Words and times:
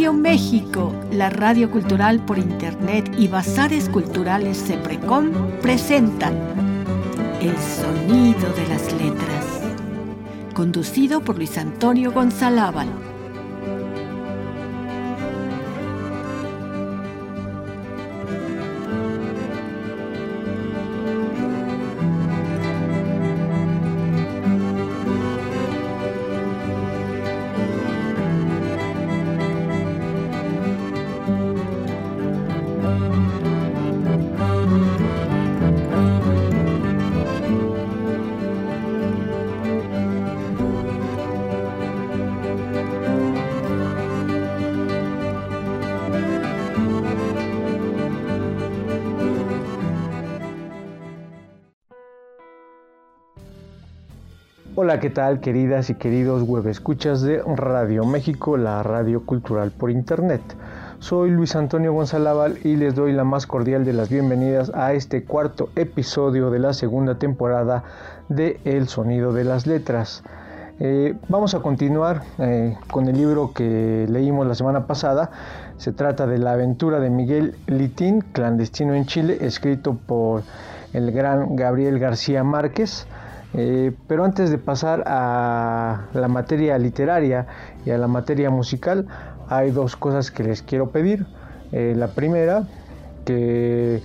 Radio 0.00 0.14
México, 0.14 0.94
la 1.12 1.28
radio 1.28 1.70
cultural 1.70 2.24
por 2.24 2.38
internet 2.38 3.14
y 3.18 3.28
bazares 3.28 3.90
culturales 3.90 4.56
CEPRECOM 4.66 5.30
presentan 5.60 6.34
El 7.42 7.54
sonido 7.58 8.50
de 8.54 8.66
las 8.66 8.90
letras, 8.94 9.60
conducido 10.54 11.20
por 11.20 11.36
Luis 11.36 11.58
Antonio 11.58 12.12
Gonzalábal. 12.12 13.09
Hola, 54.90 54.98
¿qué 54.98 55.10
tal 55.10 55.38
queridas 55.38 55.88
y 55.88 55.94
queridos 55.94 56.42
web 56.42 56.66
escuchas 56.66 57.22
de 57.22 57.40
Radio 57.46 58.04
México, 58.04 58.56
la 58.56 58.82
radio 58.82 59.24
cultural 59.24 59.70
por 59.70 59.88
internet? 59.88 60.42
Soy 60.98 61.30
Luis 61.30 61.54
Antonio 61.54 61.92
González 61.92 62.64
y 62.64 62.74
les 62.74 62.96
doy 62.96 63.12
la 63.12 63.22
más 63.22 63.46
cordial 63.46 63.84
de 63.84 63.92
las 63.92 64.08
bienvenidas 64.08 64.72
a 64.74 64.92
este 64.92 65.22
cuarto 65.22 65.68
episodio 65.76 66.50
de 66.50 66.58
la 66.58 66.72
segunda 66.72 67.20
temporada 67.20 67.84
de 68.28 68.58
El 68.64 68.88
Sonido 68.88 69.32
de 69.32 69.44
las 69.44 69.68
Letras. 69.68 70.24
Eh, 70.80 71.14
vamos 71.28 71.54
a 71.54 71.60
continuar 71.60 72.22
eh, 72.38 72.76
con 72.90 73.06
el 73.06 73.16
libro 73.16 73.52
que 73.54 74.06
leímos 74.08 74.44
la 74.44 74.56
semana 74.56 74.88
pasada. 74.88 75.30
Se 75.76 75.92
trata 75.92 76.26
de 76.26 76.38
La 76.38 76.54
aventura 76.54 76.98
de 76.98 77.10
Miguel 77.10 77.54
Litín, 77.68 78.22
clandestino 78.32 78.94
en 78.94 79.06
Chile, 79.06 79.38
escrito 79.40 79.94
por 79.94 80.42
el 80.92 81.12
gran 81.12 81.54
Gabriel 81.54 82.00
García 82.00 82.42
Márquez. 82.42 83.06
Eh, 83.54 83.92
pero 84.06 84.24
antes 84.24 84.50
de 84.50 84.58
pasar 84.58 85.02
a 85.06 86.06
la 86.12 86.28
materia 86.28 86.78
literaria 86.78 87.46
y 87.84 87.90
a 87.90 87.98
la 87.98 88.06
materia 88.06 88.50
musical, 88.50 89.06
hay 89.48 89.70
dos 89.70 89.96
cosas 89.96 90.30
que 90.30 90.44
les 90.44 90.62
quiero 90.62 90.90
pedir. 90.90 91.26
Eh, 91.72 91.94
la 91.96 92.08
primera, 92.08 92.64
que 93.24 94.02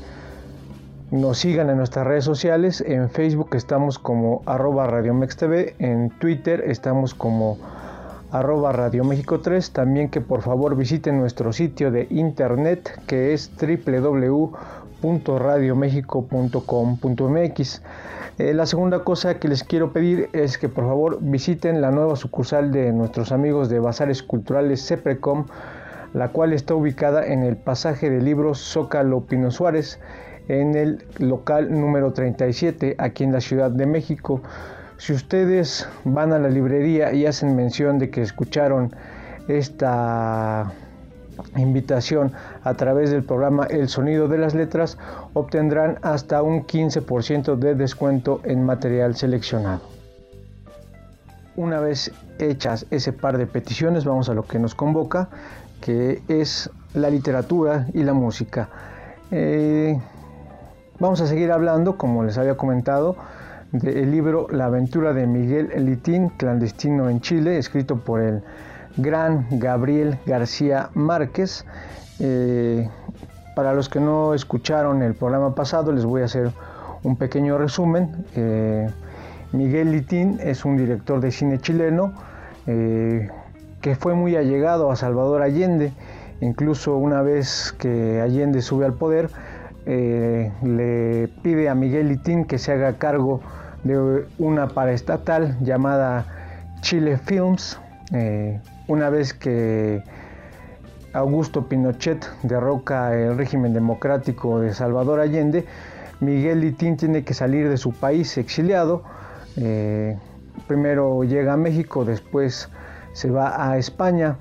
nos 1.12 1.38
sigan 1.38 1.70
en 1.70 1.78
nuestras 1.78 2.06
redes 2.06 2.26
sociales. 2.26 2.84
En 2.86 3.10
Facebook 3.10 3.56
estamos 3.56 4.00
como 4.00 4.42
arroba 4.46 4.88
Radio 4.88 5.14
TV, 5.38 5.76
en 5.80 6.10
Twitter 6.10 6.64
estamos 6.68 7.14
como 7.14 7.58
arroba 8.32 8.72
Radio 8.72 9.04
México 9.04 9.40
3. 9.40 9.72
También 9.72 10.10
que 10.10 10.22
por 10.22 10.42
favor 10.42 10.76
visiten 10.76 11.20
nuestro 11.20 11.54
sitio 11.54 11.92
de 11.92 12.08
internet 12.10 13.00
que 13.08 13.34
es 13.34 13.50
www.radiomexico.com.mx. 15.06 17.82
Eh, 18.38 18.54
la 18.54 18.66
segunda 18.66 19.06
cosa 19.06 19.40
que 19.40 19.48
les 19.48 19.64
quiero 19.64 19.94
pedir 19.94 20.30
es 20.34 20.58
que 20.58 20.68
por 20.68 20.84
favor 20.86 21.20
visiten 21.22 21.80
la 21.82 21.92
nueva 21.92 22.18
sucursal 22.18 22.72
de 22.72 22.92
nuestros 22.92 23.32
amigos 23.32 23.70
de 23.70 23.80
Bazares 23.80 24.24
Culturales 24.24 24.86
CEPRECOM, 24.86 25.46
la 26.14 26.28
cual 26.30 26.54
está 26.54 26.74
ubicada 26.76 27.26
en 27.26 27.44
el 27.44 27.56
pasaje 27.56 28.10
de 28.10 28.22
libros 28.22 28.60
Zócalo 28.60 29.22
Pino 29.22 29.52
Suárez, 29.52 30.02
en 30.48 30.76
el 30.76 31.04
local 31.18 31.72
número 31.72 32.14
37, 32.14 32.96
aquí 32.98 33.24
en 33.24 33.32
la 33.32 33.42
Ciudad 33.42 33.72
de 33.72 33.86
México. 33.86 34.42
Si 34.98 35.14
ustedes 35.14 35.88
van 36.04 36.34
a 36.34 36.40
la 36.40 36.50
librería 36.50 37.14
y 37.14 37.26
hacen 37.26 37.56
mención 37.56 38.00
de 38.00 38.10
que 38.10 38.22
escucharon 38.22 38.94
esta 39.48 40.74
invitación 41.58 42.32
a 42.64 42.74
través 42.76 43.12
del 43.12 43.24
programa 43.24 43.66
El 43.66 43.90
Sonido 43.90 44.28
de 44.28 44.38
las 44.38 44.56
Letras 44.56 44.98
obtendrán 45.34 46.00
hasta 46.02 46.42
un 46.42 46.66
15% 46.66 47.56
de 47.56 47.76
descuento 47.76 48.42
en 48.44 48.64
material 48.66 49.16
seleccionado. 49.16 49.82
Una 51.56 51.80
vez 51.80 52.12
hechas 52.40 52.86
ese 52.92 53.14
par 53.14 53.38
de 53.38 53.48
peticiones, 53.48 54.04
vamos 54.04 54.28
a 54.30 54.34
lo 54.34 54.44
que 54.44 54.60
nos 54.60 54.76
convoca, 54.76 55.30
que 55.82 56.22
es 56.28 56.70
la 56.94 57.10
literatura 57.10 57.88
y 57.94 58.04
la 58.04 58.14
música. 58.14 58.70
Eh, 59.32 59.98
vamos 61.00 61.22
a 61.22 61.28
seguir 61.28 61.52
hablando, 61.52 61.98
como 61.98 62.24
les 62.24 62.38
había 62.38 62.56
comentado, 62.56 63.16
del 63.72 64.12
libro 64.12 64.48
La 64.52 64.66
aventura 64.66 65.14
de 65.14 65.28
Miguel 65.28 65.72
Litín, 65.86 66.30
clandestino 66.30 67.10
en 67.10 67.22
Chile, 67.22 67.58
escrito 67.58 67.98
por 67.98 68.22
el 68.22 68.44
gran 68.98 69.48
Gabriel 69.52 70.18
García 70.26 70.90
Márquez. 70.94 71.66
Eh, 72.20 72.90
para 73.56 73.74
los 73.74 73.90
que 73.90 74.00
no 74.00 74.34
escucharon 74.34 75.02
el 75.02 75.16
programa 75.16 75.56
pasado, 75.56 75.92
les 75.92 76.06
voy 76.06 76.22
a 76.22 76.26
hacer 76.26 76.52
un 77.04 77.16
pequeño 77.16 77.58
resumen. 77.58 78.26
Eh, 78.36 78.90
Miguel 79.52 79.92
Litín 79.92 80.40
es 80.42 80.66
un 80.66 80.78
director 80.78 81.22
de 81.22 81.32
cine 81.32 81.60
chileno 81.60 82.14
eh, 82.68 83.30
que 83.82 83.96
fue 83.96 84.14
muy 84.14 84.36
allegado 84.36 84.92
a 84.92 84.96
Salvador 84.96 85.42
Allende. 85.42 85.94
Incluso 86.42 86.98
una 86.98 87.22
vez 87.22 87.74
que 87.78 88.22
Allende 88.22 88.62
sube 88.62 88.86
al 88.86 88.94
poder, 88.94 89.30
le 89.86 91.30
pide 91.44 91.70
a 91.70 91.76
Miguel 91.76 92.10
Litín 92.10 92.44
que 92.46 92.58
se 92.58 92.74
haga 92.74 92.98
cargo 92.98 93.40
de 93.84 94.26
una 94.40 94.68
paraestatal 94.68 95.58
llamada 95.62 96.26
Chile 96.82 97.18
Films, 97.18 97.80
una 98.88 99.10
vez 99.10 99.34
que 99.34 100.04
Augusto 101.14 101.68
Pinochet 101.68 102.30
derroca 102.44 103.16
el 103.16 103.38
régimen 103.38 103.74
democrático 103.74 104.60
de 104.60 104.74
Salvador 104.74 105.20
Allende, 105.20 105.66
Miguel 106.20 106.62
Litín 106.62 106.98
tiene 106.98 107.24
que 107.24 107.34
salir 107.34 107.70
de 107.70 107.78
su 107.78 107.92
país 107.92 108.38
exiliado. 108.38 109.04
Eh, 109.58 110.18
primero 110.68 111.24
llega 111.24 111.54
a 111.54 111.58
México, 111.58 112.06
después 112.06 112.70
se 113.14 113.30
va 113.32 113.70
a 113.70 113.78
España. 113.78 114.38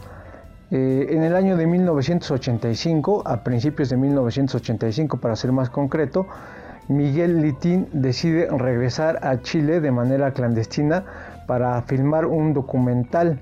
Eh, 0.70 1.06
en 1.10 1.22
el 1.22 1.36
año 1.36 1.56
de 1.56 1.66
1985, 1.66 3.22
a 3.24 3.44
principios 3.44 3.88
de 3.90 3.96
1985 3.96 5.18
para 5.18 5.36
ser 5.36 5.52
más 5.52 5.70
concreto, 5.70 6.26
Miguel 6.88 7.40
Litín 7.40 7.88
decide 7.92 8.48
regresar 8.50 9.20
a 9.22 9.40
Chile 9.40 9.80
de 9.80 9.90
manera 9.90 10.32
clandestina 10.32 11.04
para 11.46 11.80
filmar 11.82 12.26
un 12.26 12.52
documental 12.52 13.38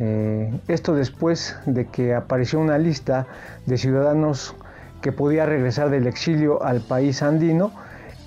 eh, 0.00 0.60
esto 0.68 0.94
después 0.94 1.56
de 1.66 1.86
que 1.86 2.14
apareció 2.14 2.60
una 2.60 2.78
lista 2.78 3.26
de 3.66 3.76
ciudadanos 3.78 4.54
que 5.02 5.10
podía 5.10 5.44
regresar 5.44 5.90
del 5.90 6.06
exilio 6.06 6.62
al 6.62 6.80
país 6.80 7.20
andino 7.20 7.72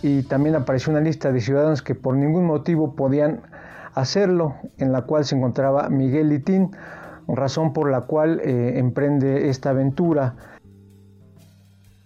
y 0.02 0.24
también 0.24 0.56
apareció 0.56 0.92
una 0.92 1.00
lista 1.00 1.32
de 1.32 1.40
ciudadanos 1.40 1.82
que 1.82 1.96
por 1.96 2.18
ningún 2.18 2.46
motivo 2.46 2.94
podían 2.94 3.40
hacerlo, 3.94 4.56
en 4.80 4.92
la 4.92 5.04
cual 5.04 5.24
se 5.24 5.38
encontraba 5.38 5.88
Miguel 5.88 6.28
Litín, 6.28 6.72
razón 7.30 7.72
por 7.72 7.90
la 7.90 8.02
cual 8.02 8.42
eh, 8.44 8.74
emprende 8.78 9.50
esta 9.50 9.70
aventura. 9.70 10.35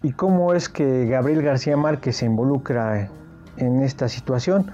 ¿Y 0.03 0.11
cómo 0.11 0.53
es 0.53 0.69
que 0.69 1.07
Gabriel 1.07 1.41
García 1.41 1.75
Márquez 1.75 2.17
se 2.17 2.27
involucra 2.27 3.09
en 3.57 3.81
esta 3.81 4.09
situación? 4.09 4.71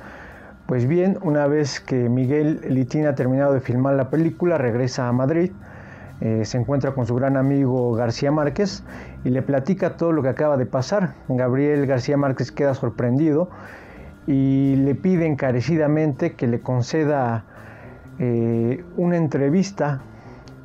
Pues 0.71 0.87
bien, 0.87 1.17
una 1.21 1.47
vez 1.47 1.81
que 1.81 2.07
Miguel 2.07 2.61
Litín 2.69 3.05
ha 3.05 3.13
terminado 3.13 3.53
de 3.53 3.59
filmar 3.59 3.95
la 3.95 4.09
película, 4.09 4.57
regresa 4.57 5.09
a 5.09 5.11
Madrid, 5.11 5.51
eh, 6.21 6.45
se 6.45 6.57
encuentra 6.57 6.93
con 6.93 7.05
su 7.05 7.13
gran 7.13 7.35
amigo 7.35 7.91
García 7.91 8.31
Márquez 8.31 8.81
y 9.25 9.31
le 9.31 9.41
platica 9.41 9.97
todo 9.97 10.13
lo 10.13 10.23
que 10.23 10.29
acaba 10.29 10.55
de 10.55 10.65
pasar. 10.65 11.15
Gabriel 11.27 11.87
García 11.87 12.15
Márquez 12.15 12.53
queda 12.53 12.73
sorprendido 12.73 13.49
y 14.27 14.77
le 14.77 14.95
pide 14.95 15.25
encarecidamente 15.25 16.35
que 16.35 16.47
le 16.47 16.61
conceda 16.61 17.43
eh, 18.19 18.81
una 18.95 19.17
entrevista 19.17 19.99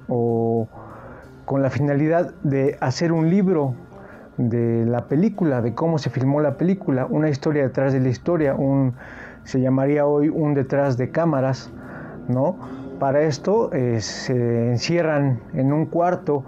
o 0.06 0.69
con 1.47 1.62
la 1.62 1.70
finalidad 1.70 2.32
de 2.44 2.76
hacer 2.81 3.11
un 3.11 3.29
libro 3.29 3.75
de 4.37 4.87
la 4.87 5.09
película, 5.09 5.62
de 5.62 5.75
cómo 5.75 5.99
se 5.99 6.11
filmó 6.11 6.41
la 6.41 6.56
película, 6.56 7.06
una 7.06 7.29
historia 7.29 7.64
detrás 7.64 7.93
de 7.93 7.99
la 7.99 8.09
historia, 8.09 8.55
un 8.55 8.94
se 9.46 9.60
llamaría 9.60 10.06
hoy 10.06 10.28
un 10.28 10.54
detrás 10.54 10.98
de 10.98 11.10
cámaras, 11.10 11.70
¿no? 12.28 12.56
Para 12.98 13.22
esto 13.22 13.72
eh, 13.72 14.00
se 14.00 14.70
encierran 14.70 15.40
en 15.54 15.72
un 15.72 15.87
cuarto 15.87 16.44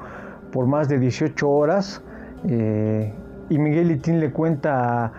por 0.51 0.67
más 0.67 0.89
de 0.89 0.99
18 0.99 1.49
horas 1.49 2.03
eh, 2.49 3.13
y 3.49 3.59
Miguel 3.59 3.89
Litín 3.89 4.19
le 4.19 4.33
cuenta 4.33 5.13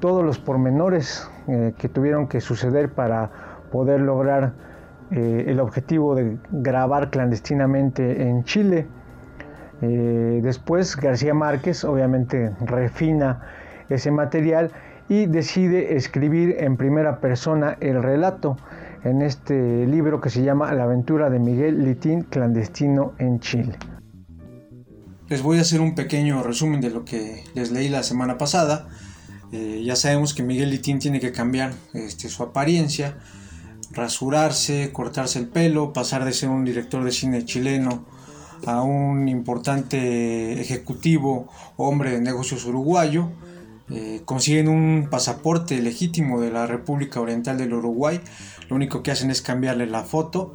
todos 0.00 0.24
los 0.24 0.38
pormenores 0.38 1.30
eh, 1.46 1.74
que 1.76 1.90
tuvieron 1.90 2.26
que 2.26 2.40
suceder 2.40 2.90
para 2.90 3.30
poder 3.70 4.00
lograr 4.00 4.52
el 5.08 5.60
objetivo 5.60 6.16
de 6.16 6.36
grabar 6.50 7.10
clandestinamente 7.10 8.28
en 8.28 8.42
Chile. 8.42 8.88
Después 9.80 10.96
García 10.96 11.32
Márquez 11.32 11.84
obviamente 11.84 12.50
refina 12.60 13.40
ese 13.88 14.10
material 14.10 14.72
y 15.08 15.26
decide 15.26 15.96
escribir 15.96 16.56
en 16.58 16.76
primera 16.76 17.20
persona 17.20 17.76
el 17.80 18.02
relato 18.02 18.56
en 19.04 19.22
este 19.22 19.86
libro 19.86 20.20
que 20.20 20.30
se 20.30 20.42
llama 20.42 20.72
La 20.72 20.84
aventura 20.84 21.30
de 21.30 21.38
Miguel 21.38 21.84
Litín 21.84 22.22
clandestino 22.22 23.14
en 23.18 23.38
Chile. 23.40 23.78
Les 25.28 25.42
voy 25.42 25.58
a 25.58 25.62
hacer 25.62 25.80
un 25.80 25.94
pequeño 25.94 26.42
resumen 26.42 26.80
de 26.80 26.90
lo 26.90 27.04
que 27.04 27.44
les 27.54 27.70
leí 27.70 27.88
la 27.88 28.02
semana 28.02 28.38
pasada. 28.38 28.88
Eh, 29.52 29.82
ya 29.84 29.96
sabemos 29.96 30.34
que 30.34 30.42
Miguel 30.42 30.70
Litín 30.70 30.98
tiene 30.98 31.20
que 31.20 31.32
cambiar 31.32 31.72
este, 31.94 32.28
su 32.28 32.42
apariencia, 32.42 33.16
rasurarse, 33.92 34.90
cortarse 34.92 35.38
el 35.38 35.48
pelo, 35.48 35.92
pasar 35.92 36.24
de 36.24 36.32
ser 36.32 36.48
un 36.48 36.64
director 36.64 37.04
de 37.04 37.12
cine 37.12 37.44
chileno 37.44 38.06
a 38.66 38.82
un 38.82 39.28
importante 39.28 40.60
ejecutivo 40.60 41.48
hombre 41.76 42.12
de 42.12 42.20
negocios 42.20 42.64
uruguayo. 42.64 43.30
Eh, 43.90 44.22
consiguen 44.24 44.68
un 44.68 45.08
pasaporte 45.10 45.80
legítimo 45.80 46.40
de 46.40 46.50
la 46.50 46.66
República 46.66 47.20
Oriental 47.20 47.58
del 47.58 47.74
Uruguay. 47.74 48.20
Lo 48.68 48.76
único 48.76 49.02
que 49.02 49.10
hacen 49.10 49.30
es 49.30 49.42
cambiarle 49.42 49.86
la 49.86 50.02
foto. 50.02 50.54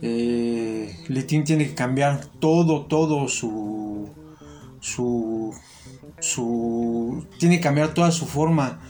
Eh, 0.00 0.96
Litín 1.08 1.44
tiene 1.44 1.66
que 1.66 1.74
cambiar 1.74 2.24
todo, 2.40 2.86
todo 2.86 3.28
su, 3.28 4.08
su, 4.80 5.54
su, 6.18 7.26
tiene 7.38 7.56
que 7.56 7.62
cambiar 7.62 7.94
toda 7.94 8.10
su 8.10 8.26
forma 8.26 8.80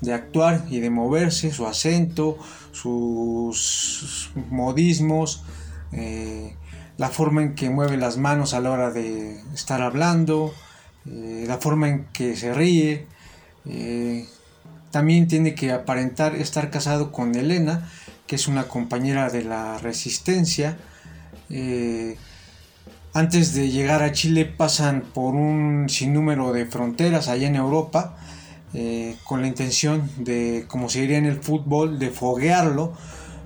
de 0.00 0.12
actuar 0.12 0.64
y 0.68 0.80
de 0.80 0.90
moverse, 0.90 1.52
su 1.52 1.66
acento, 1.66 2.38
sus 2.72 4.30
modismos, 4.50 5.44
eh, 5.92 6.56
la 6.96 7.08
forma 7.08 7.42
en 7.42 7.54
que 7.54 7.70
mueve 7.70 7.96
las 7.96 8.16
manos 8.16 8.54
a 8.54 8.60
la 8.60 8.70
hora 8.70 8.90
de 8.90 9.40
estar 9.54 9.80
hablando, 9.80 10.52
eh, 11.06 11.44
la 11.46 11.58
forma 11.58 11.88
en 11.88 12.04
que 12.12 12.36
se 12.36 12.52
ríe. 12.52 13.06
Eh, 13.66 14.26
también 14.90 15.28
tiene 15.28 15.54
que 15.54 15.72
aparentar 15.72 16.34
estar 16.34 16.70
casado 16.70 17.12
con 17.12 17.34
Elena, 17.34 17.88
que 18.26 18.36
es 18.36 18.48
una 18.48 18.64
compañera 18.64 19.30
de 19.30 19.44
la 19.44 19.78
resistencia. 19.78 20.76
antes 23.14 23.54
de 23.54 23.70
llegar 23.70 24.02
a 24.02 24.12
Chile 24.12 24.46
pasan 24.46 25.02
por 25.02 25.34
un 25.34 25.88
sinnúmero 25.88 26.52
de 26.52 26.64
fronteras 26.64 27.28
allá 27.28 27.46
en 27.46 27.56
Europa 27.56 28.16
eh, 28.74 29.16
con 29.24 29.42
la 29.42 29.48
intención 29.48 30.08
de, 30.16 30.64
como 30.66 30.88
se 30.88 31.02
diría 31.02 31.18
en 31.18 31.26
el 31.26 31.36
fútbol, 31.36 31.98
de 31.98 32.08
foguearlo 32.08 32.94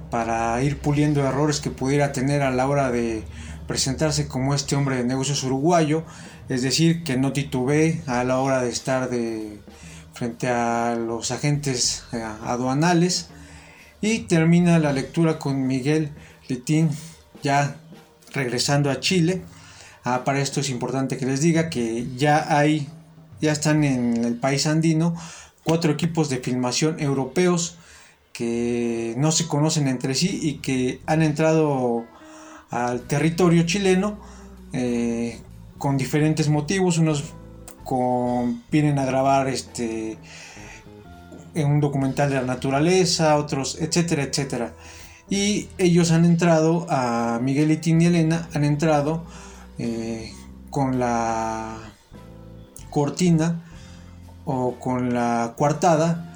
para 0.08 0.62
ir 0.62 0.78
puliendo 0.78 1.26
errores 1.26 1.58
que 1.58 1.70
pudiera 1.70 2.12
tener 2.12 2.42
a 2.42 2.52
la 2.52 2.68
hora 2.68 2.92
de 2.92 3.24
presentarse 3.66 4.28
como 4.28 4.54
este 4.54 4.76
hombre 4.76 4.98
de 4.98 5.04
negocios 5.04 5.42
uruguayo, 5.42 6.04
es 6.48 6.62
decir, 6.62 7.02
que 7.02 7.16
no 7.16 7.32
titubee 7.32 8.02
a 8.06 8.22
la 8.22 8.38
hora 8.38 8.62
de 8.62 8.68
estar 8.70 9.10
de, 9.10 9.58
frente 10.16 10.48
a 10.48 10.96
los 10.96 11.30
agentes 11.30 12.04
eh, 12.12 12.22
aduanales 12.44 13.28
y 14.00 14.20
termina 14.20 14.78
la 14.78 14.92
lectura 14.92 15.38
con 15.38 15.66
Miguel 15.66 16.10
Litín 16.48 16.90
ya 17.42 17.76
regresando 18.32 18.90
a 18.90 19.00
Chile. 19.00 19.42
Ah, 20.04 20.24
para 20.24 20.40
esto 20.40 20.60
es 20.60 20.70
importante 20.70 21.18
que 21.18 21.26
les 21.26 21.40
diga 21.40 21.68
que 21.68 22.06
ya 22.16 22.56
hay 22.56 22.88
ya 23.40 23.52
están 23.52 23.84
en 23.84 24.24
el 24.24 24.36
país 24.36 24.66
andino 24.66 25.14
cuatro 25.62 25.92
equipos 25.92 26.30
de 26.30 26.38
filmación 26.38 26.98
europeos 27.00 27.76
que 28.32 29.14
no 29.18 29.32
se 29.32 29.46
conocen 29.46 29.88
entre 29.88 30.14
sí 30.14 30.38
y 30.42 30.58
que 30.58 31.00
han 31.06 31.22
entrado 31.22 32.06
al 32.70 33.02
territorio 33.02 33.64
chileno 33.64 34.18
eh, 34.72 35.40
con 35.78 35.96
diferentes 35.96 36.48
motivos. 36.48 36.98
Unos 36.98 37.34
vienen 38.70 38.98
a 38.98 39.04
grabar 39.04 39.48
este 39.48 40.18
en 41.54 41.70
un 41.70 41.80
documental 41.80 42.28
de 42.28 42.36
la 42.36 42.42
naturaleza, 42.42 43.36
otros, 43.36 43.78
etcétera, 43.80 44.24
etcétera. 44.24 44.74
Y 45.30 45.68
ellos 45.78 46.12
han 46.12 46.24
entrado, 46.24 46.86
a 46.88 47.40
Miguel 47.42 47.70
y 47.70 47.78
Tini 47.78 48.06
Elena, 48.06 48.48
han 48.54 48.64
entrado 48.64 49.24
eh, 49.78 50.32
con 50.70 50.98
la 50.98 51.78
cortina 52.90 53.62
o 54.44 54.78
con 54.78 55.14
la 55.14 55.54
coartada 55.56 56.26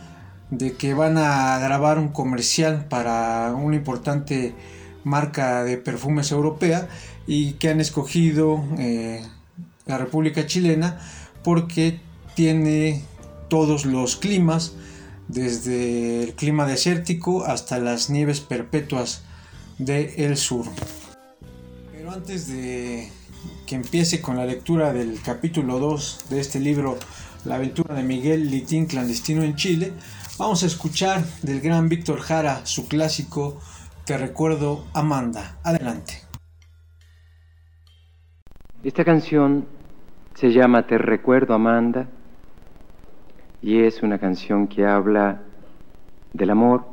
de 0.51 0.73
que 0.73 0.95
van 0.95 1.19
a 1.19 1.59
grabar 1.59 1.99
un 1.99 2.09
comercial 2.09 2.87
para 2.87 3.53
una 3.55 3.77
importante 3.77 4.55
marca 5.05 5.63
de 5.63 5.77
perfumes 5.77 6.33
europea 6.33 6.89
y 7.27 7.53
que 7.53 7.69
han 7.69 7.81
escogido 7.81 8.65
eh, 8.79 9.23
la 9.87 9.99
República 9.99 10.47
Chilena 10.47 10.99
porque 11.43 12.01
tiene 12.35 13.03
todos 13.49 13.85
los 13.85 14.17
climas, 14.17 14.75
desde 15.29 16.25
el 16.25 16.35
clima 16.35 16.67
desértico 16.67 17.45
hasta 17.45 17.79
las 17.79 18.11
nieves 18.11 18.41
perpetuas 18.41 19.23
del 19.79 20.37
sur. 20.37 20.67
Pero 21.93 22.11
antes 22.11 22.49
de 22.49 23.11
que 23.67 23.77
empiece 23.77 24.21
con 24.21 24.37
la 24.37 24.45
lectura 24.45 24.93
del 24.93 25.21
capítulo 25.23 25.79
2 25.79 26.27
de 26.31 26.41
este 26.41 26.59
libro, 26.61 26.99
La 27.45 27.55
aventura 27.55 27.95
de 27.95 28.03
Miguel 28.03 28.51
Litín 28.51 28.87
clandestino 28.87 29.43
en 29.43 29.55
Chile, 29.55 29.93
vamos 30.39 30.63
a 30.63 30.67
escuchar 30.67 31.25
del 31.43 31.61
gran 31.61 31.89
Víctor 31.89 32.21
Jara 32.21 32.67
su 32.67 32.89
clásico 32.89 33.61
Te 34.05 34.19
recuerdo 34.19 34.85
Amanda. 34.93 35.59
Adelante. 35.63 36.23
Esta 38.83 39.05
canción 39.05 39.67
se 40.41 40.53
llama 40.53 40.87
Te 40.87 40.97
recuerdo 40.97 41.53
Amanda 41.53 42.07
y 43.61 43.83
es 43.83 44.03
una 44.03 44.19
canción 44.19 44.69
que 44.69 44.87
habla 44.87 45.43
del 46.33 46.49
amor 46.49 46.85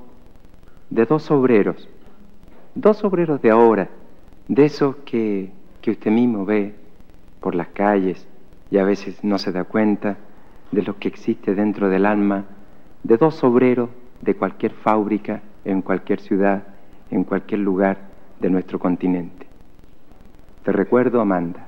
de 0.89 1.05
dos 1.05 1.31
obreros, 1.31 1.87
dos 2.75 3.05
obreros 3.05 3.41
de 3.41 3.49
ahora, 3.49 3.87
de 4.49 4.65
esos 4.65 4.97
que 5.05 5.49
que 5.79 5.91
usted 5.91 6.11
mismo 6.11 6.43
ve 6.43 6.75
por 7.39 7.55
las 7.55 7.69
calles 7.69 8.27
y 8.69 8.79
a 8.79 8.83
veces 8.83 9.23
no 9.23 9.37
se 9.37 9.53
da 9.53 9.63
cuenta 9.63 10.17
de 10.73 10.81
lo 10.81 10.99
que 10.99 11.07
existe 11.07 11.55
dentro 11.55 11.87
del 11.87 12.05
alma 12.05 12.43
de 13.03 13.15
dos 13.15 13.41
obreros 13.45 13.89
de 14.19 14.35
cualquier 14.35 14.73
fábrica, 14.73 15.41
en 15.63 15.81
cualquier 15.81 16.19
ciudad, 16.19 16.63
en 17.11 17.23
cualquier 17.23 17.61
lugar 17.61 18.09
de 18.41 18.49
nuestro 18.49 18.77
continente. 18.77 19.47
Te 20.65 20.73
recuerdo, 20.73 21.21
Amanda. 21.21 21.59
la 21.59 21.67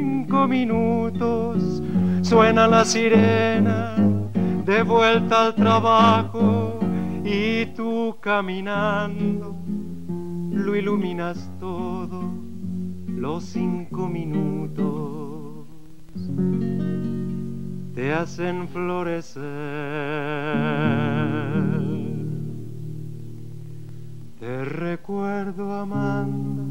minutos. 0.47 1.81
Suena 2.21 2.67
la 2.67 2.85
sirena 2.85 3.95
de 4.65 4.83
vuelta 4.83 5.47
al 5.47 5.55
trabajo 5.55 6.79
y 7.23 7.65
tú 7.67 8.17
caminando 8.19 9.55
lo 10.51 10.75
iluminas 10.75 11.49
todo 11.59 12.31
los 13.07 13.43
cinco 13.43 14.07
minutos 14.07 15.11
te 18.01 18.13
hacen 18.13 18.67
florecer. 18.67 19.43
Te 24.39 24.65
recuerdo, 24.65 25.71
Amanda 25.71 26.70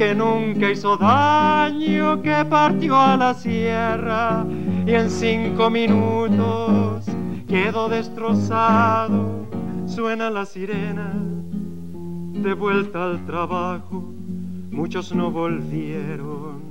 que 0.00 0.14
nunca 0.14 0.70
hizo 0.70 0.96
daño, 0.96 2.22
que 2.22 2.42
partió 2.46 2.96
a 2.96 3.18
la 3.18 3.34
sierra 3.34 4.46
y 4.86 4.94
en 4.94 5.10
cinco 5.10 5.68
minutos 5.68 7.04
quedó 7.46 7.86
destrozado. 7.90 9.44
Suena 9.84 10.30
la 10.30 10.46
sirena 10.46 11.12
de 12.32 12.54
vuelta 12.54 13.04
al 13.04 13.26
trabajo, 13.26 14.10
muchos 14.70 15.14
no 15.14 15.30
volvieron, 15.30 16.62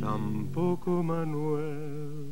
tampoco 0.00 1.00
Manuel. 1.04 2.26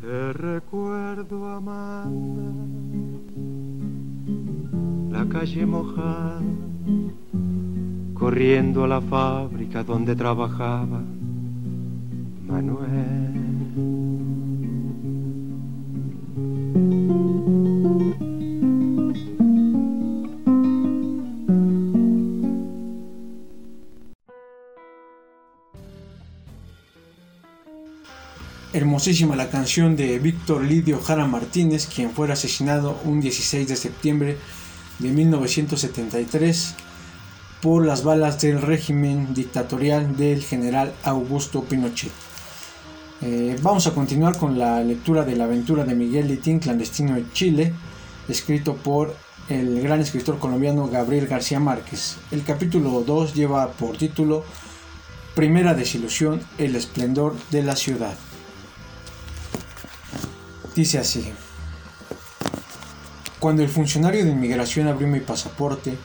Te 0.00 0.32
recuerdo, 0.34 1.48
Amanda 1.48 2.83
la 5.14 5.28
calle 5.28 5.64
mojada, 5.64 6.42
corriendo 8.14 8.82
a 8.82 8.88
la 8.88 9.00
fábrica 9.00 9.84
donde 9.84 10.16
trabajaba 10.16 11.02
Manuel. 12.48 13.44
Hermosísima 28.72 29.36
la 29.36 29.48
canción 29.48 29.94
de 29.94 30.18
Víctor 30.18 30.64
Lidio 30.64 30.98
Jara 30.98 31.24
Martínez, 31.24 31.86
quien 31.86 32.10
fue 32.10 32.32
asesinado 32.32 32.98
un 33.04 33.20
16 33.20 33.68
de 33.68 33.76
septiembre 33.76 34.36
de 34.98 35.08
1973 35.10 36.74
por 37.60 37.84
las 37.84 38.04
balas 38.04 38.40
del 38.40 38.60
régimen 38.60 39.32
dictatorial 39.34 40.16
del 40.16 40.42
general 40.42 40.92
Augusto 41.02 41.64
Pinochet. 41.64 42.12
Eh, 43.22 43.56
vamos 43.62 43.86
a 43.86 43.94
continuar 43.94 44.36
con 44.36 44.58
la 44.58 44.82
lectura 44.82 45.24
de 45.24 45.34
la 45.34 45.44
aventura 45.44 45.84
de 45.84 45.94
Miguel 45.94 46.28
Litín, 46.28 46.58
clandestino 46.58 47.14
de 47.14 47.24
Chile, 47.32 47.72
escrito 48.28 48.74
por 48.74 49.16
el 49.48 49.80
gran 49.80 50.00
escritor 50.00 50.38
colombiano 50.38 50.88
Gabriel 50.88 51.26
García 51.26 51.60
Márquez. 51.60 52.16
El 52.30 52.44
capítulo 52.44 53.02
2 53.06 53.34
lleva 53.34 53.72
por 53.72 53.96
título 53.96 54.44
Primera 55.34 55.74
desilusión, 55.74 56.42
el 56.58 56.76
esplendor 56.76 57.34
de 57.50 57.62
la 57.62 57.76
ciudad. 57.76 58.14
Dice 60.74 60.98
así. 60.98 61.32
Cuando 63.44 63.62
el 63.62 63.68
funcionario 63.68 64.24
de 64.24 64.30
inmigración 64.30 64.88
abrió 64.88 65.06
mi 65.06 65.20
pasaporte, 65.20 65.98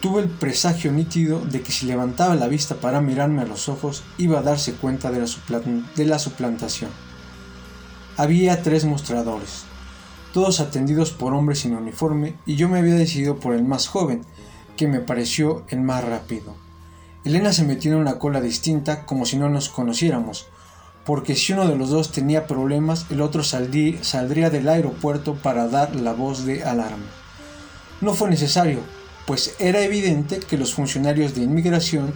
tuve 0.00 0.22
el 0.22 0.30
presagio 0.30 0.90
nítido 0.90 1.40
de 1.40 1.60
que 1.60 1.70
si 1.70 1.84
levantaba 1.84 2.34
la 2.34 2.48
vista 2.48 2.76
para 2.76 3.02
mirarme 3.02 3.42
a 3.42 3.44
los 3.44 3.68
ojos 3.68 4.04
iba 4.16 4.38
a 4.38 4.42
darse 4.42 4.72
cuenta 4.72 5.10
de 5.10 6.06
la, 6.06 6.18
suplantación. 6.18 6.90
Había 8.16 8.62
tres 8.62 8.86
mostradores, 8.86 9.64
todos 10.32 10.60
atendidos 10.60 11.10
por 11.10 11.34
hombres 11.34 11.58
sin 11.58 11.76
uniforme, 11.76 12.36
y 12.46 12.56
yo 12.56 12.70
me 12.70 12.78
había 12.78 12.94
decidido 12.94 13.38
por 13.38 13.54
el 13.54 13.62
más 13.62 13.86
joven, 13.86 14.22
que 14.78 14.88
me 14.88 15.00
pareció 15.00 15.62
el 15.68 15.82
más 15.82 16.04
rápido. 16.04 16.54
Elena 17.22 17.52
se 17.52 17.64
metió 17.64 17.92
en 17.92 17.98
una 17.98 18.18
cola 18.18 18.40
distinta 18.40 19.04
como 19.04 19.26
si 19.26 19.36
no 19.36 19.50
nos 19.50 19.68
conociéramos, 19.68 20.46
porque 21.06 21.36
si 21.36 21.52
uno 21.52 21.68
de 21.68 21.76
los 21.76 21.90
dos 21.90 22.10
tenía 22.10 22.48
problemas, 22.48 23.06
el 23.10 23.20
otro 23.20 23.44
saldría 23.44 24.50
del 24.50 24.68
aeropuerto 24.68 25.36
para 25.36 25.68
dar 25.68 25.94
la 25.94 26.12
voz 26.12 26.44
de 26.44 26.64
alarma. 26.64 27.06
No 28.00 28.12
fue 28.12 28.28
necesario, 28.28 28.80
pues 29.24 29.54
era 29.60 29.80
evidente 29.82 30.40
que 30.40 30.58
los 30.58 30.74
funcionarios 30.74 31.34
de 31.34 31.42
inmigración 31.42 32.12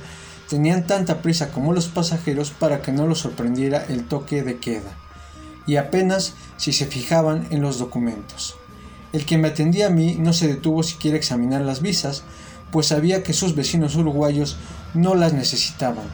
tenían 0.49 0.88
tanta 0.88 1.23
prisa 1.23 1.52
como 1.52 1.73
los 1.73 1.87
pasajeros 1.87 2.50
para 2.50 2.82
que 2.82 2.90
no 2.90 3.06
los 3.06 3.20
sorprendiera 3.20 3.85
el 3.88 4.09
toque 4.09 4.42
de 4.42 4.59
queda, 4.59 4.92
y 5.68 5.76
apenas 5.76 6.35
si 6.56 6.73
se 6.73 6.87
fijaban 6.87 7.47
en 7.50 7.62
los 7.62 7.78
documentos. 7.78 8.56
El 9.12 9.25
que 9.25 9.38
me 9.38 9.49
atendía 9.49 9.87
a 9.87 9.90
mí 9.90 10.16
no 10.18 10.32
se 10.32 10.49
detuvo 10.49 10.82
siquiera 10.82 11.14
a 11.14 11.18
examinar 11.18 11.61
las 11.61 11.80
visas, 11.80 12.25
pues 12.73 12.88
sabía 12.88 13.23
que 13.23 13.35
sus 13.35 13.54
vecinos 13.54 13.94
uruguayos 13.94 14.56
no 14.94 15.14
las 15.14 15.32
necesitaban 15.32 16.06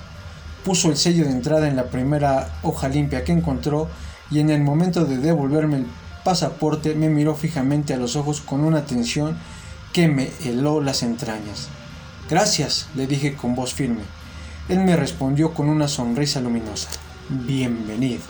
puso 0.66 0.90
el 0.90 0.96
sello 0.96 1.24
de 1.24 1.30
entrada 1.30 1.68
en 1.68 1.76
la 1.76 1.90
primera 1.90 2.58
hoja 2.64 2.88
limpia 2.88 3.22
que 3.22 3.30
encontró 3.30 3.88
y 4.32 4.40
en 4.40 4.50
el 4.50 4.62
momento 4.62 5.04
de 5.04 5.18
devolverme 5.18 5.76
el 5.76 5.86
pasaporte 6.24 6.96
me 6.96 7.08
miró 7.08 7.36
fijamente 7.36 7.94
a 7.94 7.98
los 7.98 8.16
ojos 8.16 8.40
con 8.40 8.64
una 8.64 8.78
atención 8.78 9.38
que 9.92 10.08
me 10.08 10.28
heló 10.44 10.80
las 10.80 11.04
entrañas. 11.04 11.68
Gracias, 12.28 12.88
le 12.96 13.06
dije 13.06 13.36
con 13.36 13.54
voz 13.54 13.74
firme. 13.74 14.02
Él 14.68 14.80
me 14.80 14.96
respondió 14.96 15.54
con 15.54 15.68
una 15.68 15.86
sonrisa 15.86 16.40
luminosa. 16.40 16.88
Bienvenido. 17.28 18.24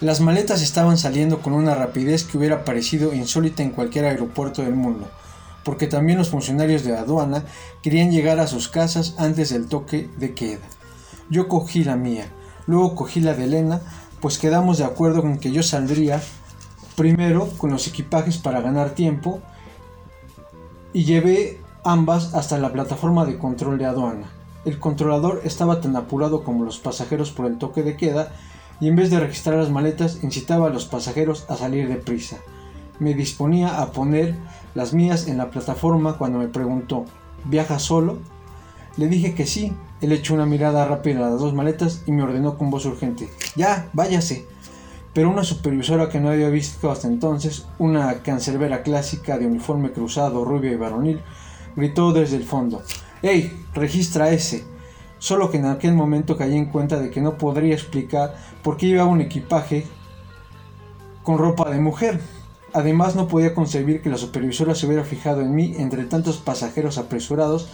Las 0.00 0.18
maletas 0.18 0.60
estaban 0.60 0.98
saliendo 0.98 1.38
con 1.38 1.52
una 1.52 1.76
rapidez 1.76 2.24
que 2.24 2.36
hubiera 2.36 2.64
parecido 2.64 3.14
insólita 3.14 3.62
en 3.62 3.70
cualquier 3.70 4.06
aeropuerto 4.06 4.62
del 4.62 4.74
mundo 4.74 5.08
porque 5.64 5.86
también 5.86 6.18
los 6.18 6.30
funcionarios 6.30 6.84
de 6.84 6.96
aduana 6.96 7.44
querían 7.82 8.10
llegar 8.10 8.40
a 8.40 8.46
sus 8.46 8.68
casas 8.68 9.14
antes 9.18 9.50
del 9.50 9.68
toque 9.68 10.10
de 10.18 10.34
queda. 10.34 10.62
Yo 11.30 11.48
cogí 11.48 11.84
la 11.84 11.96
mía, 11.96 12.26
luego 12.66 12.94
cogí 12.94 13.20
la 13.20 13.34
de 13.34 13.44
Elena, 13.44 13.80
pues 14.20 14.38
quedamos 14.38 14.78
de 14.78 14.84
acuerdo 14.84 15.22
con 15.22 15.38
que 15.38 15.52
yo 15.52 15.62
saldría 15.62 16.22
primero 16.96 17.48
con 17.58 17.70
los 17.70 17.86
equipajes 17.86 18.38
para 18.38 18.60
ganar 18.60 18.90
tiempo 18.90 19.40
y 20.92 21.04
llevé 21.04 21.60
ambas 21.84 22.34
hasta 22.34 22.58
la 22.58 22.72
plataforma 22.72 23.24
de 23.24 23.38
control 23.38 23.78
de 23.78 23.86
aduana. 23.86 24.30
El 24.64 24.78
controlador 24.78 25.40
estaba 25.44 25.80
tan 25.80 25.96
apurado 25.96 26.44
como 26.44 26.64
los 26.64 26.78
pasajeros 26.78 27.32
por 27.32 27.46
el 27.46 27.58
toque 27.58 27.82
de 27.82 27.96
queda 27.96 28.32
y 28.80 28.88
en 28.88 28.96
vez 28.96 29.10
de 29.10 29.18
registrar 29.18 29.56
las 29.56 29.70
maletas 29.70 30.22
incitaba 30.22 30.68
a 30.68 30.70
los 30.70 30.86
pasajeros 30.86 31.46
a 31.48 31.56
salir 31.56 31.88
de 31.88 31.96
prisa 31.96 32.36
me 33.02 33.14
disponía 33.14 33.82
a 33.82 33.92
poner 33.92 34.36
las 34.74 34.94
mías 34.94 35.28
en 35.28 35.38
la 35.38 35.50
plataforma 35.50 36.18
cuando 36.18 36.38
me 36.38 36.48
preguntó, 36.48 37.04
¿viajas 37.44 37.82
solo? 37.82 38.18
Le 38.96 39.08
dije 39.08 39.34
que 39.34 39.46
sí. 39.46 39.72
Él 40.00 40.12
echó 40.12 40.34
una 40.34 40.46
mirada 40.46 40.84
rápida 40.84 41.26
a 41.26 41.30
las 41.30 41.40
dos 41.40 41.54
maletas 41.54 42.02
y 42.06 42.12
me 42.12 42.24
ordenó 42.24 42.58
con 42.58 42.70
voz 42.70 42.86
urgente, 42.86 43.28
ya, 43.54 43.88
váyase. 43.92 44.46
Pero 45.14 45.30
una 45.30 45.44
supervisora 45.44 46.08
que 46.08 46.18
no 46.18 46.30
había 46.30 46.48
visto 46.48 46.90
hasta 46.90 47.06
entonces, 47.06 47.66
una 47.78 48.22
cancerbera 48.22 48.82
clásica 48.82 49.38
de 49.38 49.46
uniforme 49.46 49.92
cruzado, 49.92 50.44
rubia 50.44 50.72
y 50.72 50.76
varonil, 50.76 51.20
gritó 51.76 52.12
desde 52.12 52.36
el 52.36 52.44
fondo, 52.44 52.82
¡Ey! 53.22 53.66
Registra 53.72 54.30
ese. 54.30 54.64
Solo 55.18 55.50
que 55.50 55.58
en 55.58 55.66
aquel 55.66 55.94
momento 55.94 56.36
caí 56.36 56.56
en 56.56 56.66
cuenta 56.66 56.98
de 56.98 57.10
que 57.10 57.20
no 57.20 57.38
podría 57.38 57.74
explicar 57.74 58.34
por 58.62 58.76
qué 58.76 58.88
llevaba 58.88 59.10
un 59.10 59.20
equipaje 59.20 59.86
con 61.22 61.38
ropa 61.38 61.70
de 61.70 61.78
mujer. 61.78 62.20
Además 62.74 63.16
no 63.16 63.28
podía 63.28 63.54
concebir 63.54 64.00
que 64.00 64.10
la 64.10 64.16
supervisora 64.16 64.74
se 64.74 64.86
hubiera 64.86 65.04
fijado 65.04 65.42
en 65.42 65.54
mí 65.54 65.74
entre 65.78 66.04
tantos 66.04 66.38
pasajeros 66.38 66.98
apresurados 66.98 67.68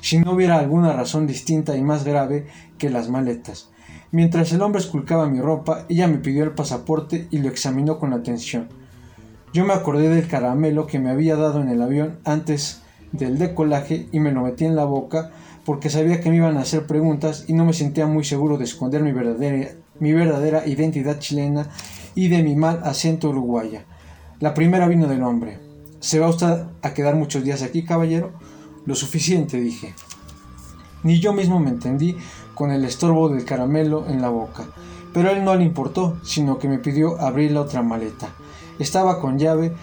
si 0.00 0.18
no 0.18 0.32
hubiera 0.32 0.58
alguna 0.58 0.92
razón 0.92 1.26
distinta 1.26 1.76
y 1.76 1.82
más 1.82 2.04
grave 2.04 2.46
que 2.78 2.90
las 2.90 3.08
maletas. 3.08 3.70
Mientras 4.12 4.52
el 4.52 4.62
hombre 4.62 4.80
esculcaba 4.80 5.28
mi 5.28 5.40
ropa, 5.40 5.84
ella 5.88 6.08
me 6.08 6.18
pidió 6.18 6.42
el 6.42 6.52
pasaporte 6.52 7.28
y 7.30 7.38
lo 7.38 7.48
examinó 7.48 7.98
con 7.98 8.12
atención. 8.12 8.68
Yo 9.52 9.64
me 9.64 9.72
acordé 9.72 10.08
del 10.08 10.26
caramelo 10.26 10.86
que 10.86 10.98
me 10.98 11.10
había 11.10 11.36
dado 11.36 11.60
en 11.60 11.68
el 11.68 11.82
avión 11.82 12.18
antes 12.24 12.82
del 13.12 13.38
decolaje 13.38 14.08
y 14.10 14.20
me 14.20 14.32
lo 14.32 14.42
metí 14.42 14.64
en 14.64 14.76
la 14.76 14.84
boca 14.84 15.30
porque 15.64 15.90
sabía 15.90 16.20
que 16.20 16.30
me 16.30 16.36
iban 16.36 16.56
a 16.56 16.62
hacer 16.62 16.86
preguntas 16.86 17.44
y 17.46 17.52
no 17.52 17.64
me 17.64 17.72
sentía 17.72 18.06
muy 18.06 18.24
seguro 18.24 18.58
de 18.58 18.64
esconder 18.64 19.02
mi 19.02 20.12
verdadera, 20.12 20.66
identidad 20.66 21.18
chilena 21.18 21.68
y 22.14 22.28
de 22.28 22.42
mi 22.42 22.56
mal 22.56 22.80
acento 22.84 23.28
uruguaya. 23.30 23.84
La 24.40 24.54
primera 24.54 24.88
vino 24.88 25.06
del 25.06 25.22
hombre. 25.22 25.58
¿Se 26.00 26.18
va 26.18 26.30
usted 26.30 26.64
a 26.80 26.94
quedar 26.94 27.14
muchos 27.14 27.44
días 27.44 27.60
aquí, 27.60 27.84
caballero? 27.84 28.32
Lo 28.86 28.94
suficiente, 28.94 29.60
dije. 29.60 29.94
Ni 31.02 31.20
yo 31.20 31.34
mismo 31.34 31.60
me 31.60 31.68
entendí 31.68 32.16
con 32.54 32.70
el 32.70 32.86
estorbo 32.86 33.28
del 33.28 33.44
caramelo 33.44 34.06
en 34.08 34.22
la 34.22 34.30
boca. 34.30 34.64
pero 35.12 35.28
a 35.28 35.32
él 35.32 35.44
no 35.44 35.54
le 35.56 35.64
importó, 35.64 36.18
sino 36.22 36.58
que 36.58 36.68
me 36.68 36.78
pidió 36.78 37.20
abrir 37.20 37.50
la 37.52 37.60
otra 37.60 37.82
maleta. 37.82 38.28
Estaba 38.78 39.20
con 39.20 39.38
llave. 39.38 39.74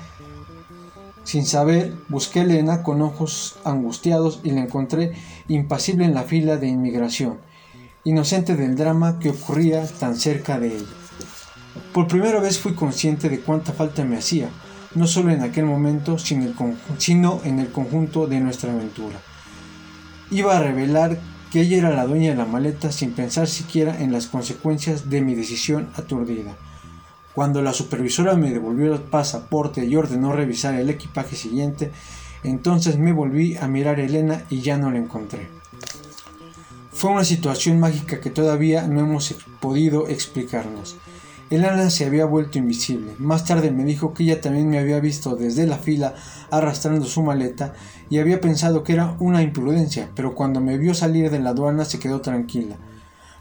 Sin 1.24 1.46
saber, 1.46 1.94
busqué 2.10 2.40
a 2.40 2.44
Elena 2.44 2.82
con 2.82 3.04
ojos 3.04 3.60
angustiados 3.64 4.40
y 4.44 4.52
la 4.52 4.62
encontré 4.62 5.14
impasible 5.50 6.04
en 6.06 6.16
la 6.16 6.24
fila 6.24 6.58
de 6.58 6.68
inmigración, 6.68 7.38
inocente 8.06 8.56
del 8.56 8.76
drama 8.76 9.20
que 9.20 9.30
ocurría 9.30 9.86
tan 9.86 10.16
cerca 10.16 10.60
de 10.60 10.78
él. 10.78 10.88
Por 11.94 12.08
primera 12.08 12.40
vez 12.40 12.60
fui 12.60 12.74
consciente 12.74 13.30
de 13.30 13.40
cuánta 13.40 13.74
falta 13.74 14.04
me 14.04 14.18
hacía, 14.18 14.50
no 14.96 15.08
solo 15.08 15.32
en 15.32 15.42
aquel 15.42 15.66
momento, 15.66 16.18
sino 16.18 17.42
en 17.44 17.60
el 17.60 17.72
conjunto 17.72 18.28
de 18.28 18.40
nuestra 18.40 18.72
aventura. 18.72 19.20
Iba 20.32 20.58
a 20.58 20.62
revelar 20.62 21.18
que 21.52 21.62
ella 21.62 21.78
era 21.78 21.90
la 21.92 22.06
dueña 22.06 22.32
de 22.32 22.38
la 22.38 22.46
maleta 22.46 22.92
sin 22.92 23.14
pensar 23.14 23.48
siquiera 23.48 24.02
en 24.02 24.12
las 24.12 24.28
consecuencias 24.28 25.10
de 25.10 25.22
mi 25.22 25.36
decisión 25.36 25.90
aturdida. 25.96 26.56
Cuando 27.34 27.62
la 27.62 27.74
supervisora 27.74 28.36
me 28.36 28.52
devolvió 28.52 28.94
el 28.94 29.00
pasaporte 29.00 29.86
y 29.86 29.96
ordenó 29.96 30.34
revisar 30.34 30.74
el 30.74 30.90
equipaje 30.90 31.36
siguiente, 31.36 31.92
entonces 32.44 32.98
me 32.98 33.14
volví 33.14 33.56
a 33.58 33.68
mirar 33.68 34.00
a 34.00 34.04
Elena 34.04 34.44
y 34.50 34.62
ya 34.62 34.78
no 34.78 34.92
la 34.92 34.98
encontré. 34.98 35.48
Fue 36.92 37.12
una 37.12 37.24
situación 37.24 37.80
mágica 37.80 38.20
que 38.20 38.32
todavía 38.32 38.88
no 38.88 39.02
hemos 39.02 39.36
podido 39.60 40.08
explicarnos. 40.08 40.98
Elena 41.50 41.90
se 41.90 42.06
había 42.06 42.26
vuelto 42.26 42.58
invisible. 42.58 43.14
Más 43.20 43.46
tarde 43.46 43.72
me 43.72 43.86
dijo 43.86 44.14
que 44.14 44.24
ella 44.24 44.42
también 44.42 44.70
me 44.70 44.80
había 44.80 45.00
visto 45.00 45.36
desde 45.36 45.66
la 45.66 45.78
fila 45.78 46.14
arrastrando 46.52 47.06
su 47.06 47.22
maleta 47.22 47.74
y 48.10 48.18
había 48.18 48.42
pensado 48.42 48.84
que 48.84 48.94
era 48.94 49.16
una 49.20 49.42
imprudencia, 49.42 50.10
pero 50.14 50.36
cuando 50.36 50.60
me 50.60 50.78
vio 50.78 50.94
salir 50.94 51.32
de 51.32 51.40
la 51.40 51.52
aduana 51.52 51.86
se 51.86 52.00
quedó 52.00 52.20
tranquila. 52.20 52.76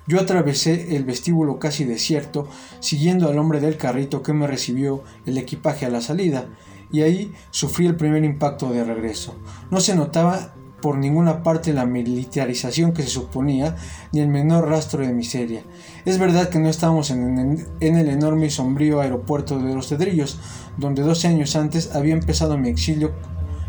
Yo 0.06 0.20
atravesé 0.20 0.94
el 0.94 1.04
vestíbulo 1.04 1.58
casi 1.58 1.84
desierto, 1.84 2.48
siguiendo 2.78 3.28
al 3.28 3.38
hombre 3.38 3.58
del 3.58 3.76
carrito 3.76 4.22
que 4.22 4.32
me 4.32 4.46
recibió 4.46 5.02
el 5.24 5.36
equipaje 5.36 5.84
a 5.84 5.90
la 5.90 6.00
salida, 6.00 6.46
y 6.92 7.02
ahí 7.02 7.32
sufrí 7.50 7.86
el 7.86 7.96
primer 7.96 8.22
impacto 8.22 8.70
de 8.70 8.84
regreso. 8.84 9.34
No 9.72 9.80
se 9.80 9.96
notaba 9.96 10.54
por 10.80 10.98
ninguna 10.98 11.42
parte 11.42 11.72
la 11.72 11.86
militarización 11.86 12.92
que 12.92 13.02
se 13.02 13.08
suponía, 13.08 13.76
ni 14.12 14.20
el 14.20 14.28
menor 14.28 14.68
rastro 14.68 15.06
de 15.06 15.12
miseria. 15.12 15.62
Es 16.04 16.18
verdad 16.18 16.48
que 16.48 16.58
no 16.58 16.68
estábamos 16.68 17.10
en, 17.10 17.66
el 17.80 18.08
enorme 18.08 18.46
y 18.46 18.50
sombrío 18.50 19.00
aeropuerto 19.00 19.58
de 19.58 19.74
los 19.74 19.88
Cedrillos, 19.88 20.38
donde 20.76 21.02
12 21.02 21.28
años 21.28 21.56
antes 21.56 21.94
había 21.94 22.14
empezado 22.14 22.58
mi 22.58 22.68
exilio 22.68 23.12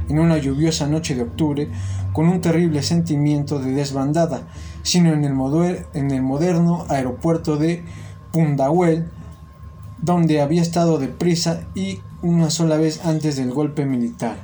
en 0.09 0.19
una 0.19 0.37
lluviosa 0.37 0.87
noche 0.87 1.15
de 1.15 1.23
octubre, 1.23 1.69
con 2.13 2.27
un 2.27 2.41
terrible 2.41 2.81
sentimiento 2.81 3.59
de 3.59 3.71
desbandada, 3.71 4.47
sino 4.83 5.13
en 5.13 5.23
el, 5.23 5.85
en 5.93 6.11
el 6.11 6.21
moderno 6.21 6.85
aeropuerto 6.89 7.57
de 7.57 7.83
Pundahuel, 8.31 9.09
donde 10.01 10.41
había 10.41 10.61
estado 10.61 10.97
deprisa 10.97 11.67
y 11.75 11.99
una 12.21 12.49
sola 12.49 12.77
vez 12.77 13.05
antes 13.05 13.35
del 13.35 13.53
golpe 13.53 13.85
militar. 13.85 14.37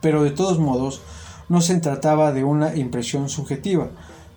Pero 0.00 0.22
de 0.22 0.30
todos 0.30 0.58
modos, 0.58 1.02
no 1.50 1.60
se 1.60 1.78
trataba 1.80 2.32
de 2.32 2.44
una 2.44 2.76
impresión 2.76 3.28
subjetiva. 3.28 3.88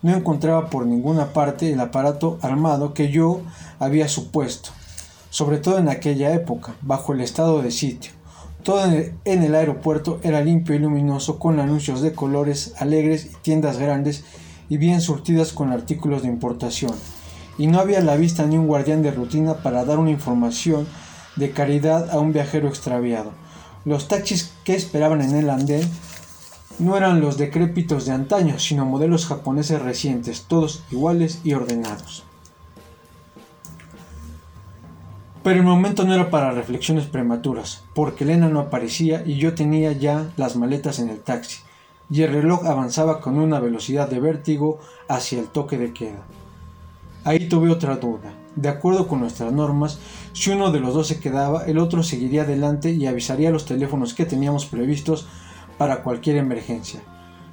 No 0.02 0.14
encontraba 0.14 0.68
por 0.68 0.84
ninguna 0.84 1.32
parte 1.32 1.72
el 1.72 1.80
aparato 1.80 2.38
armado 2.42 2.92
que 2.92 3.10
yo 3.10 3.40
había 3.78 4.08
supuesto, 4.08 4.70
sobre 5.30 5.58
todo 5.58 5.78
en 5.78 5.88
aquella 5.88 6.34
época, 6.34 6.74
bajo 6.82 7.14
el 7.14 7.22
estado 7.22 7.62
de 7.62 7.70
sitio. 7.70 8.12
Todo 8.64 8.84
en 8.84 9.42
el 9.42 9.54
aeropuerto 9.54 10.18
era 10.24 10.42
limpio 10.42 10.74
y 10.74 10.80
luminoso 10.80 11.38
con 11.38 11.60
anuncios 11.60 12.02
de 12.02 12.12
colores 12.12 12.74
alegres 12.78 13.26
y 13.26 13.36
tiendas 13.42 13.78
grandes 13.78 14.24
y 14.68 14.76
bien 14.76 15.00
surtidas 15.00 15.52
con 15.52 15.70
artículos 15.70 16.22
de 16.22 16.28
importación. 16.28 16.94
Y 17.58 17.68
no 17.68 17.78
había 17.78 17.98
a 17.98 18.02
la 18.02 18.16
vista 18.16 18.44
ni 18.44 18.58
un 18.58 18.66
guardián 18.66 19.02
de 19.02 19.12
rutina 19.12 19.54
para 19.54 19.84
dar 19.84 19.98
una 19.98 20.10
información 20.10 20.88
de 21.36 21.52
caridad 21.52 22.10
a 22.10 22.18
un 22.18 22.32
viajero 22.32 22.66
extraviado. 22.66 23.30
Los 23.84 24.08
taxis 24.08 24.52
que 24.64 24.74
esperaban 24.74 25.20
en 25.20 25.36
el 25.36 25.50
andén 25.50 25.88
no 26.78 26.96
eran 26.96 27.20
los 27.20 27.38
decrépitos 27.38 28.06
de 28.06 28.12
antaño, 28.12 28.58
sino 28.58 28.84
modelos 28.84 29.26
japoneses 29.26 29.80
recientes, 29.80 30.44
todos 30.48 30.82
iguales 30.90 31.40
y 31.44 31.54
ordenados. 31.54 32.24
Pero 35.42 35.60
el 35.60 35.66
momento 35.66 36.04
no 36.04 36.14
era 36.14 36.30
para 36.30 36.52
reflexiones 36.52 37.04
prematuras, 37.06 37.84
porque 37.94 38.24
Elena 38.24 38.48
no 38.48 38.60
aparecía 38.60 39.22
y 39.26 39.36
yo 39.36 39.54
tenía 39.54 39.92
ya 39.92 40.30
las 40.36 40.56
maletas 40.56 40.98
en 40.98 41.10
el 41.10 41.20
taxi, 41.20 41.58
y 42.10 42.22
el 42.22 42.32
reloj 42.32 42.66
avanzaba 42.66 43.20
con 43.20 43.38
una 43.38 43.60
velocidad 43.60 44.08
de 44.08 44.20
vértigo 44.20 44.80
hacia 45.06 45.40
el 45.40 45.48
toque 45.48 45.76
de 45.76 45.92
queda. 45.92 46.22
Ahí 47.24 47.48
tuve 47.48 47.70
otra 47.70 47.96
duda. 47.96 48.32
De 48.56 48.68
acuerdo 48.68 49.08
con 49.08 49.20
nuestras 49.20 49.52
normas, 49.52 49.98
si 50.32 50.50
uno 50.50 50.70
de 50.70 50.80
los 50.80 50.94
dos 50.94 51.08
se 51.08 51.20
quedaba, 51.20 51.64
el 51.66 51.78
otro 51.78 52.02
seguiría 52.02 52.42
adelante 52.42 52.92
y 52.92 53.06
avisaría 53.06 53.48
a 53.48 53.52
los 53.52 53.64
teléfonos 53.64 54.14
que 54.14 54.26
teníamos 54.26 54.66
previstos 54.66 55.26
para 55.84 56.02
cualquier 56.02 56.36
emergencia. 56.36 57.02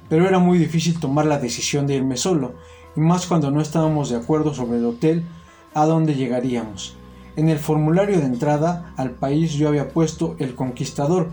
Pero 0.08 0.26
era 0.26 0.38
muy 0.38 0.56
difícil 0.56 0.98
tomar 0.98 1.26
la 1.26 1.38
decisión 1.38 1.86
de 1.86 1.96
irme 1.96 2.16
solo, 2.16 2.54
y 2.96 3.00
más 3.00 3.26
cuando 3.26 3.50
no 3.50 3.60
estábamos 3.60 4.08
de 4.08 4.16
acuerdo 4.16 4.54
sobre 4.54 4.78
el 4.78 4.86
hotel 4.86 5.26
a 5.74 5.84
donde 5.84 6.14
llegaríamos. 6.14 6.96
En 7.36 7.50
el 7.50 7.58
formulario 7.58 8.18
de 8.18 8.24
entrada 8.24 8.94
al 8.96 9.10
país 9.10 9.52
yo 9.52 9.68
había 9.68 9.90
puesto 9.90 10.34
El 10.38 10.54
Conquistador, 10.54 11.28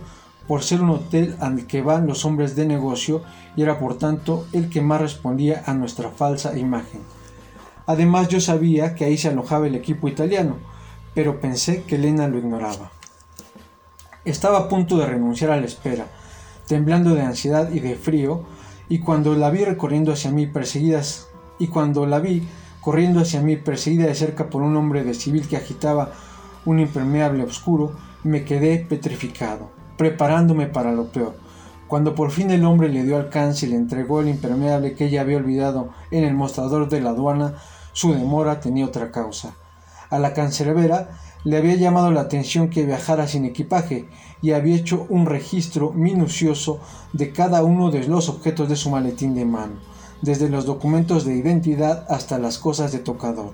por 0.46 0.62
ser 0.62 0.82
un 0.82 0.90
hotel 0.90 1.38
al 1.40 1.68
que 1.68 1.82
van 1.82 2.06
los 2.06 2.26
hombres 2.26 2.58
de 2.58 2.66
negocio 2.66 3.22
y 3.56 3.62
era 3.62 3.80
por 3.80 3.98
tanto 3.98 4.46
el 4.52 4.70
que 4.70 4.82
más 4.82 5.00
respondía 5.00 5.64
a 5.68 5.74
nuestra 5.74 6.10
falsa 6.10 6.58
imagen. 6.58 7.00
Además 7.86 8.28
yo 8.28 8.42
sabía 8.42 8.94
que 8.94 9.06
ahí 9.06 9.18
se 9.18 9.30
alojaba 9.30 9.68
el 9.68 9.76
equipo 9.76 10.10
italiano, 10.10 10.58
pero 11.16 11.40
pensé 11.40 11.84
que 11.84 11.96
Elena 11.96 12.28
lo 12.28 12.40
ignoraba. 12.40 12.92
Estaba 14.26 14.58
a 14.58 14.68
punto 14.68 14.98
de 14.98 15.06
renunciar 15.06 15.52
a 15.52 15.56
la 15.56 15.66
espera, 15.66 16.06
temblando 16.70 17.16
de 17.16 17.24
ansiedad 17.24 17.72
y 17.72 17.80
de 17.80 17.96
frío, 17.96 18.44
y 18.90 19.00
cuando 19.00 19.36
la 19.36 19.50
vi 19.50 19.66
recorriendo 19.66 20.14
hacia 20.14 20.30
mí 20.30 20.46
perseguidas, 20.46 21.28
y 21.58 21.66
cuando 21.68 22.06
la 22.06 22.20
vi 22.20 22.48
corriendo 22.80 23.22
hacia 23.22 23.42
mí 23.42 23.56
perseguida 23.56 24.06
de 24.06 24.14
cerca 24.14 24.52
por 24.52 24.62
un 24.62 24.78
hombre 24.78 25.04
de 25.04 25.16
civil 25.16 25.48
que 25.48 25.58
agitaba 25.58 26.12
un 26.66 26.80
impermeable 26.80 27.44
oscuro, 27.44 27.94
me 28.24 28.46
quedé 28.46 28.86
petrificado, 28.88 29.72
preparándome 29.98 30.68
para 30.68 30.92
lo 30.92 31.12
peor. 31.12 31.36
Cuando 31.88 32.14
por 32.14 32.30
fin 32.30 32.52
el 32.52 32.64
hombre 32.64 32.90
le 32.90 33.04
dio 33.04 33.18
alcance 33.18 33.66
y 33.66 33.70
le 33.70 33.76
entregó 33.76 34.22
el 34.22 34.30
impermeable 34.30 34.94
que 34.94 35.06
ella 35.06 35.22
había 35.22 35.38
olvidado 35.38 35.90
en 36.12 36.24
el 36.24 36.36
mostrador 36.36 36.88
de 36.88 37.02
la 37.02 37.10
aduana, 37.10 37.56
su 37.94 38.14
demora 38.14 38.60
tenía 38.60 38.86
otra 38.86 39.10
causa. 39.10 39.56
A 40.12 40.20
la 40.20 40.34
cancerbera 40.34 41.10
le 41.44 41.58
había 41.58 41.76
llamado 41.76 42.12
la 42.12 42.22
atención 42.22 42.70
que 42.70 42.86
viajara 42.86 43.28
sin 43.28 43.46
equipaje 43.46 44.08
y 44.42 44.52
había 44.52 44.76
hecho 44.76 45.06
un 45.10 45.26
registro 45.26 45.92
minucioso 45.92 46.80
de 47.14 47.32
cada 47.32 47.64
uno 47.64 47.92
de 47.92 48.08
los 48.08 48.30
objetos 48.30 48.70
de 48.70 48.76
su 48.76 48.90
maletín 48.90 49.36
de 49.36 49.46
mano, 49.46 49.74
desde 50.22 50.50
los 50.50 50.66
documentos 50.66 51.26
de 51.26 51.36
identidad 51.36 52.06
hasta 52.10 52.40
las 52.40 52.58
cosas 52.58 52.92
de 52.92 53.00
tocador. 53.00 53.54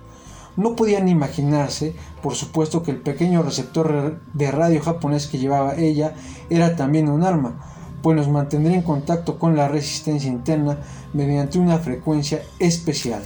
No 0.58 0.76
podían 0.76 1.10
imaginarse, 1.10 1.96
por 2.22 2.36
supuesto, 2.36 2.82
que 2.82 2.92
el 2.92 3.02
pequeño 3.02 3.44
receptor 3.44 4.22
de 4.34 4.52
radio 4.52 4.82
japonés 4.82 5.28
que 5.28 5.38
llevaba 5.38 5.76
ella 5.76 6.16
era 6.50 6.76
también 6.76 7.10
un 7.10 7.24
arma, 7.24 7.60
pues 8.02 8.16
nos 8.16 8.30
mantendría 8.30 8.78
en 8.78 8.84
contacto 8.84 9.38
con 9.38 9.56
la 9.58 9.68
resistencia 9.68 10.30
interna 10.30 10.78
mediante 11.14 11.60
una 11.60 11.80
frecuencia 11.80 12.44
especial. 12.60 13.24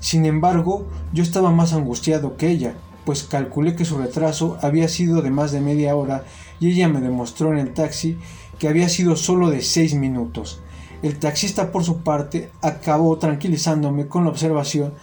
Sin 0.00 0.24
embargo, 0.24 0.86
yo 1.12 1.22
estaba 1.22 1.50
más 1.50 1.72
angustiado 1.72 2.36
que 2.36 2.48
ella, 2.48 2.74
pues 3.04 3.22
calculé 3.22 3.76
que 3.76 3.84
su 3.84 3.98
retraso 3.98 4.58
había 4.62 4.88
sido 4.88 5.22
de 5.22 5.30
más 5.30 5.52
de 5.52 5.60
media 5.60 5.94
hora 5.94 6.24
y 6.60 6.70
ella 6.70 6.88
me 6.88 7.00
demostró 7.00 7.52
en 7.52 7.58
el 7.58 7.74
taxi 7.74 8.18
que 8.58 8.68
había 8.68 8.88
sido 8.88 9.16
solo 9.16 9.50
de 9.50 9.62
seis 9.62 9.94
minutos. 9.94 10.60
El 11.02 11.18
taxista 11.18 11.72
por 11.72 11.84
su 11.84 11.98
parte 11.98 12.50
acabó 12.62 13.18
tranquilizándome 13.18 14.06
con 14.08 14.24
la 14.24 14.30
observación 14.30 14.94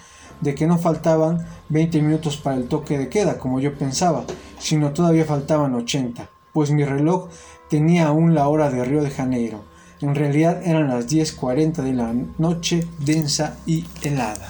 de 0.42 0.56
que 0.56 0.68
no 0.68 0.78
faltaban 0.78 1.46
20 1.70 2.02
minutos 2.02 2.38
para 2.38 2.58
el 2.58 2.68
toque 2.68 2.98
de 2.98 3.10
queda, 3.10 3.38
como 3.38 3.60
yo 3.60 3.78
pensaba, 3.78 4.26
sino 4.60 4.92
todavía 4.92 5.26
faltaban 5.26 5.76
80, 5.76 6.30
pues 6.54 6.72
mi 6.72 6.84
reloj 6.84 7.30
tenía 7.70 8.08
aún 8.08 8.36
la 8.36 8.48
hora 8.48 8.70
de 8.70 8.84
Río 8.84 9.04
de 9.04 9.12
Janeiro. 9.12 9.64
En 10.02 10.16
realidad 10.16 10.62
eran 10.66 10.90
las 10.90 11.08
10.40 11.08 11.82
de 11.82 11.94
la 11.94 12.14
noche, 12.38 12.86
densa 13.00 13.56
y 13.66 13.86
helada. 14.02 14.50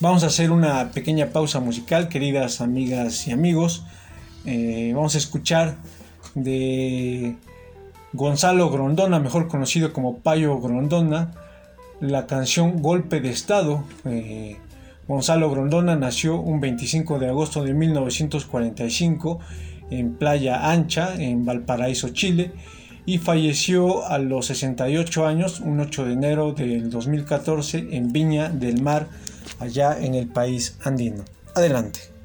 Vamos 0.00 0.24
a 0.24 0.26
hacer 0.26 0.50
una 0.50 0.90
pequeña 0.90 1.28
pausa 1.28 1.60
musical, 1.60 2.08
queridas 2.08 2.60
amigas 2.60 3.28
y 3.28 3.32
amigos. 3.32 3.84
Eh, 4.46 4.92
vamos 4.94 5.14
a 5.16 5.18
escuchar 5.18 5.76
de 6.34 7.36
Gonzalo 8.12 8.70
Grondona, 8.70 9.18
mejor 9.18 9.48
conocido 9.48 9.92
como 9.92 10.18
Payo 10.18 10.58
Grondona, 10.60 11.32
la 12.00 12.26
canción 12.26 12.80
Golpe 12.80 13.20
de 13.20 13.30
Estado. 13.30 13.84
Eh, 14.04 14.56
Gonzalo 15.08 15.50
Grondona 15.50 15.96
nació 15.96 16.40
un 16.40 16.60
25 16.60 17.18
de 17.18 17.28
agosto 17.28 17.64
de 17.64 17.74
1945 17.74 19.40
en 19.90 20.14
Playa 20.14 20.70
Ancha, 20.70 21.14
en 21.16 21.44
Valparaíso, 21.44 22.10
Chile, 22.10 22.52
y 23.04 23.18
falleció 23.18 24.06
a 24.06 24.18
los 24.18 24.46
68 24.46 25.26
años, 25.26 25.60
un 25.60 25.80
8 25.80 26.04
de 26.06 26.12
enero 26.12 26.52
del 26.52 26.90
2014, 26.90 27.88
en 27.92 28.12
Viña 28.12 28.48
del 28.48 28.82
Mar, 28.82 29.08
allá 29.60 29.96
en 30.00 30.14
el 30.14 30.26
país 30.26 30.76
andino. 30.82 31.24
Adelante. 31.54 32.15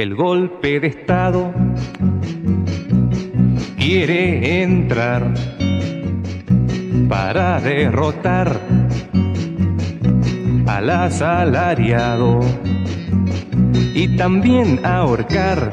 El 0.00 0.14
golpe 0.14 0.80
de 0.80 0.86
Estado. 0.86 1.52
Quiere 3.76 4.62
entrar 4.62 5.34
para 7.08 7.60
derrotar 7.60 8.58
al 10.66 10.90
asalariado 10.90 12.40
y 13.94 14.16
también 14.16 14.80
ahorcar 14.86 15.70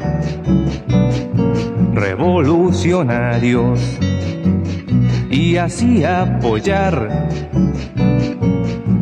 revolucionarios 1.93 3.79
y 5.29 5.55
así 5.55 6.03
apoyar 6.03 7.29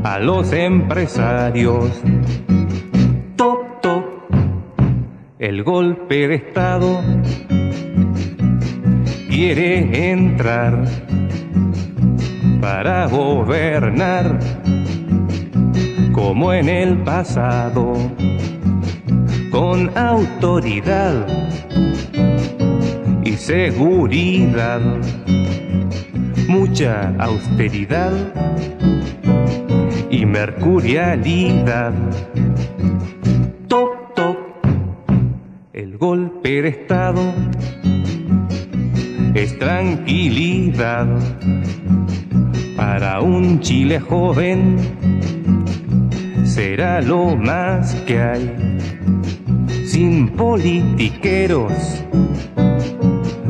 a 0.03 0.19
los 0.19 0.53
empresarios 0.53 1.89
el 5.45 5.63
golpe 5.63 6.27
de 6.27 6.35
Estado 6.35 7.03
quiere 9.29 10.11
entrar 10.11 10.85
para 12.59 13.05
gobernar 13.05 14.39
como 16.13 16.51
en 16.51 16.67
el 16.67 16.97
pasado, 17.03 17.93
con 19.51 19.95
autoridad 19.95 21.27
y 23.23 23.33
seguridad, 23.33 24.81
mucha 26.47 27.13
austeridad 27.19 28.13
y 30.09 30.25
mercurialidad 30.25 31.93
golpe 36.45 36.61
de 36.61 36.69
Estado 36.69 37.33
es 39.33 39.57
tranquilidad 39.57 41.07
para 42.77 43.19
un 43.21 43.59
Chile 43.61 43.99
joven. 43.99 44.77
Será 46.43 47.01
lo 47.01 47.35
más 47.35 47.95
que 48.05 48.21
hay, 48.21 48.77
sin 49.87 50.29
politiqueros, 50.29 52.03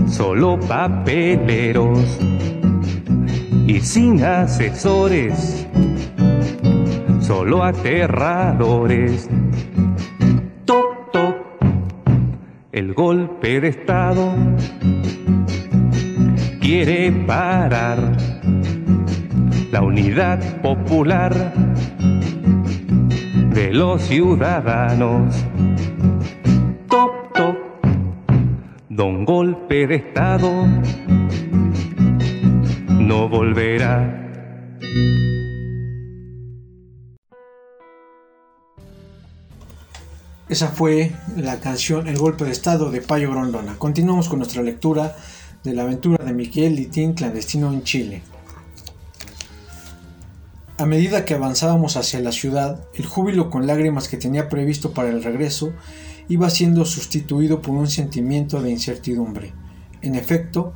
solo 0.07 0.57
papeleros 0.57 1.99
y 3.67 3.81
sin 3.81 4.23
asesores, 4.23 5.67
solo 7.19 7.61
aterradores 7.61 9.27
el 12.75 12.93
golpe 12.93 13.61
de 13.61 13.69
Estado 13.69 14.35
quiere 16.59 17.09
parar 17.25 17.97
la 19.71 19.81
unidad 19.81 20.61
popular 20.61 21.53
de 23.53 23.73
los 23.73 24.01
ciudadanos. 24.01 25.33
Top, 26.89 27.33
top, 27.33 27.55
don 28.89 29.23
golpe 29.23 29.87
de 29.87 29.95
Estado 29.95 30.67
no 32.89 33.29
volverá. 33.29 34.21
Esa 40.47 40.67
fue 40.67 41.11
la 41.35 41.59
canción 41.59 42.07
El 42.07 42.19
golpe 42.19 42.45
de 42.45 42.51
estado 42.51 42.91
de 42.91 43.01
Payo 43.01 43.31
Grondona. 43.31 43.79
Continuamos 43.79 44.29
con 44.29 44.37
nuestra 44.37 44.61
lectura 44.61 45.15
de 45.63 45.73
la 45.73 45.81
aventura 45.81 46.23
de 46.23 46.33
Miguel 46.33 46.75
Litín 46.75 47.13
clandestino 47.13 47.73
en 47.73 47.81
Chile. 47.81 48.21
A 50.77 50.85
medida 50.85 51.25
que 51.25 51.33
avanzábamos 51.33 51.97
hacia 51.97 52.19
la 52.19 52.31
ciudad, 52.31 52.79
el 52.93 53.07
júbilo 53.07 53.49
con 53.49 53.65
lágrimas 53.65 54.07
que 54.07 54.17
tenía 54.17 54.47
previsto 54.47 54.93
para 54.93 55.09
el 55.09 55.23
regreso 55.23 55.73
iba 56.29 56.47
siendo 56.51 56.85
sustituido 56.85 57.63
por 57.63 57.73
un 57.73 57.87
sentimiento 57.87 58.61
de 58.61 58.69
incertidumbre. 58.69 59.51
En 60.03 60.13
efecto, 60.13 60.73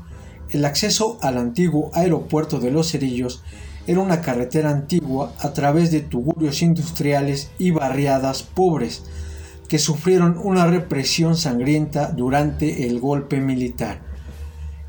el 0.50 0.66
acceso 0.66 1.20
al 1.22 1.38
antiguo 1.38 1.92
aeropuerto 1.94 2.60
de 2.60 2.72
Los 2.72 2.90
Cerillos 2.90 3.44
era 3.86 4.00
una 4.00 4.22
carretera 4.22 4.72
antigua 4.72 5.32
a 5.38 5.54
través 5.54 5.92
de 5.92 6.02
tugurios 6.02 6.64
industriales 6.64 7.52
y 7.60 7.70
barriadas 7.70 8.42
pobres, 8.42 9.04
que 9.70 9.78
sufrieron 9.78 10.38
una 10.44 10.66
represión 10.66 11.38
sangrienta 11.38 12.12
durante 12.12 12.88
el 12.88 13.00
golpe 13.00 13.40
militar. 13.40 14.02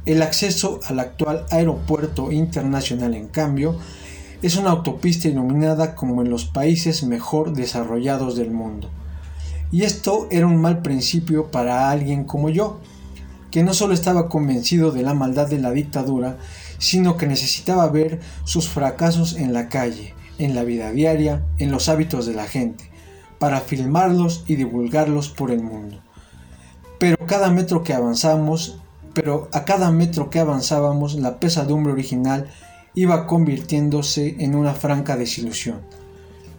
El 0.07 0.23
acceso 0.23 0.81
al 0.87 0.99
actual 0.99 1.45
aeropuerto 1.51 2.33
internacional, 2.33 3.15
en 3.15 3.29
cambio, 3.29 3.77
es 4.41 4.57
una 4.57 4.71
autopista 4.71 5.29
iluminada 5.29 5.95
como 5.95 6.23
en 6.23 6.31
los 6.31 6.47
países 6.47 7.05
mejor 7.05 7.53
desarrollados 7.53 8.37
del 8.37 8.51
mundo. 8.51 8.89
Y 9.71 9.83
esto 9.83 10.27
era 10.31 10.47
un 10.47 10.57
mal 10.57 10.81
principio 10.81 11.51
para 11.51 11.91
alguien 11.91 12.25
como 12.25 12.49
yo, 12.49 12.81
que 13.51 13.63
no 13.63 13.75
solo 13.75 13.93
estaba 13.93 14.31
convencido 14.31 14.93
de 14.93 15.03
la 15.03 15.13
maldad 15.13 15.47
de 15.47 15.59
la 15.59 15.73
dictadura, 15.73 16.39
sino 16.79 17.19
que 17.19 17.27
necesitaba 17.27 17.87
ver 17.89 18.21
sus 18.45 18.67
fracasos 18.71 19.37
en 19.37 19.53
la 19.53 19.69
calle, 19.69 20.15
en 20.39 20.55
la 20.55 20.65
vida 20.65 20.91
diaria, 20.91 21.45
en 21.59 21.71
los 21.71 21.91
hábitos 21.91 22.25
de 22.25 22.33
la 22.33 22.47
gente 22.47 22.90
para 23.41 23.63
filmarlos 23.63 24.45
y 24.47 24.55
divulgarlos 24.55 25.31
por 25.31 25.51
el 25.51 25.63
mundo. 25.63 25.99
Pero 26.99 27.17
cada 27.27 27.51
metro 27.51 27.83
que 27.83 27.95
avanzamos, 27.95 28.79
pero 29.15 29.49
a 29.53 29.65
cada 29.65 29.91
metro 29.91 30.29
que 30.29 30.39
avanzábamos, 30.39 31.15
la 31.15 31.41
pesadumbre 31.41 31.95
original 31.95 32.51
iba 32.95 33.27
convirtiéndose 33.27 34.37
en 34.41 34.55
una 34.55 34.75
franca 34.75 35.17
desilusión. 35.17 35.81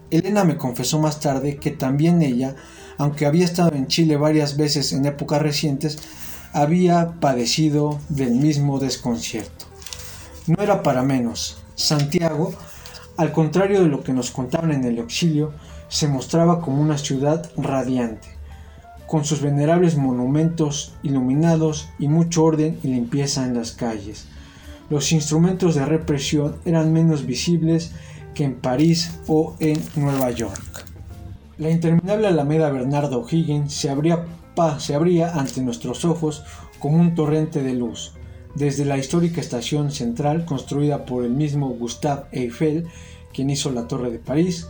Elena 0.09 0.43
me 0.43 0.57
confesó 0.57 0.99
más 0.99 1.19
tarde 1.19 1.57
que 1.57 1.69
también 1.69 2.23
ella, 2.23 2.55
aunque 2.97 3.27
había 3.27 3.45
estado 3.45 3.75
en 3.75 3.85
Chile 3.85 4.17
varias 4.17 4.57
veces 4.57 4.91
en 4.91 5.05
épocas 5.05 5.39
recientes, 5.39 5.99
había 6.51 7.19
padecido 7.19 7.99
del 8.09 8.31
mismo 8.31 8.79
desconcierto. 8.79 9.65
No 10.47 10.63
era 10.63 10.81
para 10.81 11.03
menos. 11.03 11.61
Santiago, 11.75 12.55
al 13.17 13.31
contrario 13.31 13.83
de 13.83 13.87
lo 13.87 14.03
que 14.03 14.13
nos 14.13 14.31
contaban 14.31 14.71
en 14.71 14.83
el 14.83 14.97
auxilio, 14.97 15.53
se 15.91 16.07
mostraba 16.07 16.61
como 16.61 16.81
una 16.81 16.97
ciudad 16.97 17.51
radiante, 17.57 18.29
con 19.07 19.25
sus 19.25 19.41
venerables 19.41 19.97
monumentos 19.97 20.93
iluminados 21.03 21.89
y 21.99 22.07
mucho 22.07 22.45
orden 22.45 22.79
y 22.81 22.87
limpieza 22.87 23.45
en 23.45 23.55
las 23.55 23.73
calles. 23.73 24.25
Los 24.89 25.11
instrumentos 25.11 25.75
de 25.75 25.85
represión 25.85 26.55
eran 26.63 26.93
menos 26.93 27.25
visibles 27.25 27.91
que 28.33 28.45
en 28.45 28.55
París 28.55 29.19
o 29.27 29.57
en 29.59 29.83
Nueva 29.97 30.31
York. 30.31 30.85
La 31.57 31.69
interminable 31.69 32.27
Alameda 32.27 32.69
Bernardo 32.69 33.19
O'Higgins 33.19 33.73
se 33.73 33.89
abría, 33.89 34.25
se 34.79 34.95
abría 34.95 35.33
ante 35.33 35.61
nuestros 35.61 36.05
ojos 36.05 36.45
como 36.79 37.01
un 37.01 37.15
torrente 37.15 37.63
de 37.63 37.73
luz, 37.73 38.13
desde 38.55 38.85
la 38.85 38.97
histórica 38.97 39.41
estación 39.41 39.91
central 39.91 40.45
construida 40.45 41.05
por 41.05 41.25
el 41.25 41.31
mismo 41.31 41.67
Gustave 41.67 42.23
Eiffel, 42.31 42.87
quien 43.33 43.49
hizo 43.49 43.71
la 43.71 43.89
Torre 43.89 44.09
de 44.09 44.19
París, 44.19 44.67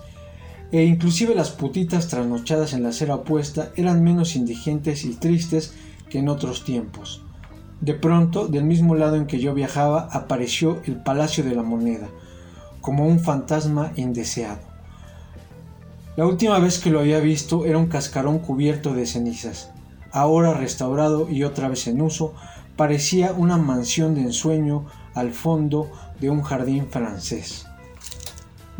e 0.71 0.83
inclusive 0.83 1.35
las 1.35 1.51
putitas 1.51 2.07
trasnochadas 2.07 2.73
en 2.73 2.83
la 2.83 2.89
acera 2.89 3.15
opuesta 3.15 3.71
eran 3.75 4.03
menos 4.03 4.35
indigentes 4.35 5.03
y 5.03 5.15
tristes 5.15 5.73
que 6.09 6.19
en 6.19 6.29
otros 6.29 6.63
tiempos. 6.63 7.23
De 7.81 7.93
pronto, 7.93 8.47
del 8.47 8.63
mismo 8.63 8.95
lado 8.95 9.15
en 9.15 9.25
que 9.25 9.39
yo 9.39 9.53
viajaba, 9.53 10.07
apareció 10.11 10.81
el 10.85 10.97
Palacio 10.97 11.43
de 11.43 11.55
la 11.55 11.63
Moneda, 11.63 12.09
como 12.79 13.07
un 13.07 13.19
fantasma 13.19 13.91
indeseado. 13.95 14.59
La 16.15 16.25
última 16.25 16.59
vez 16.59 16.79
que 16.79 16.89
lo 16.89 16.99
había 16.99 17.19
visto 17.19 17.65
era 17.65 17.77
un 17.77 17.87
cascarón 17.87 18.39
cubierto 18.39 18.93
de 18.93 19.05
cenizas. 19.05 19.71
Ahora 20.11 20.53
restaurado 20.53 21.29
y 21.29 21.43
otra 21.43 21.69
vez 21.69 21.87
en 21.87 22.01
uso, 22.01 22.33
parecía 22.75 23.31
una 23.31 23.57
mansión 23.57 24.13
de 24.13 24.21
ensueño 24.21 24.85
al 25.13 25.31
fondo 25.31 25.89
de 26.19 26.29
un 26.29 26.41
jardín 26.41 26.87
francés. 26.87 27.65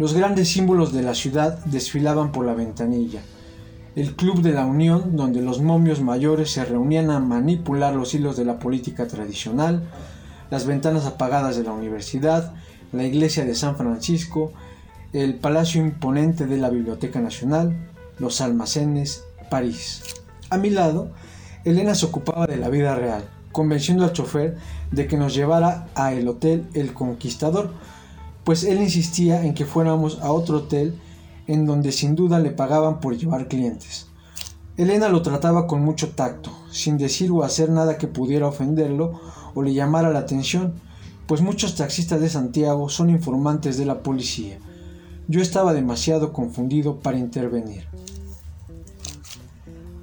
Los 0.02 0.16
grandes 0.16 0.50
símbolos 0.50 0.94
de 0.94 1.04
la 1.04 1.14
ciudad 1.14 1.60
desfilaban 1.66 2.32
por 2.32 2.44
la 2.44 2.56
ventanilla. 2.56 3.22
El 3.96 4.16
Club 4.16 4.42
de 4.42 4.52
la 4.52 4.66
Unión, 4.66 5.16
donde 5.16 5.44
los 5.44 5.62
momios 5.62 6.02
mayores 6.02 6.50
se 6.50 6.66
reunían 6.66 7.12
a 7.12 7.20
manipular 7.20 7.94
los 7.94 8.16
hilos 8.16 8.36
de 8.36 8.44
la 8.44 8.58
política 8.58 9.08
tradicional, 9.08 9.84
las 10.50 10.66
ventanas 10.66 11.06
apagadas 11.06 11.56
de 11.56 11.66
la 11.66 11.74
universidad, 11.74 12.52
la 12.92 13.04
iglesia 13.04 13.46
de 13.46 13.54
San 13.54 13.78
Francisco, 13.78 14.54
el 15.14 15.36
palacio 15.36 15.80
imponente 15.80 16.48
de 16.48 16.58
la 16.58 16.72
Biblioteca 16.72 17.22
Nacional, 17.22 17.78
los 18.18 18.42
almacenes, 18.42 19.24
París. 19.52 20.02
A 20.50 20.58
mi 20.58 20.72
lado, 20.72 21.12
Elena 21.64 21.94
se 21.94 22.08
ocupaba 22.08 22.48
de 22.48 22.58
la 22.58 22.70
vida 22.70 22.96
real, 22.96 23.30
convenciendo 23.52 24.04
al 24.04 24.14
chofer 24.14 24.58
de 24.90 25.06
que 25.06 25.18
nos 25.18 25.36
llevara 25.36 25.90
a 25.94 26.12
el 26.14 26.28
hotel 26.28 26.66
El 26.74 26.92
Conquistador, 26.96 27.70
pues 28.44 28.64
él 28.64 28.82
insistía 28.82 29.44
en 29.44 29.54
que 29.54 29.66
fuéramos 29.66 30.20
a 30.22 30.32
otro 30.32 30.58
hotel 30.58 31.00
en 31.48 31.66
donde 31.66 31.92
sin 31.92 32.16
duda 32.16 32.40
le 32.40 32.52
pagaban 32.52 33.00
por 33.00 33.18
llevar 33.18 33.48
clientes. 33.48 34.08
Elena 34.78 35.10
lo 35.10 35.22
trataba 35.22 35.68
con 35.68 35.84
mucho 35.84 36.12
tacto, 36.12 36.52
sin 36.72 36.98
decir 36.98 37.32
o 37.32 37.44
hacer 37.44 37.70
nada 37.70 37.98
que 37.98 38.08
pudiera 38.08 38.48
ofenderlo 38.48 39.20
o 39.54 39.62
le 39.62 39.74
llamara 39.74 40.10
la 40.10 40.20
atención, 40.20 40.74
pues 41.28 41.42
muchos 41.42 41.76
taxistas 41.76 42.22
de 42.22 42.30
Santiago 42.30 42.90
son 42.90 43.10
informantes 43.10 43.78
de 43.78 43.86
la 43.86 44.02
policía. 44.02 44.60
Yo 45.28 45.42
estaba 45.42 45.74
demasiado 45.74 46.34
confundido 46.34 47.00
para 47.00 47.18
intervenir. 47.18 47.88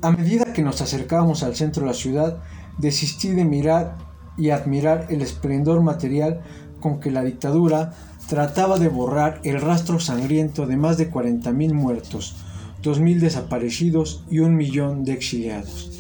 A 0.01 0.11
medida 0.12 0.53
que 0.53 0.62
nos 0.62 0.81
acercábamos 0.81 1.42
al 1.42 1.57
centro 1.57 1.83
de 1.83 1.88
la 1.88 1.94
ciudad, 1.94 2.38
desistí 2.79 3.31
de 3.31 3.44
mirar 3.44 3.96
y 4.37 4.51
admirar 4.51 5.07
el 5.11 5.22
esplendor 5.22 5.83
material 5.83 6.40
con 6.81 7.01
que 7.01 7.11
la 7.11 7.24
dictadura 7.24 7.94
trataba 8.29 8.79
de 8.79 8.88
borrar 8.88 9.41
el 9.43 9.59
rastro 9.59 9.99
sangriento 9.99 10.67
de 10.67 10.77
más 10.77 10.99
de 10.99 11.11
40.000 11.11 11.73
muertos, 11.73 12.37
2.000 12.83 13.21
desaparecidos 13.21 14.23
y 14.31 14.41
un 14.41 14.55
millón 14.55 15.03
de 15.03 15.14
exiliados. 15.14 15.99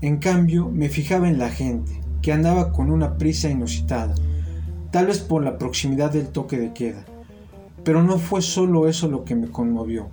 En 0.00 0.16
cambio, 0.16 0.70
me 0.70 0.88
fijaba 0.88 1.28
en 1.28 1.38
la 1.38 1.50
gente, 1.50 2.00
que 2.22 2.32
andaba 2.32 2.72
con 2.72 2.90
una 2.90 3.18
prisa 3.18 3.50
inusitada, 3.50 4.14
tal 4.90 5.06
vez 5.08 5.18
por 5.18 5.44
la 5.44 5.58
proximidad 5.58 6.10
del 6.10 6.28
toque 6.28 6.58
de 6.58 6.72
queda. 6.72 7.04
Pero 7.84 8.02
no 8.02 8.18
fue 8.18 8.40
solo 8.40 8.88
eso 8.88 9.08
lo 9.08 9.24
que 9.24 9.34
me 9.34 9.48
conmovió. 9.48 10.08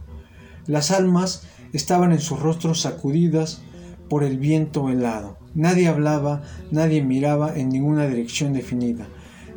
Las 0.67 0.91
almas 0.91 1.43
estaban 1.71 2.11
en 2.11 2.19
sus 2.19 2.41
rostros 2.41 2.81
sacudidas 2.81 3.61
por 4.09 4.25
el 4.25 4.39
viento 4.39 4.89
helado. 4.89 5.37
Nadie 5.55 5.87
hablaba, 5.87 6.41
nadie 6.69 7.01
miraba 7.01 7.55
en 7.55 7.69
ninguna 7.69 8.07
dirección 8.07 8.51
definida. 8.51 9.07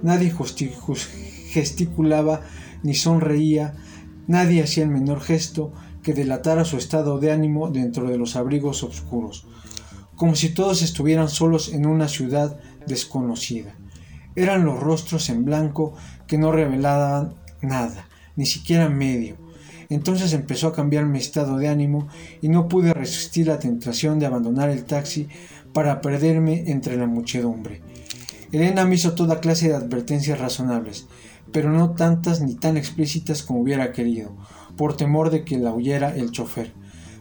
Nadie 0.02 0.30
gesticulaba 1.52 2.40
ni 2.82 2.94
sonreía, 2.94 3.74
nadie 4.26 4.62
hacía 4.62 4.84
el 4.84 4.90
menor 4.90 5.20
gesto 5.20 5.72
que 6.02 6.14
delatara 6.14 6.64
su 6.64 6.78
estado 6.78 7.18
de 7.18 7.30
ánimo 7.30 7.70
dentro 7.70 8.08
de 8.08 8.18
los 8.18 8.34
abrigos 8.36 8.82
oscuros, 8.82 9.46
como 10.16 10.34
si 10.34 10.48
todos 10.48 10.82
estuvieran 10.82 11.28
solos 11.28 11.72
en 11.72 11.86
una 11.86 12.08
ciudad 12.08 12.58
desconocida. 12.86 13.74
Eran 14.34 14.64
los 14.64 14.80
rostros 14.80 15.28
en 15.28 15.44
blanco 15.44 15.94
que 16.26 16.38
no 16.38 16.52
revelaban 16.52 17.34
nada, 17.60 18.08
ni 18.34 18.46
siquiera 18.46 18.88
medio. 18.88 19.36
Entonces 19.90 20.32
empezó 20.32 20.68
a 20.68 20.72
cambiar 20.72 21.04
mi 21.04 21.18
estado 21.18 21.58
de 21.58 21.68
ánimo 21.68 22.08
y 22.40 22.48
no 22.48 22.66
pude 22.66 22.94
resistir 22.94 23.48
la 23.48 23.58
tentación 23.58 24.18
de 24.18 24.24
abandonar 24.24 24.70
el 24.70 24.84
taxi 24.84 25.28
para 25.74 26.00
perderme 26.00 26.64
entre 26.70 26.96
la 26.96 27.06
muchedumbre. 27.06 27.82
Elena 28.52 28.84
me 28.84 28.94
hizo 28.94 29.14
toda 29.14 29.40
clase 29.40 29.68
de 29.68 29.74
advertencias 29.74 30.38
razonables, 30.38 31.06
pero 31.52 31.70
no 31.70 31.90
tantas 31.90 32.40
ni 32.40 32.54
tan 32.54 32.76
explícitas 32.76 33.42
como 33.42 33.60
hubiera 33.60 33.92
querido, 33.92 34.36
por 34.76 34.96
temor 34.96 35.30
de 35.30 35.44
que 35.44 35.58
la 35.58 35.72
huyera 35.72 36.16
el 36.16 36.30
chofer. 36.30 36.72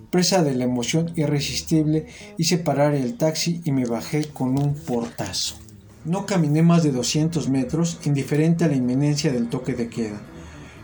Presa 0.09 0.43
de 0.43 0.55
la 0.55 0.65
emoción 0.65 1.11
irresistible, 1.15 2.07
hice 2.37 2.57
parar 2.57 2.93
el 2.93 3.17
taxi 3.17 3.61
y 3.63 3.71
me 3.71 3.85
bajé 3.85 4.25
con 4.25 4.59
un 4.59 4.75
portazo. 4.75 5.55
No 6.03 6.25
caminé 6.25 6.63
más 6.63 6.83
de 6.83 6.91
200 6.91 7.47
metros, 7.49 7.99
indiferente 8.05 8.65
a 8.65 8.67
la 8.67 8.75
inminencia 8.75 9.31
del 9.31 9.49
toque 9.49 9.73
de 9.73 9.87
queda, 9.87 10.19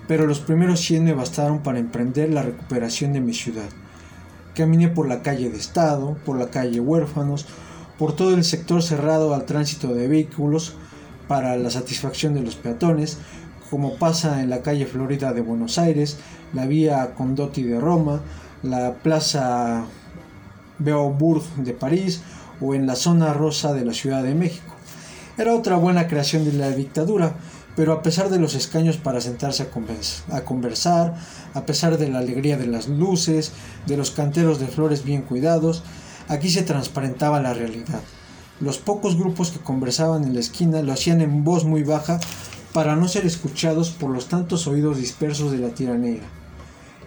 pero 0.07 0.27
los 0.27 0.39
primeros 0.39 0.79
100 0.81 1.03
me 1.03 1.13
bastaron 1.13 1.63
para 1.63 1.79
emprender 1.79 2.29
la 2.29 2.43
recuperación 2.43 3.13
de 3.13 3.21
mi 3.21 3.33
ciudad. 3.33 3.69
Caminé 4.55 4.87
por 4.87 5.07
la 5.07 5.21
calle 5.21 5.49
de 5.49 5.57
Estado, 5.57 6.17
por 6.25 6.37
la 6.37 6.49
calle 6.49 6.79
Huérfanos, 6.79 7.45
por 7.97 8.15
todo 8.15 8.33
el 8.35 8.43
sector 8.43 8.83
cerrado 8.83 9.33
al 9.33 9.45
tránsito 9.45 9.93
de 9.93 10.07
vehículos 10.07 10.75
para 11.27 11.55
la 11.57 11.69
satisfacción 11.69 12.33
de 12.33 12.41
los 12.41 12.55
peatones, 12.55 13.17
como 13.69 13.95
pasa 13.95 14.41
en 14.41 14.49
la 14.49 14.61
calle 14.61 14.85
Florida 14.85 15.33
de 15.33 15.41
Buenos 15.41 15.77
Aires, 15.77 16.17
la 16.53 16.65
vía 16.65 17.13
Condotti 17.15 17.63
de 17.63 17.79
Roma, 17.79 18.21
la 18.63 18.93
plaza 18.95 19.85
Beaubourg 20.79 21.43
de 21.57 21.73
París 21.73 22.21
o 22.61 22.73
en 22.73 22.87
la 22.87 22.95
zona 22.95 23.33
rosa 23.33 23.73
de 23.73 23.85
la 23.85 23.93
Ciudad 23.93 24.23
de 24.23 24.35
México. 24.35 24.73
Era 25.37 25.53
otra 25.53 25.75
buena 25.75 26.07
creación 26.07 26.45
de 26.45 26.53
la 26.53 26.71
dictadura, 26.71 27.35
pero 27.75 27.93
a 27.93 28.01
pesar 28.01 28.29
de 28.29 28.39
los 28.39 28.55
escaños 28.55 28.97
para 28.97 29.21
sentarse 29.21 29.63
a, 30.31 30.43
conversar, 30.43 31.13
a 31.53 31.65
pesar 31.65 31.99
de 31.99 32.09
la 32.09 32.19
alegría 32.19 32.57
de 32.57 32.65
las 32.65 32.87
luces, 32.87 33.51
de 33.85 33.97
los 33.97 34.09
canteros 34.09 34.59
de 34.59 34.65
flores 34.65 35.03
bien 35.03 35.21
cuidados, 35.21 35.83
aquí 36.27 36.49
se 36.49 36.63
transparentaba 36.63 37.39
la 37.39 37.53
realidad. 37.53 38.01
Los 38.59 38.79
pocos 38.79 39.17
grupos 39.17 39.51
que 39.51 39.59
conversaban 39.59 40.23
en 40.23 40.33
la 40.33 40.39
esquina 40.39 40.81
lo 40.81 40.91
hacían 40.91 41.21
en 41.21 41.43
voz 41.43 41.63
muy 41.63 41.83
baja 41.83 42.19
para 42.73 42.95
no 42.95 43.07
ser 43.07 43.25
escuchados 43.27 43.91
por 43.91 44.09
los 44.09 44.29
tantos 44.29 44.65
oídos 44.65 44.97
dispersos 44.97 45.51
de 45.51 45.59
la 45.59 45.69
tiranera. 45.69 46.23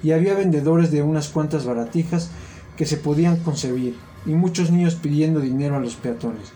Y 0.00 0.12
había 0.12 0.34
vendedores 0.34 0.92
de 0.92 1.02
unas 1.02 1.28
cuantas 1.28 1.64
baratijas 1.64 2.30
que 2.76 2.86
se 2.86 2.96
podían 2.96 3.38
concebir, 3.38 3.96
y 4.26 4.30
muchos 4.30 4.70
niños 4.70 4.94
pidiendo 4.94 5.40
dinero 5.40 5.76
a 5.76 5.80
los 5.80 5.96
peatones. 5.96 6.52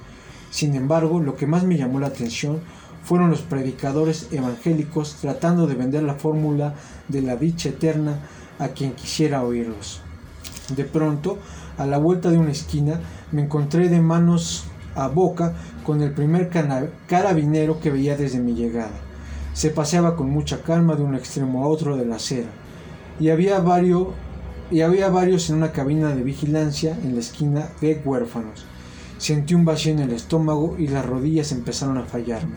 Sin 0.51 0.77
embargo, 0.77 1.19
lo 1.19 1.35
que 1.35 1.49
más 1.49 1.65
me 1.65 1.77
llamó 1.77 1.99
la 1.99 2.07
atención 2.07 2.61
fueron 3.03 3.31
los 3.31 3.43
predicadores 3.43 4.29
evangélicos 4.31 5.17
tratando 5.21 5.67
de 5.67 5.75
vender 5.75 6.05
la 6.05 6.15
fórmula 6.15 6.75
de 7.09 7.21
la 7.21 7.35
dicha 7.35 7.71
eterna 7.71 8.21
a 8.61 8.69
quien 8.69 8.93
quisiera 8.93 9.43
oírlos. 9.43 10.01
De 10.77 10.85
pronto, 10.85 11.39
a 11.77 11.85
la 11.85 11.99
vuelta 11.99 12.31
de 12.31 12.39
una 12.39 12.53
esquina, 12.53 13.01
me 13.33 13.43
encontré 13.43 13.89
de 13.89 14.01
manos 14.01 14.67
a 14.95 15.09
boca 15.09 15.55
con 15.85 16.03
el 16.03 16.13
primer 16.13 16.51
carabinero 17.07 17.81
que 17.81 17.91
veía 17.91 18.17
desde 18.17 18.41
mi 18.41 18.55
llegada. 18.55 19.01
Se 19.53 19.71
paseaba 19.71 20.17
con 20.17 20.31
mucha 20.31 20.63
calma 20.63 20.97
de 20.97 21.03
un 21.03 21.15
extremo 21.15 21.65
a 21.65 21.69
otro 21.69 21.97
de 21.97 22.05
la 22.05 22.17
acera, 22.17 22.49
y 23.21 23.29
había 23.29 23.61
varios, 23.61 24.09
y 24.71 24.81
había 24.81 25.09
varios 25.09 25.49
en 25.51 25.57
una 25.57 25.73
cabina 25.73 26.15
de 26.15 26.23
vigilancia 26.23 26.99
en 27.03 27.15
la 27.15 27.21
esquina 27.21 27.69
de 27.81 28.01
huérfanos. 28.05 28.65
Sentí 29.19 29.55
un 29.55 29.65
vacío 29.65 29.93
en 29.93 30.01
el 30.01 30.13
estómago 30.13 30.77
y 30.79 30.89
las 30.89 31.07
rodillas 31.07 31.53
empezaron 31.53 31.99
a 31.99 32.03
fallarme. 32.03 32.57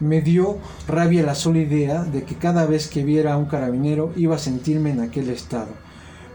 Me 0.00 0.20
dio 0.20 0.58
rabia 0.88 1.22
la 1.22 1.34
sola 1.34 1.58
idea 1.58 2.02
de 2.02 2.24
que 2.24 2.34
cada 2.34 2.66
vez 2.66 2.88
que 2.88 3.04
viera 3.04 3.32
a 3.32 3.38
un 3.38 3.46
carabinero 3.46 4.12
iba 4.16 4.34
a 4.34 4.38
sentirme 4.38 4.90
en 4.90 5.00
aquel 5.00 5.30
estado 5.30 5.85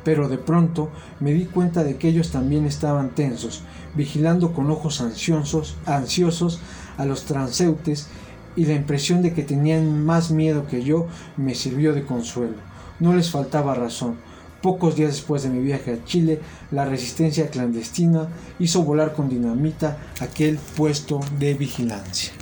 pero 0.04 0.28
de 0.30 0.38
pronto 0.38 0.90
me 1.20 1.34
di 1.34 1.46
cuenta 1.46 1.84
de 1.84 1.98
que 1.98 2.08
ellos 2.10 2.32
también 2.32 2.66
estaban 2.66 3.10
tensos, 3.10 3.64
vigilando 3.96 4.54
con 4.54 4.70
ojos 4.70 5.02
ansiosos, 5.02 5.76
ansiosos 5.86 6.60
a 6.98 7.06
los 7.06 7.26
transeúntes 7.26 8.08
y 8.56 8.66
la 8.66 8.74
impresión 8.74 9.22
de 9.22 9.34
que 9.34 9.44
tenían 9.44 10.04
más 10.06 10.32
miedo 10.32 10.68
que 10.68 10.84
yo 10.84 11.08
me 11.38 11.56
sirvió 11.56 11.94
de 11.94 12.06
consuelo. 12.06 12.56
No 13.00 13.14
les 13.14 13.32
faltaba 13.32 13.74
razón. 13.74 14.18
Pocos 14.62 14.96
días 14.96 15.12
después 15.12 15.42
de 15.42 15.50
mi 15.50 15.60
viaje 15.60 15.94
a 15.94 16.06
Chile, 16.06 16.40
la 16.70 16.86
resistencia 16.86 17.50
clandestina 17.50 18.28
hizo 18.60 18.84
volar 18.84 19.14
con 19.14 19.28
dinamita 19.28 19.98
aquel 20.20 20.60
puesto 20.76 21.20
de 21.40 21.56
vigilancia. 21.56 22.34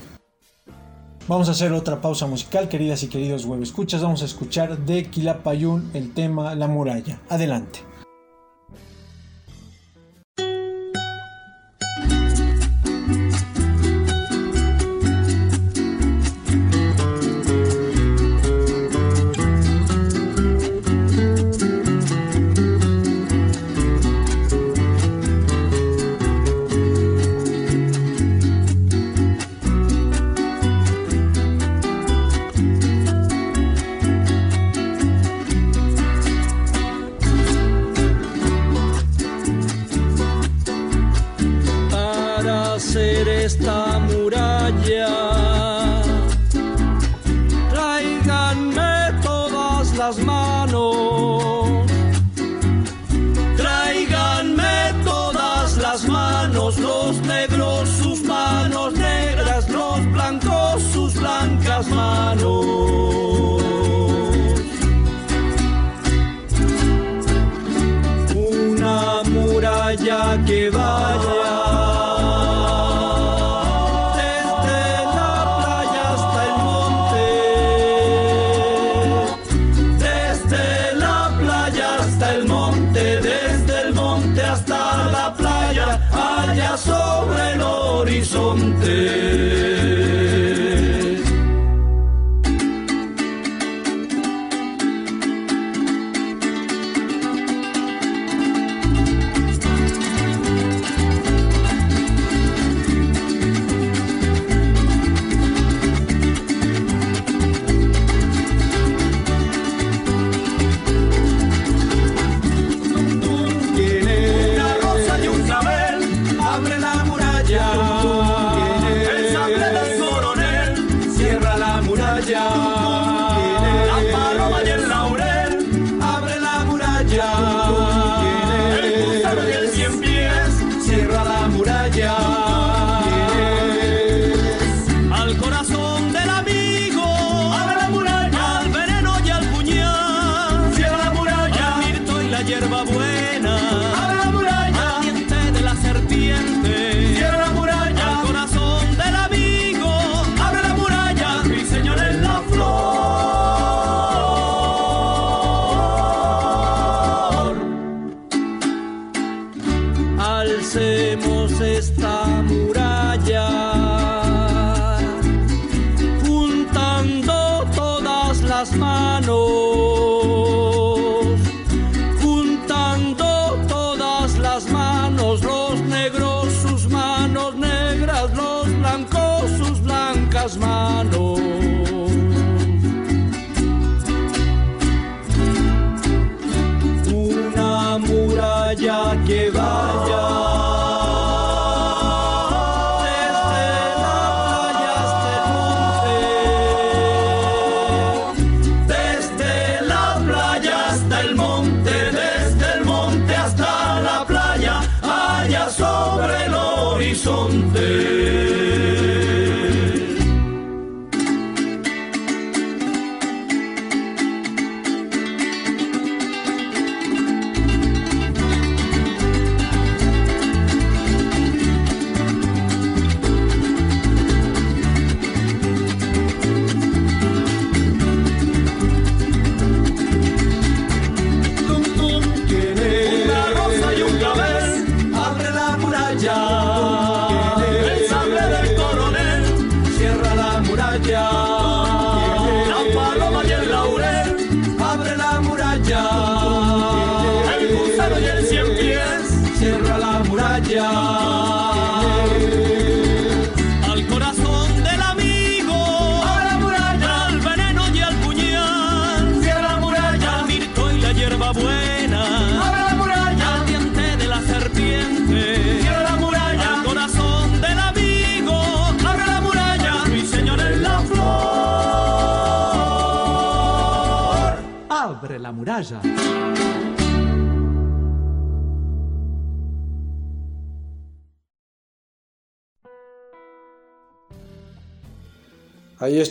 Vamos 1.30 1.48
a 1.48 1.52
hacer 1.52 1.74
otra 1.74 2.02
pausa 2.02 2.26
musical, 2.26 2.70
queridas 2.70 3.04
y 3.04 3.08
queridos 3.08 3.46
web 3.46 3.62
escuchas. 3.62 4.02
Vamos 4.02 4.24
a 4.24 4.26
escuchar 4.26 4.80
de 4.80 5.06
Quilapayún 5.12 5.92
el 5.94 6.12
tema 6.12 6.56
La 6.56 6.68
muralla. 6.68 7.22
Adelante. 7.30 7.89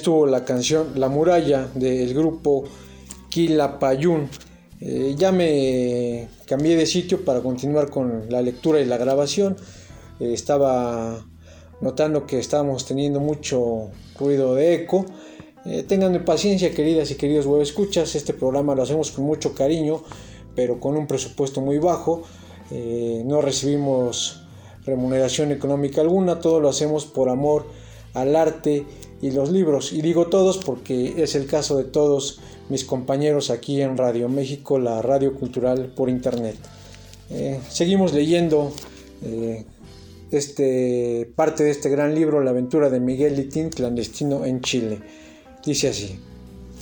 Estuvo 0.08 0.24
la 0.24 0.46
canción 0.46 0.92
La 0.94 1.10
muralla 1.10 1.68
del 1.74 2.14
grupo 2.14 2.64
Quilapayún. 3.28 4.30
Eh, 4.80 5.14
ya 5.18 5.32
me 5.32 6.30
cambié 6.46 6.76
de 6.76 6.86
sitio 6.86 7.26
para 7.26 7.40
continuar 7.42 7.90
con 7.90 8.24
la 8.30 8.40
lectura 8.40 8.80
y 8.80 8.86
la 8.86 8.96
grabación. 8.96 9.54
Eh, 10.18 10.32
estaba 10.32 11.22
notando 11.82 12.26
que 12.26 12.38
estábamos 12.38 12.86
teniendo 12.86 13.20
mucho 13.20 13.90
ruido 14.18 14.54
de 14.54 14.76
eco. 14.76 15.04
Eh, 15.66 15.82
tengan 15.86 16.24
paciencia, 16.24 16.70
queridas 16.70 17.10
y 17.10 17.16
queridos 17.16 17.44
web 17.44 17.60
escuchas. 17.60 18.14
Este 18.14 18.32
programa 18.32 18.74
lo 18.74 18.84
hacemos 18.84 19.10
con 19.10 19.26
mucho 19.26 19.54
cariño, 19.54 20.02
pero 20.54 20.80
con 20.80 20.96
un 20.96 21.06
presupuesto 21.06 21.60
muy 21.60 21.76
bajo. 21.76 22.22
no 22.70 23.42
recibimos 23.42 24.40
remuneración 24.86 25.52
económica 25.52 26.00
alguna, 26.00 26.40
todo 26.40 26.60
lo 26.60 26.70
hacemos 26.70 27.04
por 27.04 27.28
amor 27.28 27.66
al 28.14 28.34
arte 28.36 28.86
y 29.20 29.30
los 29.30 29.50
libros. 29.50 29.92
Y 29.92 30.02
digo 30.02 30.26
todos 30.26 30.58
porque 30.58 31.22
es 31.22 31.34
el 31.34 31.46
caso 31.46 31.76
de 31.76 31.84
todos 31.84 32.40
mis 32.68 32.84
compañeros 32.84 33.50
aquí 33.50 33.80
en 33.80 33.96
Radio 33.96 34.28
México, 34.28 34.78
la 34.78 35.02
radio 35.02 35.34
cultural 35.34 35.92
por 35.94 36.10
internet. 36.10 36.56
Eh, 37.30 37.60
seguimos 37.68 38.12
leyendo 38.12 38.72
eh, 39.22 39.64
este, 40.30 41.30
parte 41.34 41.64
de 41.64 41.70
este 41.70 41.88
gran 41.88 42.14
libro, 42.14 42.42
La 42.42 42.50
aventura 42.50 42.90
de 42.90 43.00
Miguel 43.00 43.36
Litín, 43.36 43.70
clandestino 43.70 44.44
en 44.44 44.60
Chile. 44.60 45.00
Dice 45.64 45.88
así, 45.88 46.18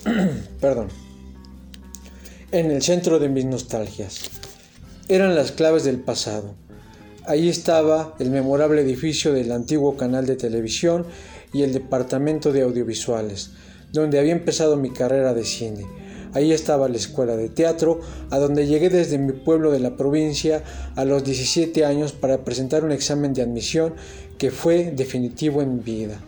perdón, 0.60 0.88
en 2.52 2.70
el 2.70 2.82
centro 2.82 3.18
de 3.18 3.28
mis 3.28 3.44
nostalgias. 3.44 4.30
Eran 5.08 5.36
las 5.36 5.52
claves 5.52 5.84
del 5.84 6.00
pasado. 6.00 6.54
Ahí 7.26 7.48
estaba 7.48 8.14
el 8.18 8.30
memorable 8.30 8.82
edificio 8.82 9.32
del 9.32 9.50
antiguo 9.52 9.96
canal 9.96 10.26
de 10.26 10.36
televisión 10.36 11.06
y 11.56 11.62
el 11.62 11.72
departamento 11.72 12.52
de 12.52 12.60
audiovisuales, 12.60 13.50
donde 13.90 14.18
había 14.18 14.32
empezado 14.32 14.76
mi 14.76 14.90
carrera 14.90 15.32
de 15.32 15.44
cine. 15.44 15.86
Ahí 16.34 16.52
estaba 16.52 16.86
la 16.90 16.98
escuela 16.98 17.34
de 17.34 17.48
teatro, 17.48 18.00
a 18.28 18.38
donde 18.38 18.66
llegué 18.66 18.90
desde 18.90 19.16
mi 19.16 19.32
pueblo 19.32 19.70
de 19.70 19.80
la 19.80 19.96
provincia 19.96 20.62
a 20.94 21.06
los 21.06 21.24
17 21.24 21.86
años 21.86 22.12
para 22.12 22.44
presentar 22.44 22.84
un 22.84 22.92
examen 22.92 23.32
de 23.32 23.40
admisión 23.40 23.94
que 24.36 24.50
fue 24.50 24.92
definitivo 24.94 25.62
en 25.62 25.76
mi 25.76 25.80
vida. 25.80 26.20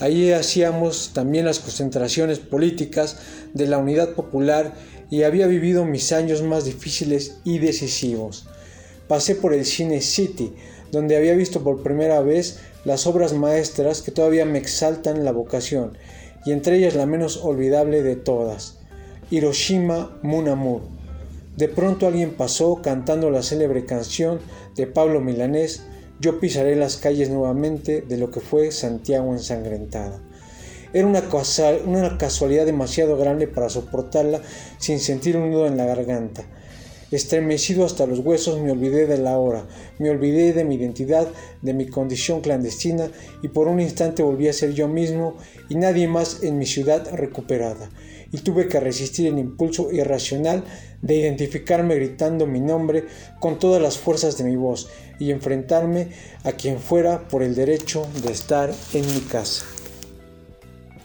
Ahí 0.00 0.32
hacíamos 0.32 1.12
también 1.14 1.44
las 1.44 1.60
concentraciones 1.60 2.40
políticas 2.40 3.18
de 3.54 3.68
la 3.68 3.78
Unidad 3.78 4.14
Popular 4.14 4.74
y 5.10 5.22
había 5.22 5.46
vivido 5.46 5.84
mis 5.84 6.10
años 6.10 6.42
más 6.42 6.64
difíciles 6.64 7.36
y 7.44 7.60
decisivos. 7.60 8.46
Pasé 9.06 9.36
por 9.36 9.54
el 9.54 9.64
Cine 9.64 10.00
City, 10.00 10.54
donde 10.90 11.16
había 11.16 11.34
visto 11.36 11.62
por 11.62 11.84
primera 11.84 12.20
vez 12.20 12.58
las 12.84 13.06
obras 13.06 13.32
maestras 13.32 14.02
que 14.02 14.10
todavía 14.10 14.44
me 14.44 14.58
exaltan 14.58 15.24
la 15.24 15.32
vocación, 15.32 15.98
y 16.44 16.52
entre 16.52 16.76
ellas 16.76 16.94
la 16.94 17.06
menos 17.06 17.38
olvidable 17.44 18.02
de 18.02 18.16
todas, 18.16 18.78
Hiroshima 19.30 20.18
Munamur. 20.22 20.82
De 21.56 21.68
pronto 21.68 22.06
alguien 22.06 22.34
pasó 22.34 22.80
cantando 22.82 23.30
la 23.30 23.42
célebre 23.42 23.84
canción 23.84 24.40
de 24.76 24.86
Pablo 24.86 25.20
Milanés, 25.20 25.84
Yo 26.20 26.38
pisaré 26.38 26.76
las 26.76 26.98
calles 26.98 27.30
nuevamente 27.30 28.02
de 28.02 28.18
lo 28.18 28.30
que 28.30 28.40
fue 28.40 28.72
Santiago 28.72 29.32
ensangrentada. 29.32 30.20
Era 30.92 31.06
una, 31.06 31.22
una 31.86 32.18
casualidad 32.18 32.66
demasiado 32.66 33.16
grande 33.16 33.46
para 33.46 33.70
soportarla 33.70 34.42
sin 34.76 35.00
sentir 35.00 35.38
un 35.38 35.50
nudo 35.50 35.66
en 35.66 35.78
la 35.78 35.86
garganta 35.86 36.44
Estremecido 37.10 37.84
hasta 37.84 38.06
los 38.06 38.20
huesos 38.20 38.60
me 38.60 38.70
olvidé 38.70 39.06
de 39.06 39.18
la 39.18 39.36
hora, 39.36 39.66
me 39.98 40.10
olvidé 40.10 40.52
de 40.52 40.64
mi 40.64 40.76
identidad, 40.76 41.26
de 41.60 41.74
mi 41.74 41.86
condición 41.86 42.40
clandestina 42.40 43.10
y 43.42 43.48
por 43.48 43.66
un 43.66 43.80
instante 43.80 44.22
volví 44.22 44.46
a 44.46 44.52
ser 44.52 44.74
yo 44.74 44.86
mismo 44.86 45.36
y 45.68 45.74
nadie 45.74 46.06
más 46.06 46.44
en 46.44 46.58
mi 46.58 46.66
ciudad 46.66 47.12
recuperada. 47.12 47.90
Y 48.32 48.38
tuve 48.38 48.68
que 48.68 48.78
resistir 48.78 49.26
el 49.26 49.38
impulso 49.40 49.90
irracional 49.90 50.62
de 51.02 51.16
identificarme 51.16 51.96
gritando 51.96 52.46
mi 52.46 52.60
nombre 52.60 53.06
con 53.40 53.58
todas 53.58 53.82
las 53.82 53.98
fuerzas 53.98 54.38
de 54.38 54.44
mi 54.44 54.54
voz 54.54 54.88
y 55.18 55.32
enfrentarme 55.32 56.10
a 56.44 56.52
quien 56.52 56.78
fuera 56.78 57.26
por 57.26 57.42
el 57.42 57.56
derecho 57.56 58.06
de 58.24 58.30
estar 58.30 58.72
en 58.94 59.04
mi 59.06 59.20
casa. 59.22 59.64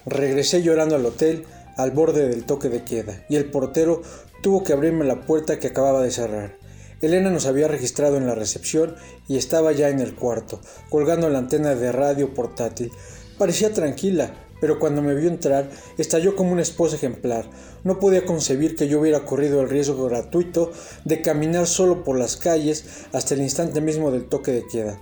Regresé 0.06 0.62
llorando 0.62 0.95
al 0.95 1.06
hotel 1.06 1.45
al 1.78 1.91
borde 1.91 2.28
del 2.30 2.45
toque 2.45 2.70
de 2.70 2.84
queda 2.84 3.26
y 3.28 3.36
el 3.36 3.45
portero 3.45 4.01
tuvo 4.46 4.64
que 4.64 4.74
abrirme 4.74 5.06
la 5.06 5.22
puerta 5.22 5.58
que 5.58 5.66
acababa 5.66 6.04
de 6.04 6.12
cerrar. 6.12 6.56
Elena 7.02 7.32
nos 7.32 7.48
había 7.48 7.68
registrado 7.68 8.18
en 8.18 8.28
la 8.28 8.36
recepción 8.36 8.93
y 9.28 9.38
estaba 9.38 9.72
ya 9.72 9.89
en 9.89 10.00
el 10.00 10.14
cuarto, 10.14 10.62
colgando 10.91 11.28
la 11.30 11.39
antena 11.39 11.74
de 11.74 11.91
radio 11.91 12.32
portátil. 12.36 12.91
Parecía 13.39 13.74
tranquila, 13.74 14.36
pero 14.62 14.78
cuando 14.78 15.02
me 15.02 15.16
vio 15.16 15.30
entrar, 15.30 15.68
estalló 15.98 16.36
como 16.36 16.52
una 16.52 16.62
esposa 16.62 16.96
ejemplar. 16.96 17.50
No 17.84 18.00
podía 18.00 18.24
concebir 18.24 18.76
que 18.76 18.88
yo 18.88 19.00
hubiera 19.00 19.26
corrido 19.26 19.62
el 19.62 19.70
riesgo 19.70 20.06
gratuito 20.06 20.72
de 21.06 21.24
caminar 21.24 21.66
solo 21.66 22.04
por 22.04 22.16
las 22.16 22.38
calles 22.38 22.86
hasta 23.14 23.34
el 23.34 23.41
instante 23.41 23.82
mismo 23.82 24.12
del 24.12 24.30
toque 24.30 24.52
de 24.52 24.68
queda. 24.68 25.02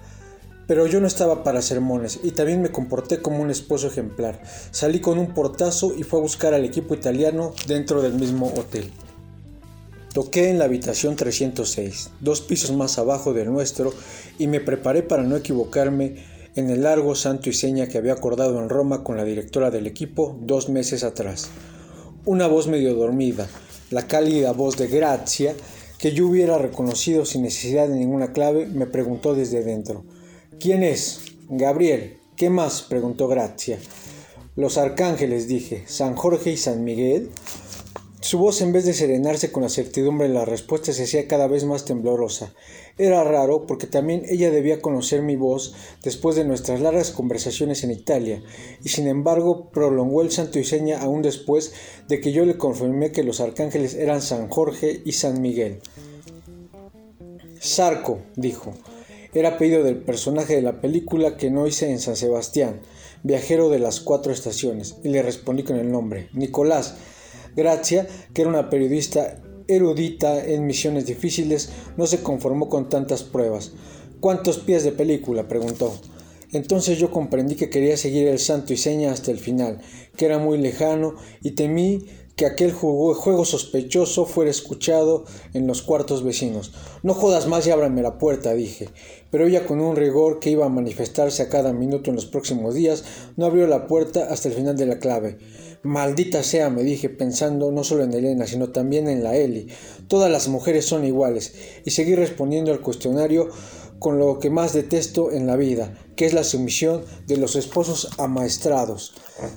Pero 0.67 0.87
yo 0.87 1.01
no 1.01 1.07
estaba 1.07 1.43
para 1.43 1.61
sermones 1.61 2.17
y 2.23 2.31
también 2.31 2.61
me 2.61 2.71
comporté 2.71 3.21
como 3.21 3.41
un 3.41 3.51
esposo 3.51 3.87
ejemplar. 3.87 4.41
Salí 4.71 5.01
con 5.01 5.19
un 5.19 5.33
portazo 5.33 5.93
y 5.93 6.03
fue 6.03 6.19
a 6.19 6.21
buscar 6.21 6.53
al 6.53 6.63
equipo 6.63 6.93
italiano 6.93 7.53
dentro 7.67 8.01
del 8.01 8.13
mismo 8.13 8.47
hotel. 8.57 8.89
Toqué 10.13 10.51
en 10.51 10.59
la 10.59 10.65
habitación 10.65 11.15
306, 11.15 12.11
dos 12.19 12.41
pisos 12.41 12.71
más 12.71 12.99
abajo 12.99 13.33
del 13.33 13.51
nuestro, 13.51 13.91
y 14.37 14.45
me 14.45 14.59
preparé 14.59 15.01
para 15.01 15.23
no 15.23 15.35
equivocarme 15.35 16.23
en 16.55 16.69
el 16.69 16.83
largo 16.83 17.15
santo 17.15 17.49
y 17.49 17.53
seña 17.53 17.87
que 17.87 17.97
había 17.97 18.13
acordado 18.13 18.59
en 18.61 18.69
Roma 18.69 19.03
con 19.03 19.17
la 19.17 19.23
directora 19.23 19.71
del 19.71 19.87
equipo 19.87 20.37
dos 20.39 20.69
meses 20.69 21.03
atrás. 21.03 21.49
Una 22.25 22.45
voz 22.45 22.67
medio 22.67 22.93
dormida, 22.93 23.49
la 23.89 24.05
cálida 24.05 24.51
voz 24.51 24.77
de 24.77 24.85
Grazia, 24.85 25.55
que 25.97 26.11
yo 26.11 26.27
hubiera 26.27 26.59
reconocido 26.59 27.25
sin 27.25 27.41
necesidad 27.41 27.87
de 27.87 27.95
ninguna 27.95 28.33
clave, 28.33 28.67
me 28.67 28.85
preguntó 28.85 29.33
desde 29.33 29.63
dentro. 29.63 30.03
¿Quién 30.59 30.83
es? 30.83 31.21
Gabriel. 31.49 32.17
¿Qué 32.37 32.51
más? 32.51 32.83
preguntó 32.83 33.27
Grazia. 33.27 33.79
Los 34.55 34.77
arcángeles, 34.77 35.47
dije. 35.47 35.85
¿San 35.87 36.15
Jorge 36.15 36.51
y 36.51 36.57
San 36.57 36.83
Miguel? 36.83 37.31
Su 38.23 38.37
voz, 38.37 38.61
en 38.61 38.71
vez 38.71 38.85
de 38.85 38.93
serenarse 38.93 39.51
con 39.51 39.63
la 39.63 39.69
certidumbre 39.69 40.29
de 40.29 40.33
la 40.33 40.45
respuesta, 40.45 40.93
se 40.93 41.03
hacía 41.03 41.27
cada 41.27 41.47
vez 41.47 41.65
más 41.65 41.83
temblorosa. 41.83 42.53
Era 42.97 43.21
raro 43.25 43.67
porque 43.67 43.85
también 43.85 44.23
ella 44.29 44.49
debía 44.49 44.79
conocer 44.81 45.21
mi 45.21 45.35
voz 45.35 45.73
después 46.03 46.37
de 46.37 46.45
nuestras 46.45 46.79
largas 46.79 47.11
conversaciones 47.11 47.83
en 47.83 47.91
Italia, 47.91 48.41
y 48.81 48.87
sin 48.87 49.07
embargo 49.07 49.69
prolongó 49.71 50.21
el 50.21 50.31
santo 50.31 50.57
y 50.57 50.63
seña 50.63 51.01
aún 51.01 51.21
después 51.21 51.73
de 52.07 52.21
que 52.21 52.31
yo 52.31 52.45
le 52.45 52.57
confirmé 52.57 53.11
que 53.11 53.23
los 53.23 53.41
arcángeles 53.41 53.93
eran 53.93 54.21
San 54.21 54.47
Jorge 54.47 55.01
y 55.03 55.11
San 55.11 55.41
Miguel. 55.41 55.81
Sarco, 57.59 58.21
dijo. 58.37 58.73
Era 59.33 59.49
apellido 59.49 59.83
del 59.83 59.97
personaje 59.97 60.55
de 60.55 60.61
la 60.61 60.79
película 60.79 61.35
que 61.35 61.51
no 61.51 61.67
hice 61.67 61.91
en 61.91 61.99
San 61.99 62.15
Sebastián, 62.15 62.79
viajero 63.21 63.67
de 63.67 63.79
las 63.79 63.99
cuatro 63.99 64.31
estaciones, 64.31 64.95
y 65.03 65.09
le 65.09 65.21
respondí 65.21 65.63
con 65.63 65.75
el 65.75 65.91
nombre, 65.91 66.29
Nicolás, 66.31 66.95
Gracia, 67.55 68.07
que 68.33 68.41
era 68.41 68.49
una 68.49 68.69
periodista 68.69 69.41
erudita 69.67 70.43
en 70.43 70.65
misiones 70.65 71.05
difíciles, 71.05 71.69
no 71.97 72.05
se 72.07 72.21
conformó 72.21 72.69
con 72.69 72.89
tantas 72.89 73.23
pruebas. 73.23 73.71
¿Cuántos 74.19 74.59
pies 74.59 74.83
de 74.83 74.91
película? 74.91 75.47
preguntó. 75.47 75.93
Entonces 76.51 76.99
yo 76.99 77.09
comprendí 77.09 77.55
que 77.55 77.69
quería 77.69 77.97
seguir 77.97 78.27
el 78.27 78.39
santo 78.39 78.73
y 78.73 78.77
seña 78.77 79.11
hasta 79.11 79.31
el 79.31 79.39
final, 79.39 79.81
que 80.15 80.25
era 80.25 80.37
muy 80.37 80.59
lejano, 80.59 81.15
y 81.41 81.51
temí 81.51 82.05
que 82.35 82.45
aquel 82.45 82.71
juego 82.71 83.45
sospechoso 83.45 84.25
fuera 84.25 84.49
escuchado 84.49 85.25
en 85.53 85.67
los 85.67 85.81
cuartos 85.81 86.23
vecinos. 86.23 86.71
No 87.03 87.13
jodas 87.13 87.47
más 87.47 87.67
y 87.67 87.71
ábrame 87.71 88.01
la 88.01 88.17
puerta, 88.17 88.53
dije. 88.53 88.89
Pero 89.29 89.45
ella 89.45 89.65
con 89.65 89.79
un 89.81 89.95
rigor 89.95 90.39
que 90.39 90.49
iba 90.49 90.65
a 90.65 90.69
manifestarse 90.69 91.43
a 91.43 91.49
cada 91.49 91.73
minuto 91.73 92.09
en 92.09 92.15
los 92.15 92.25
próximos 92.25 92.73
días, 92.73 93.03
no 93.35 93.45
abrió 93.45 93.67
la 93.67 93.87
puerta 93.87 94.27
hasta 94.31 94.49
el 94.49 94.55
final 94.55 94.75
de 94.75 94.85
la 94.87 94.99
clave. 94.99 95.37
Maldita 95.83 96.43
sea, 96.43 96.69
me 96.69 96.81
dije, 96.81 97.09
pensando 97.09 97.71
no 97.71 97.83
solo 97.83 98.03
en 98.03 98.13
Elena, 98.13 98.47
sino 98.47 98.69
también 98.69 99.09
en 99.09 99.21
la 99.21 99.35
Eli. 99.35 99.67
Todas 100.07 100.31
las 100.31 100.47
mujeres 100.47 100.85
son 100.85 101.03
iguales. 101.03 101.53
Y 101.83 101.91
seguí 101.91 102.15
respondiendo 102.15 102.71
al 102.71 102.79
cuestionario 102.79 103.49
con 104.03 104.19
lo 104.19 104.37
que 104.37 104.49
más 104.49 104.73
detesto 104.73 105.31
en 105.31 105.47
la 105.47 105.55
vida, 105.55 105.97
que 106.17 106.25
es 106.25 106.33
la 106.33 106.43
sumisión 106.43 107.05
de 107.25 107.37
los 107.37 107.55
esposos 107.55 108.09
amaestrados. 108.17 109.15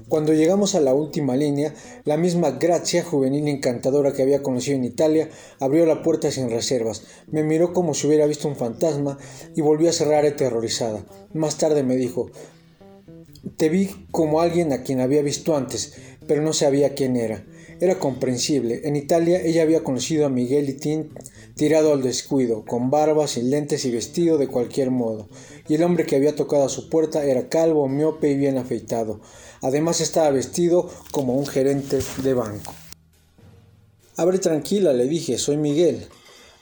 Cuando 0.09 0.35
llegamos 0.35 0.77
a 0.77 0.81
la 0.81 0.95
última 0.95 1.35
línea, 1.35 1.75
la 2.05 2.17
misma 2.17 2.53
Gracia, 2.53 3.03
juvenil 3.03 3.49
encantadora 3.49 4.13
que 4.13 4.23
había 4.23 4.45
conocido 4.45 4.77
en 4.77 4.85
Italia, 4.85 5.29
abrió 5.59 5.85
la 5.85 6.01
puerta 6.05 6.31
sin 6.31 6.49
reservas, 6.49 7.03
me 7.27 7.43
miró 7.43 7.73
como 7.73 7.93
si 7.93 8.07
hubiera 8.07 8.25
visto 8.25 8.47
un 8.47 8.55
fantasma 8.55 9.19
y 9.57 9.63
volvió 9.63 9.91
a 9.91 9.93
cerrar 9.93 10.25
aterrorizada. 10.25 11.05
Más 11.35 11.59
tarde 11.59 11.83
me 11.83 11.97
dijo, 11.97 12.31
te 13.57 13.69
vi 13.69 14.07
como 14.13 14.41
alguien 14.41 14.73
a 14.73 14.85
quien 14.85 15.01
había 15.01 15.23
visto 15.23 15.57
antes, 15.57 15.95
pero 16.29 16.41
no 16.41 16.53
sabía 16.53 16.95
quién 16.95 17.17
era. 17.17 17.45
Era 17.81 17.99
comprensible. 17.99 18.81
En 18.85 18.97
Italia 18.97 19.41
ella 19.43 19.63
había 19.63 19.85
conocido 19.85 20.25
a 20.25 20.31
Miguel 20.31 20.69
Itín 20.69 21.11
tirado 21.57 21.93
al 21.93 22.03
descuido, 22.03 22.65
con 22.65 22.91
barba, 22.91 23.27
sin 23.27 23.51
lentes 23.51 23.85
y 23.85 23.91
vestido 23.91 24.39
de 24.39 24.49
cualquier 24.49 24.91
modo. 24.91 25.29
Y 25.69 25.75
el 25.75 25.83
hombre 25.83 26.07
que 26.07 26.17
había 26.17 26.37
tocado 26.37 26.65
a 26.65 26.71
su 26.71 26.89
puerta 26.89 27.25
era 27.25 27.49
calvo, 27.49 27.89
miope 27.89 28.31
y 28.31 28.37
bien 28.37 28.59
afeitado. 28.59 29.21
Además 29.63 30.01
estaba 30.01 30.31
vestido 30.31 30.91
como 31.11 31.35
un 31.35 31.47
gerente 31.47 31.99
de 32.23 32.35
banco. 32.35 32.75
Abre 34.17 34.39
tranquila, 34.39 34.93
le 34.93 35.07
dije, 35.07 35.37
soy 35.37 35.57
Miguel. 35.57 36.07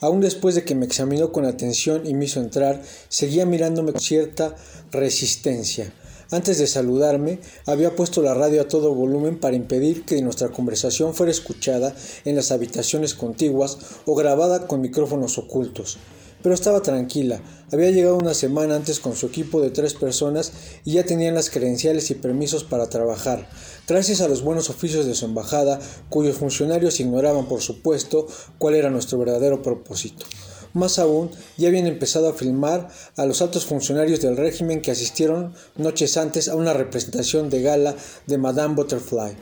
Aún 0.00 0.20
después 0.20 0.54
de 0.54 0.64
que 0.64 0.74
me 0.74 0.86
examinó 0.86 1.32
con 1.32 1.44
atención 1.44 2.06
y 2.06 2.14
me 2.14 2.24
hizo 2.24 2.40
entrar, 2.40 2.82
seguía 3.08 3.46
mirándome 3.46 3.92
con 3.92 4.00
cierta 4.00 4.56
resistencia. 4.90 5.92
Antes 6.30 6.58
de 6.58 6.66
saludarme, 6.66 7.38
había 7.66 7.94
puesto 7.94 8.22
la 8.22 8.34
radio 8.34 8.62
a 8.62 8.68
todo 8.68 8.94
volumen 8.94 9.38
para 9.38 9.56
impedir 9.56 10.04
que 10.04 10.20
nuestra 10.22 10.48
conversación 10.48 11.14
fuera 11.14 11.30
escuchada 11.30 11.94
en 12.24 12.34
las 12.36 12.50
habitaciones 12.50 13.14
contiguas 13.14 13.78
o 14.06 14.14
grabada 14.14 14.66
con 14.66 14.80
micrófonos 14.80 15.36
ocultos. 15.36 15.98
Pero 16.42 16.54
estaba 16.54 16.82
tranquila, 16.82 17.40
había 17.72 17.90
llegado 17.90 18.16
una 18.16 18.34
semana 18.34 18.76
antes 18.76 19.00
con 19.00 19.16
su 19.16 19.26
equipo 19.26 19.60
de 19.60 19.70
tres 19.70 19.94
personas 19.94 20.52
y 20.84 20.92
ya 20.92 21.04
tenían 21.04 21.34
las 21.34 21.48
credenciales 21.48 22.10
y 22.10 22.14
permisos 22.14 22.64
para 22.64 22.88
trabajar, 22.88 23.48
gracias 23.88 24.20
a 24.20 24.28
los 24.28 24.42
buenos 24.42 24.68
oficios 24.68 25.06
de 25.06 25.14
su 25.14 25.24
embajada, 25.24 25.80
cuyos 26.10 26.36
funcionarios 26.36 27.00
ignoraban 27.00 27.48
por 27.48 27.62
supuesto 27.62 28.26
cuál 28.58 28.74
era 28.74 28.90
nuestro 28.90 29.18
verdadero 29.18 29.62
propósito. 29.62 30.26
Más 30.74 30.98
aún, 30.98 31.30
ya 31.56 31.68
habían 31.68 31.86
empezado 31.86 32.28
a 32.28 32.34
filmar 32.34 32.88
a 33.16 33.26
los 33.26 33.40
altos 33.42 33.64
funcionarios 33.64 34.20
del 34.20 34.36
régimen 34.36 34.82
que 34.82 34.90
asistieron 34.90 35.54
noches 35.76 36.16
antes 36.16 36.48
a 36.48 36.56
una 36.56 36.72
representación 36.72 37.48
de 37.48 37.62
gala 37.62 37.94
de 38.26 38.38
Madame 38.38 38.74
Butterfly, 38.74 39.36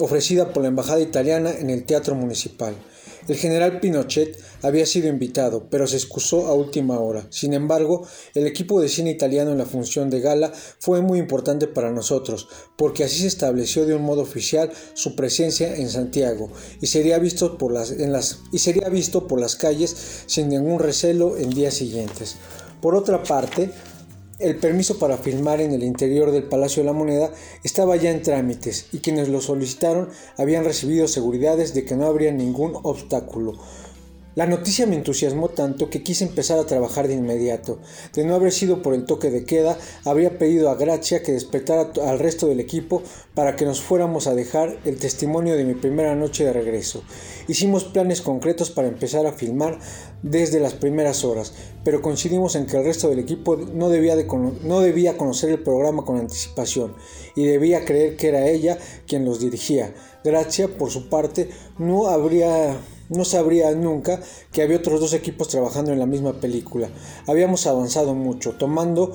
ofrecida 0.00 0.52
por 0.52 0.64
la 0.64 0.68
Embajada 0.68 1.00
Italiana 1.00 1.52
en 1.52 1.70
el 1.70 1.84
Teatro 1.84 2.16
Municipal. 2.16 2.74
El 3.28 3.36
general 3.36 3.80
Pinochet 3.80 4.38
había 4.62 4.86
sido 4.86 5.08
invitado, 5.08 5.68
pero 5.68 5.86
se 5.86 5.96
excusó 5.96 6.46
a 6.46 6.54
última 6.54 6.98
hora. 7.00 7.26
Sin 7.30 7.54
embargo, 7.54 8.06
el 8.34 8.46
equipo 8.46 8.80
de 8.80 8.88
cine 8.88 9.10
italiano 9.10 9.52
en 9.52 9.58
la 9.58 9.66
función 9.66 10.10
de 10.10 10.20
gala 10.20 10.52
fue 10.78 11.00
muy 11.00 11.18
importante 11.18 11.66
para 11.66 11.90
nosotros, 11.90 12.48
porque 12.76 13.04
así 13.04 13.20
se 13.20 13.26
estableció 13.26 13.84
de 13.84 13.94
un 13.94 14.02
modo 14.02 14.22
oficial 14.22 14.70
su 14.94 15.16
presencia 15.16 15.74
en 15.74 15.88
Santiago 15.88 16.50
y 16.80 16.86
sería 16.86 17.18
visto 17.18 17.58
por 17.58 17.72
las, 17.72 17.90
en 17.90 18.12
las, 18.12 18.40
y 18.52 18.58
sería 18.58 18.88
visto 18.88 19.26
por 19.26 19.40
las 19.40 19.56
calles 19.56 20.24
sin 20.26 20.48
ningún 20.48 20.78
recelo 20.78 21.36
en 21.36 21.50
días 21.50 21.74
siguientes. 21.74 22.36
Por 22.80 22.94
otra 22.94 23.22
parte, 23.22 23.70
el 24.38 24.56
permiso 24.56 24.98
para 24.98 25.16
filmar 25.16 25.60
en 25.60 25.72
el 25.72 25.82
interior 25.82 26.30
del 26.30 26.44
Palacio 26.44 26.82
de 26.82 26.86
la 26.86 26.92
Moneda 26.92 27.30
estaba 27.64 27.96
ya 27.96 28.10
en 28.10 28.22
trámites 28.22 28.86
y 28.92 28.98
quienes 28.98 29.28
lo 29.28 29.40
solicitaron 29.40 30.10
habían 30.36 30.64
recibido 30.64 31.08
seguridades 31.08 31.72
de 31.72 31.84
que 31.84 31.96
no 31.96 32.06
habría 32.06 32.32
ningún 32.32 32.78
obstáculo. 32.82 33.54
La 34.36 34.46
noticia 34.46 34.86
me 34.86 34.96
entusiasmó 34.96 35.48
tanto 35.48 35.88
que 35.88 36.02
quise 36.02 36.22
empezar 36.22 36.58
a 36.58 36.66
trabajar 36.66 37.08
de 37.08 37.14
inmediato. 37.14 37.78
De 38.12 38.22
no 38.22 38.34
haber 38.34 38.52
sido 38.52 38.82
por 38.82 38.92
el 38.92 39.06
toque 39.06 39.30
de 39.30 39.46
queda, 39.46 39.78
habría 40.04 40.36
pedido 40.36 40.68
a 40.68 40.74
Gracia 40.74 41.22
que 41.22 41.32
despertara 41.32 41.90
al 42.06 42.18
resto 42.18 42.46
del 42.46 42.60
equipo 42.60 43.02
para 43.34 43.56
que 43.56 43.64
nos 43.64 43.80
fuéramos 43.80 44.26
a 44.26 44.34
dejar 44.34 44.76
el 44.84 44.98
testimonio 44.98 45.56
de 45.56 45.64
mi 45.64 45.72
primera 45.72 46.14
noche 46.14 46.44
de 46.44 46.52
regreso. 46.52 47.02
Hicimos 47.48 47.84
planes 47.84 48.20
concretos 48.20 48.70
para 48.70 48.88
empezar 48.88 49.24
a 49.24 49.32
filmar 49.32 49.78
desde 50.22 50.60
las 50.60 50.74
primeras 50.74 51.24
horas, 51.24 51.54
pero 51.82 52.02
coincidimos 52.02 52.56
en 52.56 52.66
que 52.66 52.76
el 52.76 52.84
resto 52.84 53.08
del 53.08 53.20
equipo 53.20 53.56
no 53.56 53.88
debía, 53.88 54.16
no 54.64 54.80
debía 54.80 55.16
conocer 55.16 55.48
el 55.48 55.62
programa 55.62 56.04
con 56.04 56.18
anticipación 56.18 56.94
y 57.36 57.46
debía 57.46 57.86
creer 57.86 58.16
que 58.16 58.28
era 58.28 58.46
ella 58.46 58.76
quien 59.06 59.24
los 59.24 59.40
dirigía. 59.40 59.94
Gracia, 60.22 60.68
por 60.68 60.90
su 60.90 61.08
parte, 61.08 61.48
no 61.78 62.08
habría 62.08 62.76
no 63.08 63.24
sabría 63.24 63.74
nunca 63.74 64.20
que 64.52 64.62
había 64.62 64.78
otros 64.78 65.00
dos 65.00 65.12
equipos 65.12 65.48
trabajando 65.48 65.92
en 65.92 65.98
la 65.98 66.06
misma 66.06 66.34
película. 66.40 66.88
Habíamos 67.26 67.66
avanzado 67.66 68.14
mucho, 68.14 68.52
tomando 68.52 69.14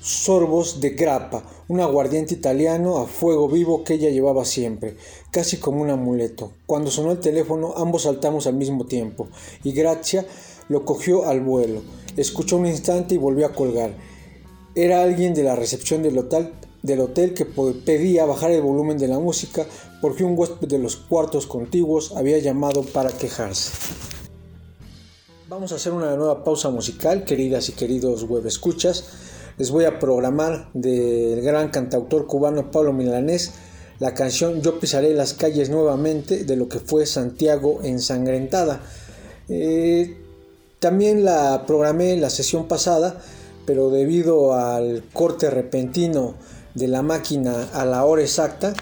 sorbos 0.00 0.80
de 0.80 0.90
grappa, 0.90 1.42
un 1.68 1.80
aguardiente 1.80 2.34
italiano 2.34 2.98
a 2.98 3.06
fuego 3.06 3.48
vivo 3.48 3.84
que 3.84 3.94
ella 3.94 4.10
llevaba 4.10 4.44
siempre, 4.44 4.96
casi 5.30 5.58
como 5.58 5.82
un 5.82 5.90
amuleto. 5.90 6.52
Cuando 6.66 6.90
sonó 6.90 7.12
el 7.12 7.20
teléfono, 7.20 7.74
ambos 7.76 8.02
saltamos 8.02 8.46
al 8.46 8.54
mismo 8.54 8.86
tiempo, 8.86 9.28
y 9.64 9.72
Gracia 9.72 10.24
lo 10.68 10.84
cogió 10.84 11.26
al 11.26 11.40
vuelo. 11.40 11.82
Escuchó 12.16 12.56
un 12.56 12.66
instante 12.66 13.14
y 13.14 13.18
volvió 13.18 13.46
a 13.46 13.52
colgar. 13.52 13.92
Era 14.74 15.02
alguien 15.02 15.34
de 15.34 15.42
la 15.42 15.56
recepción 15.56 16.02
del 16.02 16.18
hotel, 16.18 16.52
del 16.82 17.00
hotel 17.00 17.34
que 17.34 17.44
pedía 17.44 18.24
bajar 18.24 18.52
el 18.52 18.62
volumen 18.62 18.98
de 18.98 19.08
la 19.08 19.18
música 19.18 19.66
porque 20.00 20.24
un 20.24 20.38
huésped 20.38 20.68
de 20.68 20.78
los 20.78 20.96
cuartos 20.96 21.46
contiguos 21.46 22.12
había 22.16 22.38
llamado 22.38 22.82
para 22.82 23.10
quejarse. 23.10 23.72
Vamos 25.48 25.72
a 25.72 25.76
hacer 25.76 25.92
una 25.92 26.14
nueva 26.16 26.44
pausa 26.44 26.70
musical, 26.70 27.24
queridas 27.24 27.68
y 27.68 27.72
queridos 27.72 28.24
web 28.24 28.46
escuchas. 28.46 29.04
Les 29.56 29.70
voy 29.70 29.86
a 29.86 29.98
programar 29.98 30.70
del 30.74 31.40
gran 31.42 31.70
cantautor 31.70 32.26
cubano 32.26 32.70
Pablo 32.70 32.92
Milanés 32.92 33.52
la 33.98 34.14
canción 34.14 34.62
Yo 34.62 34.78
pisaré 34.78 35.12
las 35.14 35.34
calles 35.34 35.70
nuevamente 35.70 36.44
de 36.44 36.56
lo 36.56 36.68
que 36.68 36.78
fue 36.78 37.04
Santiago 37.06 37.80
ensangrentada. 37.82 38.80
Eh, 39.48 40.16
también 40.78 41.24
la 41.24 41.64
programé 41.66 42.12
en 42.12 42.20
la 42.20 42.30
sesión 42.30 42.68
pasada, 42.68 43.20
pero 43.66 43.90
debido 43.90 44.54
al 44.54 45.02
corte 45.12 45.50
repentino 45.50 46.34
de 46.74 46.86
la 46.86 47.02
máquina 47.02 47.68
a 47.72 47.84
la 47.84 48.04
hora 48.04 48.22
exacta, 48.22 48.72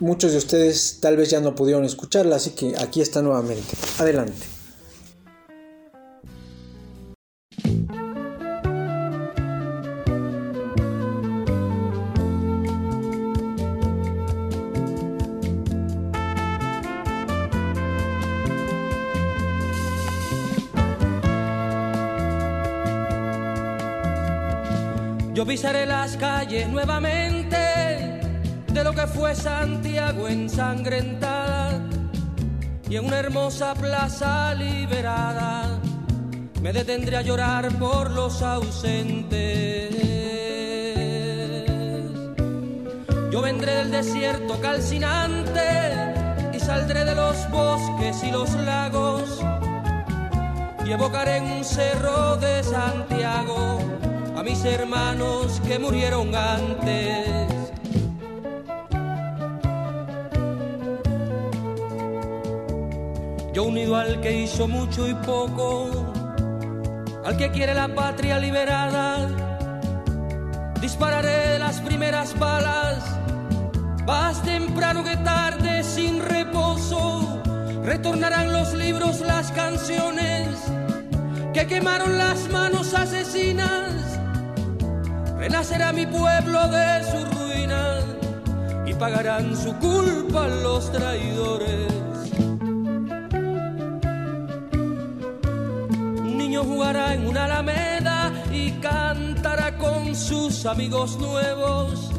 muchos 0.00 0.32
de 0.32 0.38
ustedes 0.38 0.98
tal 1.00 1.16
vez 1.16 1.30
ya 1.30 1.40
no 1.40 1.54
pudieron 1.54 1.84
escucharla, 1.84 2.36
así 2.36 2.50
que 2.50 2.74
aquí 2.78 3.00
está 3.00 3.22
nuevamente. 3.22 3.76
Adelante. 3.98 4.58
Yo 25.34 25.46
pisaré 25.46 25.86
las 25.86 26.16
calles 26.16 26.68
nuevamente 26.68 27.37
que 28.98 29.06
fue 29.06 29.32
Santiago 29.32 30.26
ensangrentada 30.26 31.80
y 32.90 32.96
en 32.96 33.04
una 33.04 33.20
hermosa 33.20 33.72
plaza 33.74 34.52
liberada 34.54 35.78
me 36.60 36.72
detendré 36.72 37.16
a 37.16 37.22
llorar 37.22 37.68
por 37.78 38.10
los 38.10 38.42
ausentes. 38.42 39.94
Yo 43.30 43.40
vendré 43.40 43.76
del 43.76 43.92
desierto 43.92 44.60
calcinante 44.60 45.60
y 46.52 46.58
saldré 46.58 47.04
de 47.04 47.14
los 47.14 47.48
bosques 47.50 48.24
y 48.24 48.32
los 48.32 48.52
lagos 48.54 49.40
y 50.84 50.90
evocaré 50.90 51.36
en 51.36 51.44
un 51.44 51.64
cerro 51.64 52.36
de 52.36 52.64
Santiago 52.64 53.78
a 54.36 54.42
mis 54.42 54.64
hermanos 54.64 55.62
que 55.68 55.78
murieron 55.78 56.34
antes. 56.34 57.47
Yo 63.58 63.64
unido 63.64 63.96
al 63.96 64.20
que 64.20 64.44
hizo 64.44 64.68
mucho 64.68 65.08
y 65.08 65.14
poco, 65.14 65.90
al 67.24 67.36
que 67.36 67.50
quiere 67.50 67.74
la 67.74 67.88
patria 67.88 68.38
liberada, 68.38 69.28
dispararé 70.80 71.58
las 71.58 71.80
primeras 71.80 72.38
balas, 72.38 73.02
más 74.06 74.40
temprano 74.44 75.02
que 75.02 75.16
tarde 75.16 75.82
sin 75.82 76.20
reposo, 76.20 77.42
retornarán 77.82 78.52
los 78.52 78.74
libros, 78.74 79.22
las 79.22 79.50
canciones 79.50 80.56
que 81.52 81.66
quemaron 81.66 82.16
las 82.16 82.48
manos 82.50 82.94
asesinas 82.94 84.20
Renacerá 85.36 85.92
mi 85.92 86.06
pueblo 86.06 86.68
de 86.68 87.02
su 87.10 87.24
ruina 87.36 88.02
y 88.86 88.94
pagarán 88.94 89.56
su 89.56 89.74
culpa 89.80 90.46
los 90.46 90.92
traidores. 90.92 92.07
En 96.80 97.26
una 97.26 97.46
alameda 97.46 98.32
y 98.52 98.70
cantará 98.80 99.76
con 99.78 100.14
sus 100.14 100.64
amigos 100.64 101.18
nuevos. 101.18 102.12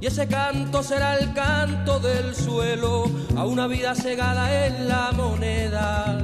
Y 0.00 0.06
ese 0.06 0.28
canto 0.28 0.84
será 0.84 1.18
el 1.18 1.32
canto 1.32 1.98
del 1.98 2.32
suelo 2.32 3.10
a 3.36 3.44
una 3.44 3.66
vida 3.66 3.96
cegada 3.96 4.66
en 4.66 4.88
la 4.88 5.10
moneda. 5.12 6.22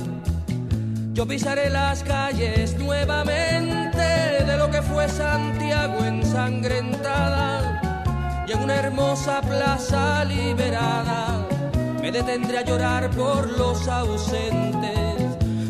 Yo 1.14 1.26
pisaré 1.26 1.68
las 1.68 2.04
calles 2.04 2.78
nuevamente 2.78 3.98
de 4.46 4.56
lo 4.56 4.70
que 4.70 4.80
fue 4.80 5.08
Santiago 5.08 6.04
ensangrentada 6.04 7.82
y 8.46 8.52
en 8.52 8.62
una 8.62 8.76
hermosa 8.76 9.40
plaza 9.40 10.24
liberada 10.24 11.44
me 12.00 12.12
detendré 12.12 12.58
a 12.58 12.62
llorar 12.64 13.10
por 13.10 13.50
los 13.58 13.88
ausentes. 13.88 15.07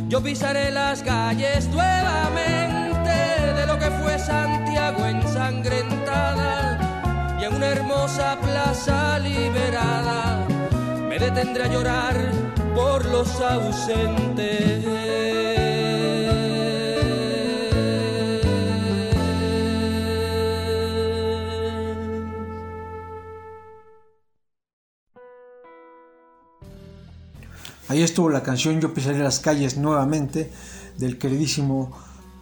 Yo 0.08 0.22
pisaré 0.22 0.70
las 0.70 1.02
calles 1.02 1.68
nuevamente 1.68 3.10
de 3.54 3.66
lo 3.66 3.78
que 3.78 3.90
fue 3.90 4.18
Santiago 4.18 5.04
ensangrentada 5.04 6.78
y 7.38 7.44
en 7.44 7.54
una 7.54 7.66
hermosa 7.66 8.38
plaza 8.40 9.18
liberada 9.18 10.46
me 11.06 11.18
detendré 11.18 11.64
a 11.64 11.68
llorar 11.68 12.16
por 12.74 13.04
los 13.04 13.38
ausentes. 13.38 14.97
Ahí 27.88 28.02
estuvo 28.02 28.28
la 28.28 28.42
canción 28.42 28.82
Yo 28.82 28.92
pisaré 28.92 29.18
las 29.18 29.40
calles 29.40 29.78
nuevamente 29.78 30.52
del 30.98 31.16
queridísimo 31.16 31.90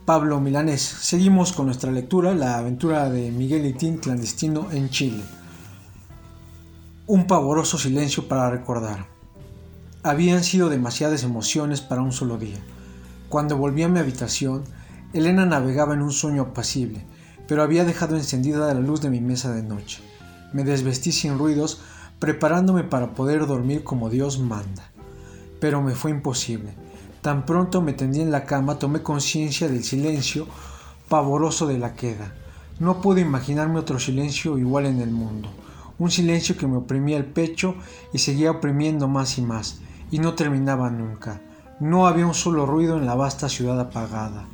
Pablo 0.04 0.40
Milanés. 0.40 0.82
Seguimos 0.82 1.52
con 1.52 1.66
nuestra 1.66 1.92
lectura, 1.92 2.34
la 2.34 2.58
aventura 2.58 3.08
de 3.10 3.30
Miguel 3.30 3.64
Itín 3.64 3.98
clandestino 3.98 4.72
en 4.72 4.90
Chile. 4.90 5.22
Un 7.06 7.28
pavoroso 7.28 7.78
silencio 7.78 8.26
para 8.26 8.50
recordar. 8.50 9.06
Habían 10.02 10.42
sido 10.42 10.68
demasiadas 10.68 11.22
emociones 11.22 11.80
para 11.80 12.02
un 12.02 12.10
solo 12.10 12.38
día. 12.38 12.58
Cuando 13.28 13.56
volví 13.56 13.84
a 13.84 13.88
mi 13.88 14.00
habitación, 14.00 14.64
Elena 15.12 15.46
navegaba 15.46 15.94
en 15.94 16.02
un 16.02 16.12
sueño 16.12 16.42
apacible, 16.42 17.06
pero 17.46 17.62
había 17.62 17.84
dejado 17.84 18.16
encendida 18.16 18.74
la 18.74 18.80
luz 18.80 19.00
de 19.00 19.10
mi 19.10 19.20
mesa 19.20 19.52
de 19.52 19.62
noche. 19.62 20.02
Me 20.52 20.64
desvestí 20.64 21.12
sin 21.12 21.38
ruidos, 21.38 21.82
preparándome 22.18 22.82
para 22.82 23.14
poder 23.14 23.46
dormir 23.46 23.84
como 23.84 24.10
Dios 24.10 24.40
manda 24.40 24.90
pero 25.60 25.82
me 25.82 25.94
fue 25.94 26.10
imposible. 26.10 26.74
Tan 27.22 27.44
pronto 27.44 27.82
me 27.82 27.92
tendí 27.92 28.20
en 28.20 28.30
la 28.30 28.44
cama 28.44 28.78
tomé 28.78 29.02
conciencia 29.02 29.68
del 29.68 29.82
silencio 29.82 30.46
pavoroso 31.08 31.66
de 31.66 31.78
la 31.78 31.94
queda. 31.94 32.32
No 32.78 33.00
pude 33.00 33.20
imaginarme 33.20 33.78
otro 33.78 33.98
silencio 33.98 34.58
igual 34.58 34.86
en 34.86 35.00
el 35.00 35.10
mundo. 35.10 35.48
Un 35.98 36.10
silencio 36.10 36.56
que 36.56 36.66
me 36.66 36.76
oprimía 36.76 37.16
el 37.16 37.24
pecho 37.24 37.74
y 38.12 38.18
seguía 38.18 38.50
oprimiendo 38.50 39.08
más 39.08 39.38
y 39.38 39.42
más, 39.42 39.80
y 40.10 40.18
no 40.18 40.34
terminaba 40.34 40.90
nunca. 40.90 41.40
No 41.80 42.06
había 42.06 42.26
un 42.26 42.34
solo 42.34 42.66
ruido 42.66 42.98
en 42.98 43.06
la 43.06 43.14
vasta 43.14 43.48
ciudad 43.48 43.80
apagada. 43.80 44.44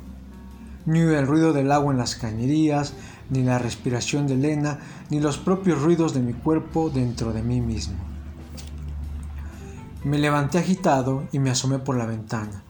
Ni 0.85 0.99
el 0.99 1.27
ruido 1.27 1.53
del 1.53 1.71
agua 1.71 1.91
en 1.91 1.97
las 1.97 2.15
cañerías, 2.15 2.93
ni 3.29 3.43
la 3.43 3.59
respiración 3.59 4.27
de 4.27 4.35
Elena, 4.35 4.79
ni 5.09 5.19
los 5.19 5.37
propios 5.37 5.81
ruidos 5.81 6.13
de 6.13 6.21
mi 6.21 6.33
cuerpo 6.33 6.89
dentro 6.89 7.33
de 7.33 7.43
mí 7.43 7.61
mismo. 7.61 8.12
Me 10.03 10.17
levanté 10.17 10.57
agitado 10.57 11.29
y 11.31 11.39
me 11.39 11.49
asomé 11.49 11.79
por 11.79 11.95
la 11.95 12.05
ventana, 12.05 12.61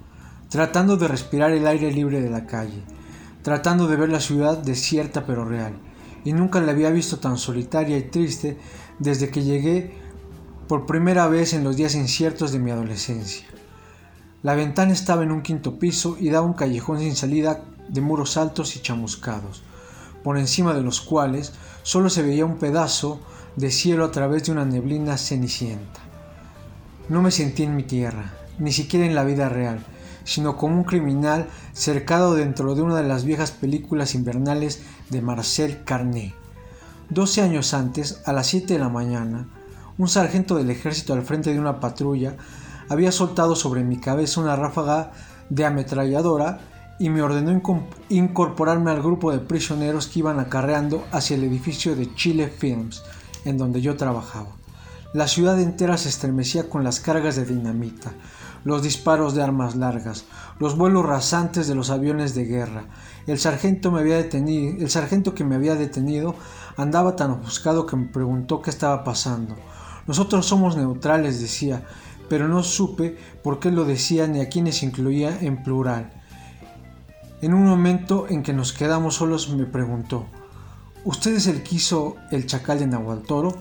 tratando 0.49 0.97
de 0.97 1.07
respirar 1.07 1.49
el 1.49 1.65
aire 1.65 1.91
libre 1.91 2.21
de 2.21 2.29
la 2.29 2.45
calle, 2.45 2.83
tratando 3.41 3.87
de 3.87 3.95
ver 3.95 4.09
la 4.09 4.19
ciudad 4.19 4.59
desierta 4.59 5.25
pero 5.25 5.43
real, 5.43 5.73
y 6.23 6.33
nunca 6.33 6.61
la 6.61 6.73
había 6.73 6.91
visto 6.91 7.17
tan 7.17 7.39
solitaria 7.39 7.97
y 7.97 8.03
triste 8.03 8.59
desde 8.99 9.31
que 9.31 9.41
llegué 9.41 9.97
por 10.67 10.85
primera 10.85 11.27
vez 11.27 11.53
en 11.53 11.63
los 11.63 11.75
días 11.75 11.95
inciertos 11.95 12.51
de 12.51 12.59
mi 12.59 12.69
adolescencia. 12.69 13.47
La 14.43 14.53
ventana 14.53 14.93
estaba 14.93 15.23
en 15.23 15.31
un 15.31 15.41
quinto 15.41 15.79
piso 15.79 16.17
y 16.19 16.29
daba 16.29 16.45
un 16.45 16.53
callejón 16.53 16.99
sin 16.99 17.15
salida 17.15 17.63
de 17.89 18.01
muros 18.01 18.37
altos 18.37 18.75
y 18.75 18.81
chamuscados, 18.81 19.63
por 20.23 20.37
encima 20.37 20.75
de 20.75 20.83
los 20.83 21.01
cuales 21.01 21.53
solo 21.81 22.11
se 22.11 22.21
veía 22.21 22.45
un 22.45 22.59
pedazo 22.59 23.19
de 23.55 23.71
cielo 23.71 24.05
a 24.05 24.11
través 24.11 24.43
de 24.43 24.51
una 24.51 24.65
neblina 24.65 25.17
cenicienta. 25.17 26.02
No 27.13 27.21
me 27.21 27.29
sentí 27.29 27.61
en 27.61 27.75
mi 27.75 27.83
tierra, 27.83 28.33
ni 28.57 28.71
siquiera 28.71 29.05
en 29.05 29.13
la 29.13 29.23
vida 29.23 29.47
real, 29.47 29.85
sino 30.23 30.57
como 30.57 30.77
un 30.77 30.83
criminal 30.83 31.45
cercado 31.71 32.33
dentro 32.33 32.73
de 32.73 32.81
una 32.81 32.95
de 32.95 33.07
las 33.07 33.23
viejas 33.23 33.51
películas 33.51 34.15
invernales 34.15 34.81
de 35.11 35.21
Marcel 35.21 35.83
Carné. 35.83 36.33
Doce 37.11 37.43
años 37.43 37.75
antes, 37.75 38.23
a 38.25 38.33
las 38.33 38.47
7 38.47 38.73
de 38.73 38.79
la 38.79 38.89
mañana, 38.89 39.47
un 39.99 40.07
sargento 40.07 40.55
del 40.55 40.71
ejército 40.71 41.13
al 41.13 41.21
frente 41.21 41.53
de 41.53 41.59
una 41.59 41.79
patrulla 41.79 42.35
había 42.89 43.11
soltado 43.11 43.55
sobre 43.55 43.83
mi 43.83 43.97
cabeza 43.99 44.41
una 44.41 44.55
ráfaga 44.55 45.11
de 45.51 45.65
ametralladora 45.65 46.61
y 46.97 47.11
me 47.11 47.21
ordenó 47.21 47.61
incorporarme 48.09 48.89
al 48.89 49.03
grupo 49.03 49.31
de 49.31 49.37
prisioneros 49.37 50.07
que 50.07 50.17
iban 50.17 50.39
acarreando 50.39 51.05
hacia 51.11 51.35
el 51.35 51.43
edificio 51.43 51.95
de 51.95 52.15
Chile 52.15 52.47
Films, 52.47 53.03
en 53.45 53.59
donde 53.59 53.81
yo 53.81 53.97
trabajaba. 53.97 54.62
La 55.13 55.27
ciudad 55.27 55.61
entera 55.61 55.95
se 55.97 56.09
estremecía 56.09 56.69
con 56.69 56.83
las 56.83 56.99
cargas 56.99 57.35
de 57.35 57.45
dinamita, 57.45 58.13
los 58.63 58.81
disparos 58.81 59.35
de 59.35 59.43
armas 59.43 59.75
largas, 59.75 60.25
los 60.57 60.75
vuelos 60.75 61.05
rasantes 61.05 61.67
de 61.67 61.75
los 61.75 61.91
aviones 61.91 62.33
de 62.33 62.45
guerra. 62.45 62.85
El 63.27 63.37
sargento, 63.37 63.91
me 63.91 63.99
había 63.99 64.17
detenido, 64.17 64.81
el 64.81 64.89
sargento 64.89 65.35
que 65.35 65.43
me 65.43 65.53
había 65.53 65.75
detenido 65.75 66.33
andaba 66.77 67.15
tan 67.15 67.29
ofuscado 67.29 67.85
que 67.85 67.95
me 67.95 68.07
preguntó 68.07 68.63
qué 68.63 68.71
estaba 68.71 69.03
pasando. 69.03 69.55
Nosotros 70.07 70.47
somos 70.47 70.75
neutrales, 70.77 71.39
decía, 71.39 71.83
pero 72.27 72.47
no 72.47 72.63
supe 72.63 73.15
por 73.43 73.59
qué 73.59 73.69
lo 73.69 73.85
decía 73.85 74.25
ni 74.25 74.41
a 74.41 74.49
quienes 74.49 74.81
incluía 74.81 75.37
en 75.41 75.61
plural. 75.61 76.11
En 77.43 77.53
un 77.53 77.65
momento 77.65 78.25
en 78.29 78.41
que 78.41 78.53
nos 78.53 78.73
quedamos 78.73 79.15
solos 79.15 79.47
me 79.49 79.65
preguntó, 79.65 80.25
¿Usted 81.05 81.35
es 81.35 81.47
el 81.47 81.63
que 81.63 81.75
hizo 81.75 82.15
el 82.31 82.47
chacal 82.47 82.79
de 82.79 82.87
Nahualtoro? 82.87 83.57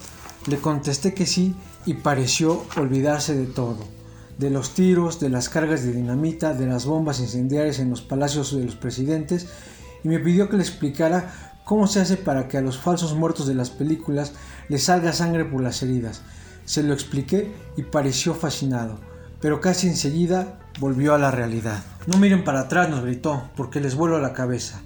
Le 0.46 0.58
contesté 0.58 1.14
que 1.14 1.26
sí 1.26 1.54
y 1.86 1.94
pareció 1.94 2.64
olvidarse 2.76 3.34
de 3.34 3.46
todo 3.46 3.78
de 4.38 4.50
los 4.50 4.74
tiros, 4.74 5.20
de 5.20 5.28
las 5.28 5.48
cargas 5.48 5.84
de 5.84 5.92
dinamita, 5.92 6.54
de 6.54 6.66
las 6.66 6.84
bombas 6.84 7.20
incendiarias 7.20 7.78
en 7.78 7.90
los 7.90 8.02
palacios 8.02 8.56
de 8.56 8.64
los 8.64 8.74
presidentes 8.74 9.48
y 10.02 10.08
me 10.08 10.18
pidió 10.18 10.48
que 10.48 10.56
le 10.56 10.62
explicara 10.62 11.60
cómo 11.64 11.86
se 11.86 12.00
hace 12.00 12.16
para 12.16 12.48
que 12.48 12.58
a 12.58 12.60
los 12.60 12.78
falsos 12.78 13.14
muertos 13.14 13.46
de 13.46 13.54
las 13.54 13.70
películas 13.70 14.32
les 14.68 14.84
salga 14.84 15.12
sangre 15.12 15.44
por 15.44 15.62
las 15.62 15.82
heridas. 15.82 16.22
Se 16.64 16.82
lo 16.82 16.92
expliqué 16.92 17.52
y 17.76 17.82
pareció 17.82 18.34
fascinado, 18.34 18.98
pero 19.40 19.60
casi 19.60 19.88
enseguida 19.88 20.58
volvió 20.80 21.14
a 21.14 21.18
la 21.18 21.30
realidad. 21.30 21.82
No 22.06 22.18
miren 22.18 22.44
para 22.44 22.60
atrás, 22.60 22.88
nos 22.88 23.04
gritó, 23.04 23.48
porque 23.56 23.80
les 23.80 23.94
vuelo 23.94 24.20
la 24.20 24.32
cabeza. 24.32 24.80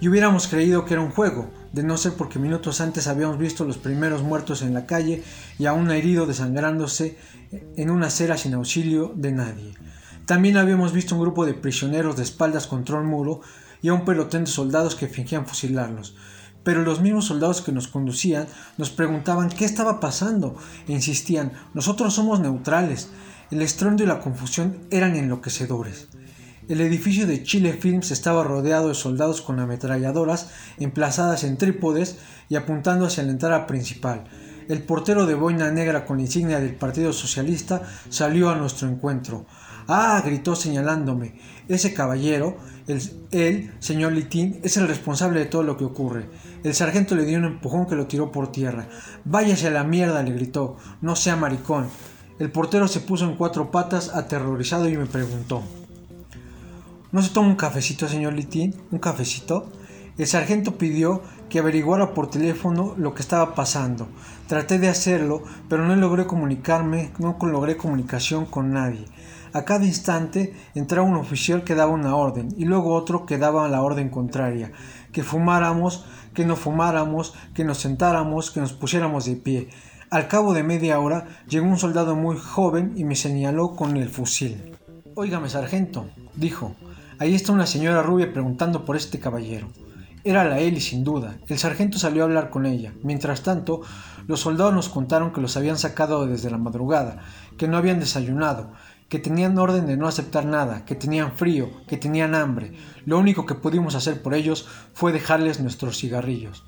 Y 0.00 0.08
hubiéramos 0.08 0.48
creído 0.48 0.84
que 0.84 0.94
era 0.94 1.02
un 1.02 1.10
juego, 1.10 1.50
de 1.72 1.82
no 1.82 1.96
ser 1.96 2.14
porque 2.14 2.38
minutos 2.38 2.80
antes 2.80 3.06
habíamos 3.06 3.38
visto 3.38 3.64
los 3.64 3.78
primeros 3.78 4.22
muertos 4.22 4.62
en 4.62 4.74
la 4.74 4.86
calle 4.86 5.22
y 5.58 5.66
a 5.66 5.72
un 5.72 5.90
herido 5.90 6.26
desangrándose 6.26 7.18
en 7.76 7.90
una 7.90 8.08
acera 8.08 8.36
sin 8.36 8.54
auxilio 8.54 9.12
de 9.14 9.32
nadie. 9.32 9.74
También 10.26 10.56
habíamos 10.56 10.92
visto 10.92 11.14
un 11.14 11.22
grupo 11.22 11.46
de 11.46 11.54
prisioneros 11.54 12.16
de 12.16 12.22
espaldas 12.22 12.66
contra 12.66 13.00
un 13.00 13.06
muro 13.06 13.40
y 13.80 13.88
a 13.88 13.94
un 13.94 14.04
pelotón 14.04 14.44
de 14.44 14.50
soldados 14.50 14.94
que 14.94 15.08
fingían 15.08 15.46
fusilarlos. 15.46 16.16
Pero 16.64 16.82
los 16.82 17.00
mismos 17.00 17.26
soldados 17.26 17.62
que 17.62 17.72
nos 17.72 17.88
conducían 17.88 18.46
nos 18.76 18.90
preguntaban 18.90 19.48
qué 19.48 19.64
estaba 19.64 20.00
pasando 20.00 20.56
e 20.86 20.92
insistían, 20.92 21.52
nosotros 21.72 22.12
somos 22.14 22.40
neutrales. 22.40 23.08
El 23.50 23.62
estruendo 23.62 24.02
y 24.02 24.06
la 24.06 24.20
confusión 24.20 24.76
eran 24.90 25.16
enloquecedores. 25.16 26.08
El 26.68 26.82
edificio 26.82 27.26
de 27.26 27.42
Chile 27.42 27.72
Films 27.72 28.10
estaba 28.10 28.44
rodeado 28.44 28.88
de 28.88 28.94
soldados 28.94 29.40
con 29.40 29.58
ametralladoras 29.58 30.50
emplazadas 30.78 31.42
en 31.44 31.56
trípodes 31.56 32.18
y 32.50 32.56
apuntando 32.56 33.06
hacia 33.06 33.22
la 33.22 33.30
entrada 33.30 33.66
principal. 33.66 34.24
El 34.68 34.82
portero 34.82 35.24
de 35.24 35.34
boina 35.34 35.70
negra 35.70 36.04
con 36.04 36.20
insignia 36.20 36.60
del 36.60 36.74
Partido 36.74 37.14
Socialista 37.14 37.80
salió 38.10 38.50
a 38.50 38.56
nuestro 38.56 38.86
encuentro. 38.86 39.46
¡Ah! 39.86 40.22
gritó 40.22 40.54
señalándome. 40.54 41.40
Ese 41.68 41.94
caballero, 41.94 42.58
el, 42.86 43.00
él, 43.30 43.72
señor 43.78 44.12
Litín, 44.12 44.60
es 44.62 44.76
el 44.76 44.88
responsable 44.88 45.40
de 45.40 45.46
todo 45.46 45.62
lo 45.62 45.78
que 45.78 45.84
ocurre. 45.84 46.28
El 46.64 46.74
sargento 46.74 47.14
le 47.14 47.24
dio 47.24 47.38
un 47.38 47.46
empujón 47.46 47.86
que 47.86 47.96
lo 47.96 48.06
tiró 48.06 48.30
por 48.30 48.52
tierra. 48.52 48.90
Váyase 49.24 49.68
a 49.68 49.70
la 49.70 49.84
mierda, 49.84 50.22
le 50.22 50.32
gritó. 50.32 50.76
No 51.00 51.16
sea 51.16 51.34
maricón. 51.34 51.86
El 52.38 52.52
portero 52.52 52.88
se 52.88 53.00
puso 53.00 53.24
en 53.24 53.36
cuatro 53.36 53.70
patas, 53.70 54.14
aterrorizado, 54.14 54.86
y 54.86 54.98
me 54.98 55.06
preguntó. 55.06 55.62
¿No 57.10 57.22
se 57.22 57.30
toma 57.30 57.48
un 57.48 57.56
cafecito, 57.56 58.06
señor 58.06 58.34
Litín? 58.34 58.74
¿Un 58.90 58.98
cafecito? 58.98 59.72
El 60.18 60.26
sargento 60.26 60.76
pidió 60.76 61.22
que 61.48 61.58
averiguara 61.58 62.12
por 62.12 62.28
teléfono 62.28 62.92
lo 62.98 63.14
que 63.14 63.22
estaba 63.22 63.54
pasando. 63.54 64.08
Traté 64.46 64.78
de 64.78 64.90
hacerlo, 64.90 65.42
pero 65.70 65.86
no 65.86 65.96
logré 65.96 66.26
comunicarme, 66.26 67.12
no 67.18 67.38
logré 67.40 67.78
comunicación 67.78 68.44
con 68.44 68.74
nadie. 68.74 69.06
A 69.54 69.64
cada 69.64 69.86
instante 69.86 70.54
entraba 70.74 71.08
un 71.08 71.16
oficial 71.16 71.64
que 71.64 71.74
daba 71.74 71.92
una 71.92 72.14
orden 72.14 72.54
y 72.58 72.66
luego 72.66 72.94
otro 72.94 73.24
que 73.24 73.38
daba 73.38 73.66
la 73.70 73.80
orden 73.80 74.10
contraria, 74.10 74.72
que 75.10 75.22
fumáramos, 75.22 76.04
que 76.34 76.44
no 76.44 76.56
fumáramos, 76.56 77.32
que 77.54 77.64
nos 77.64 77.78
sentáramos, 77.78 78.50
que 78.50 78.60
nos 78.60 78.74
pusiéramos 78.74 79.24
de 79.24 79.36
pie. 79.36 79.70
Al 80.10 80.28
cabo 80.28 80.52
de 80.52 80.62
media 80.62 81.00
hora 81.00 81.26
llegó 81.48 81.68
un 81.68 81.78
soldado 81.78 82.16
muy 82.16 82.36
joven 82.36 82.92
y 82.96 83.04
me 83.04 83.16
señaló 83.16 83.76
con 83.76 83.96
el 83.96 84.10
fusil. 84.10 84.76
Óigame, 85.14 85.48
sargento, 85.48 86.06
dijo, 86.36 86.76
Ahí 87.20 87.34
está 87.34 87.52
una 87.52 87.66
señora 87.66 88.00
rubia 88.02 88.32
preguntando 88.32 88.84
por 88.84 88.96
este 88.96 89.18
caballero. 89.18 89.68
Era 90.22 90.44
la 90.44 90.60
Eli 90.60 90.80
sin 90.80 91.02
duda. 91.02 91.36
El 91.48 91.58
sargento 91.58 91.98
salió 91.98 92.22
a 92.22 92.26
hablar 92.26 92.48
con 92.48 92.64
ella. 92.64 92.92
Mientras 93.02 93.42
tanto, 93.42 93.80
los 94.28 94.38
soldados 94.38 94.72
nos 94.72 94.88
contaron 94.88 95.32
que 95.32 95.40
los 95.40 95.56
habían 95.56 95.78
sacado 95.78 96.26
desde 96.26 96.50
la 96.50 96.58
madrugada, 96.58 97.18
que 97.56 97.66
no 97.66 97.76
habían 97.76 97.98
desayunado, 97.98 98.70
que 99.08 99.18
tenían 99.18 99.58
orden 99.58 99.86
de 99.86 99.96
no 99.96 100.06
aceptar 100.06 100.44
nada, 100.44 100.84
que 100.84 100.94
tenían 100.94 101.32
frío, 101.32 101.70
que 101.88 101.96
tenían 101.96 102.36
hambre. 102.36 102.74
Lo 103.04 103.18
único 103.18 103.46
que 103.46 103.56
pudimos 103.56 103.96
hacer 103.96 104.22
por 104.22 104.34
ellos 104.34 104.68
fue 104.92 105.12
dejarles 105.12 105.58
nuestros 105.58 105.98
cigarrillos. 105.98 106.64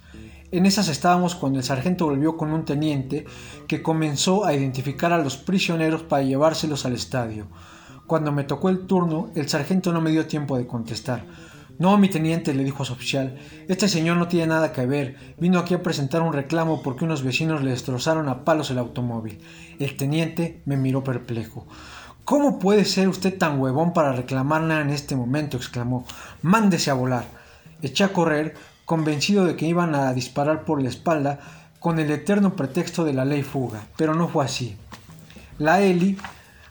En 0.51 0.67
esas 0.67 0.89
estábamos 0.89 1.37
cuando 1.37 1.61
el 1.61 1.65
sargento 1.65 2.07
volvió 2.07 2.37
con 2.37 2.53
un 2.53 2.65
teniente 2.65 3.25
que 3.69 3.83
comenzó 3.83 4.45
a 4.45 4.53
identificar 4.53 5.13
a 5.13 5.19
los 5.19 5.37
prisioneros 5.37 6.03
para 6.03 6.25
llevárselos 6.25 6.85
al 6.87 6.95
estadio. 6.95 7.47
Cuando 8.11 8.33
me 8.33 8.43
tocó 8.43 8.71
el 8.71 8.89
turno, 8.89 9.31
el 9.37 9.49
sargento 9.49 9.93
no 9.93 10.01
me 10.01 10.11
dio 10.11 10.27
tiempo 10.27 10.59
de 10.59 10.67
contestar. 10.67 11.23
No, 11.79 11.97
mi 11.97 12.09
teniente, 12.09 12.53
le 12.53 12.65
dijo 12.65 12.83
a 12.83 12.87
su 12.87 12.95
oficial, 12.95 13.39
este 13.69 13.87
señor 13.87 14.17
no 14.17 14.27
tiene 14.27 14.49
nada 14.49 14.73
que 14.73 14.85
ver, 14.85 15.15
vino 15.39 15.61
aquí 15.61 15.75
a 15.75 15.83
presentar 15.85 16.21
un 16.23 16.33
reclamo 16.33 16.83
porque 16.83 17.05
unos 17.05 17.23
vecinos 17.23 17.63
le 17.63 17.71
destrozaron 17.71 18.29
a 18.29 18.45
palos 18.45 18.69
el 18.73 18.79
automóvil. 18.79 19.39
El 19.79 19.97
teniente 19.97 20.61
me 20.65 20.77
miró 20.77 21.05
perplejo. 21.05 21.69
¿Cómo 22.25 22.59
puede 22.59 22.85
ser 22.85 23.07
usted 23.07 23.39
tan 23.39 23.61
huevón 23.61 23.93
para 23.93 24.11
reclamar 24.11 24.63
nada 24.63 24.81
en 24.81 24.91
este 24.91 25.15
momento? 25.15 25.57
exclamó. 25.57 26.05
Mándese 26.43 26.91
a 26.91 26.95
volar. 26.95 27.27
Eché 27.81 28.03
a 28.03 28.13
correr, 28.13 28.57
convencido 28.87 29.45
de 29.45 29.55
que 29.55 29.69
iban 29.69 29.95
a 29.95 30.13
disparar 30.15 30.65
por 30.65 30.83
la 30.83 30.89
espalda 30.89 31.39
con 31.79 32.01
el 32.01 32.11
eterno 32.11 32.57
pretexto 32.57 33.05
de 33.05 33.13
la 33.13 33.25
ley 33.25 33.45
fuga, 33.45 33.87
pero 33.97 34.17
no 34.17 34.27
fue 34.27 34.45
así. 34.45 34.77
La 35.59 35.81
Eli 35.81 36.19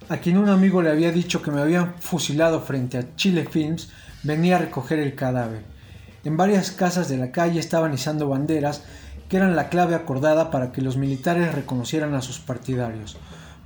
a 0.10 0.18
quien 0.18 0.40
un 0.40 0.50
amigo 0.50 0.82
le 0.82 0.90
había 0.90 1.12
dicho 1.12 1.44
que 1.44 1.52
me 1.52 1.62
habían 1.62 1.94
fusilado 2.00 2.62
frente 2.62 2.98
a 2.98 3.16
Chile 3.16 3.48
Films, 3.50 3.90
venía 4.24 4.56
a 4.56 4.60
recoger 4.60 4.98
el 4.98 5.14
cadáver. 5.14 5.62
En 6.24 6.36
varias 6.36 6.72
casas 6.72 7.10
de 7.10 7.18
la 7.18 7.32
calle 7.32 7.60
estaban 7.60 7.94
izando 7.94 8.28
banderas 8.28 8.82
que 9.30 9.38
eran 9.38 9.56
la 9.56 9.70
clave 9.70 9.94
acordada 9.94 10.50
para 10.50 10.72
que 10.72 10.82
los 10.82 10.98
militares 10.98 11.54
reconocieran 11.54 12.16
a 12.16 12.24
sus 12.24 12.40
partidarios. 12.40 13.18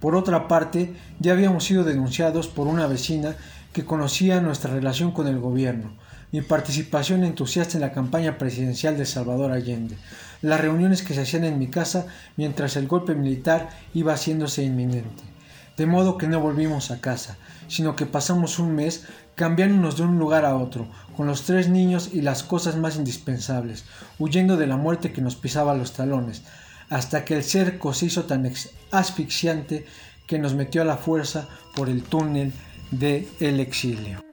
Por 0.01 0.17
otra 0.17 0.49
parte, 0.49 0.93
ya 1.19 1.31
habíamos 1.31 1.63
sido 1.63 1.85
denunciados 1.85 2.49
por 2.49 2.67
una 2.67 2.87
vecina 2.87 3.35
que 3.71 3.85
conocía 3.85 4.41
nuestra 4.41 4.73
relación 4.73 5.13
con 5.13 5.27
el 5.27 5.39
gobierno, 5.39 5.93
mi 6.33 6.41
participación 6.41 7.23
entusiasta 7.23 7.77
en 7.77 7.81
la 7.81 7.93
campaña 7.93 8.37
presidencial 8.37 8.97
de 8.97 9.05
Salvador 9.05 9.53
Allende, 9.53 9.95
las 10.41 10.59
reuniones 10.59 11.03
que 11.03 11.13
se 11.13 11.21
hacían 11.21 11.45
en 11.45 11.57
mi 11.57 11.67
casa 11.67 12.05
mientras 12.35 12.75
el 12.75 12.87
golpe 12.87 13.15
militar 13.15 13.69
iba 13.93 14.13
haciéndose 14.13 14.63
inminente. 14.63 15.32
De 15.78 15.86
modo 15.86 16.17
que 16.17 16.28
no 16.28 16.39
volvimos 16.39 16.91
a 16.91 17.01
casa, 17.01 17.38
sino 17.67 17.95
que 17.95 18.05
pasamos 18.05 18.59
un 18.59 18.76
mes 18.76 19.05
cambiándonos 19.36 19.97
de 19.97 20.03
un 20.03 20.19
lugar 20.19 20.45
a 20.45 20.55
otro, 20.55 20.88
con 21.17 21.28
los 21.28 21.43
tres 21.43 21.69
niños 21.69 22.09
y 22.13 22.21
las 22.21 22.43
cosas 22.43 22.76
más 22.76 22.95
indispensables, 22.95 23.86
huyendo 24.19 24.57
de 24.57 24.67
la 24.67 24.78
muerte 24.78 25.11
que 25.11 25.21
nos 25.21 25.36
pisaba 25.36 25.76
los 25.76 25.93
talones, 25.93 26.43
hasta 26.89 27.26
que 27.26 27.36
el 27.36 27.43
cerco 27.43 27.93
se 27.93 28.05
hizo 28.05 28.26
tan 28.26 28.51
asfixiante 28.91 29.86
que 30.28 30.39
nos 30.39 30.53
metió 30.53 30.82
a 30.84 30.86
la 30.86 30.97
fuerza 30.97 31.47
por 31.76 31.89
el 31.89 32.03
túnel 32.03 32.53
del 32.91 33.28
el 33.39 33.59
exilio. 33.59 34.24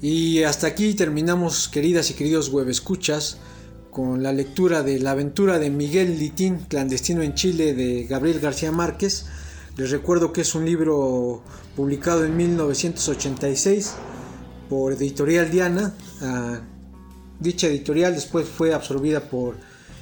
Y 0.00 0.42
hasta 0.42 0.66
aquí 0.66 0.94
terminamos, 0.94 1.68
queridas 1.68 2.10
y 2.10 2.14
queridos 2.14 2.50
escuchas 2.68 3.38
con 3.90 4.22
la 4.22 4.32
lectura 4.32 4.82
de 4.82 5.00
La 5.00 5.12
aventura 5.12 5.58
de 5.58 5.70
Miguel 5.70 6.18
Litín, 6.18 6.58
clandestino 6.68 7.22
en 7.22 7.34
Chile, 7.34 7.72
de 7.72 8.04
Gabriel 8.04 8.40
García 8.40 8.70
Márquez. 8.70 9.26
Les 9.76 9.90
recuerdo 9.90 10.32
que 10.32 10.40
es 10.40 10.54
un 10.54 10.64
libro 10.64 11.42
publicado 11.76 12.24
en 12.24 12.34
1986 12.34 13.92
por 14.70 14.94
Editorial 14.94 15.50
Diana. 15.50 15.94
Ah, 16.22 16.60
dicha 17.38 17.66
editorial 17.66 18.14
después 18.14 18.48
fue 18.48 18.72
absorbida 18.72 19.20
por 19.20 19.56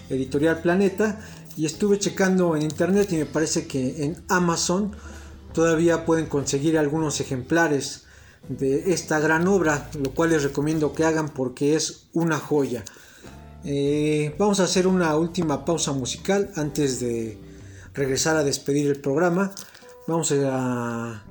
Editorial 0.09 0.63
Planeta 0.63 1.19
y 1.57 1.67
estuve 1.67 1.99
checando 1.99 2.55
en 2.55 2.63
internet 2.63 3.09
y 3.11 3.17
me 3.17 3.27
parece 3.27 3.67
que 3.67 4.05
en 4.05 4.23
Amazon 4.29 4.93
todavía 5.53 6.07
pueden 6.07 6.27
conseguir 6.27 6.79
algunos 6.79 7.21
ejemplares 7.21 8.05
de 8.49 8.93
esta 8.93 9.19
gran 9.19 9.49
obra, 9.49 9.91
lo 10.01 10.13
cual 10.13 10.31
les 10.31 10.45
recomiendo 10.45 10.93
que 10.93 11.05
hagan 11.05 11.31
porque 11.31 11.75
es 11.75 12.07
una 12.13 12.39
joya. 12.39 12.85
Eh, 13.65 14.37
vamos 14.39 14.61
a 14.61 14.65
hacer 14.65 14.87
una 14.87 15.17
última 15.17 15.65
pausa 15.65 15.93
musical 15.93 16.53
antes 16.55 17.01
de 17.01 17.39
regresar 17.95 18.37
a 18.37 18.45
despedir 18.45 18.89
el 18.89 19.01
programa. 19.01 19.53
Vamos 20.07 20.33
a 20.33 21.23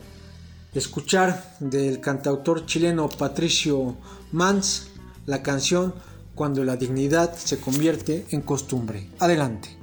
escuchar 0.74 1.56
del 1.60 2.00
cantautor 2.00 2.66
chileno 2.66 3.10
Patricio 3.10 3.96
Mans 4.32 4.88
la 5.26 5.44
canción 5.44 5.94
Cuando 6.36 6.64
la 6.64 6.76
dignidad 6.76 7.36
se 7.36 7.60
convierte 7.60 8.26
en 8.32 8.42
costumbre. 8.42 9.08
Adelante. 9.20 9.83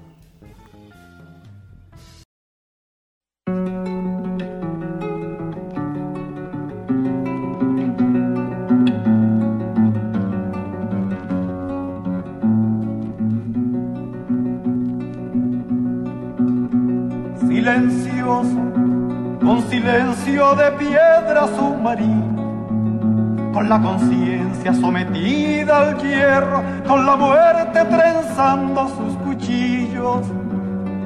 Con 23.52 23.68
la 23.68 23.80
conciencia 23.80 24.72
sometida 24.72 25.88
al 25.88 25.98
hierro, 25.98 26.62
con 26.86 27.04
la 27.04 27.16
muerte 27.16 27.84
trenzando 27.84 28.88
sus 28.90 29.16
cuchillos, 29.24 30.24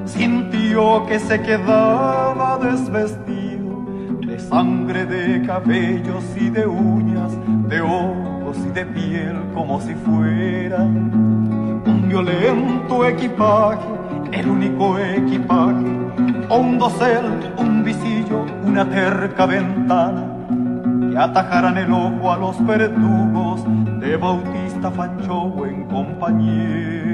sintió 0.05 1.07
que 1.07 1.19
se 1.19 1.41
quedaba 1.41 2.59
desvestido 2.59 3.83
de 4.27 4.39
sangre, 4.39 5.07
de 5.07 5.47
cabellos 5.47 6.23
y 6.39 6.51
de 6.51 6.67
uñas, 6.67 7.33
de 7.67 7.81
ojos 7.81 8.59
y 8.67 8.71
de 8.73 8.85
piel, 8.85 9.37
como 9.55 9.81
si 9.81 9.95
fuera 9.95 10.83
un 10.83 12.05
violento 12.07 13.07
equipaje, 13.07 13.89
el 14.33 14.51
único 14.51 14.99
equipaje, 14.99 15.87
o 16.51 16.59
un 16.59 16.79
dosel, 16.79 17.25
un 17.57 17.83
visillo, 17.83 18.45
una 18.67 18.85
terca 18.85 19.47
ventana 19.47 20.34
atajaran 21.17 21.79
el 21.79 21.93
ojo 21.93 22.33
a 22.33 22.37
los 22.37 22.67
verdugos 22.67 23.65
de 24.01 24.17
Bautista 24.17 24.91
Fancho 24.91 25.67
en 25.67 25.85
compañero. 25.85 27.05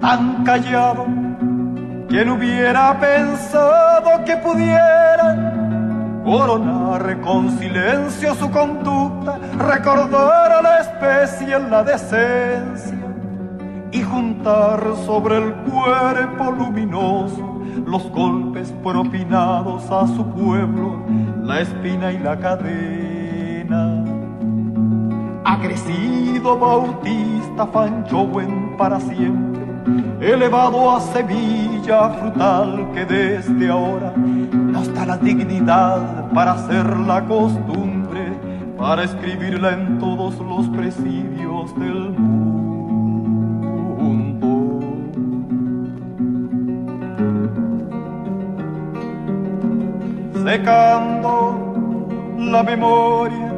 Tan 0.00 0.44
callado, 0.44 1.06
quien 2.08 2.28
hubiera 2.28 2.98
pensado 3.00 4.24
que 4.24 4.36
pudiera 4.36 5.43
coronar 6.24 7.20
con 7.20 7.50
silencio 7.58 8.34
su 8.34 8.50
conducta, 8.50 9.38
recordar 9.58 10.52
a 10.52 10.62
la 10.62 10.78
especie 10.78 11.54
en 11.54 11.70
la 11.70 11.84
decencia 11.84 12.98
y 13.92 14.02
juntar 14.02 14.82
sobre 15.04 15.36
el 15.36 15.52
cuerpo 15.54 16.50
luminoso 16.50 17.60
los 17.86 18.10
golpes 18.10 18.72
propinados 18.82 19.90
a 19.90 20.06
su 20.06 20.24
pueblo, 20.30 21.04
la 21.42 21.60
espina 21.60 22.10
y 22.10 22.18
la 22.18 22.38
cadena. 22.38 24.04
Agresido 25.44 26.58
Bautista 26.58 27.66
Fanchowen 27.66 28.76
para 28.78 28.98
siempre, 28.98 29.62
elevado 30.20 30.96
a 30.96 31.00
Sevilla 31.00 32.08
frutal 32.10 32.90
que 32.94 33.04
desde 33.04 33.68
ahora 33.68 34.14
nos 34.74 34.92
da 34.92 35.06
la 35.06 35.16
dignidad 35.16 36.30
para 36.34 36.52
hacer 36.54 36.84
la 36.98 37.24
costumbre, 37.24 38.32
para 38.76 39.04
escribirla 39.04 39.70
en 39.74 40.00
todos 40.00 40.36
los 40.40 40.68
presidios 40.70 41.72
del 41.78 42.10
mundo. 42.10 42.50
Secando 50.44 51.32
la 52.36 52.62
memoria, 52.64 53.52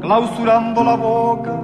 clausurando 0.00 0.82
la 0.82 0.96
boca, 0.96 1.60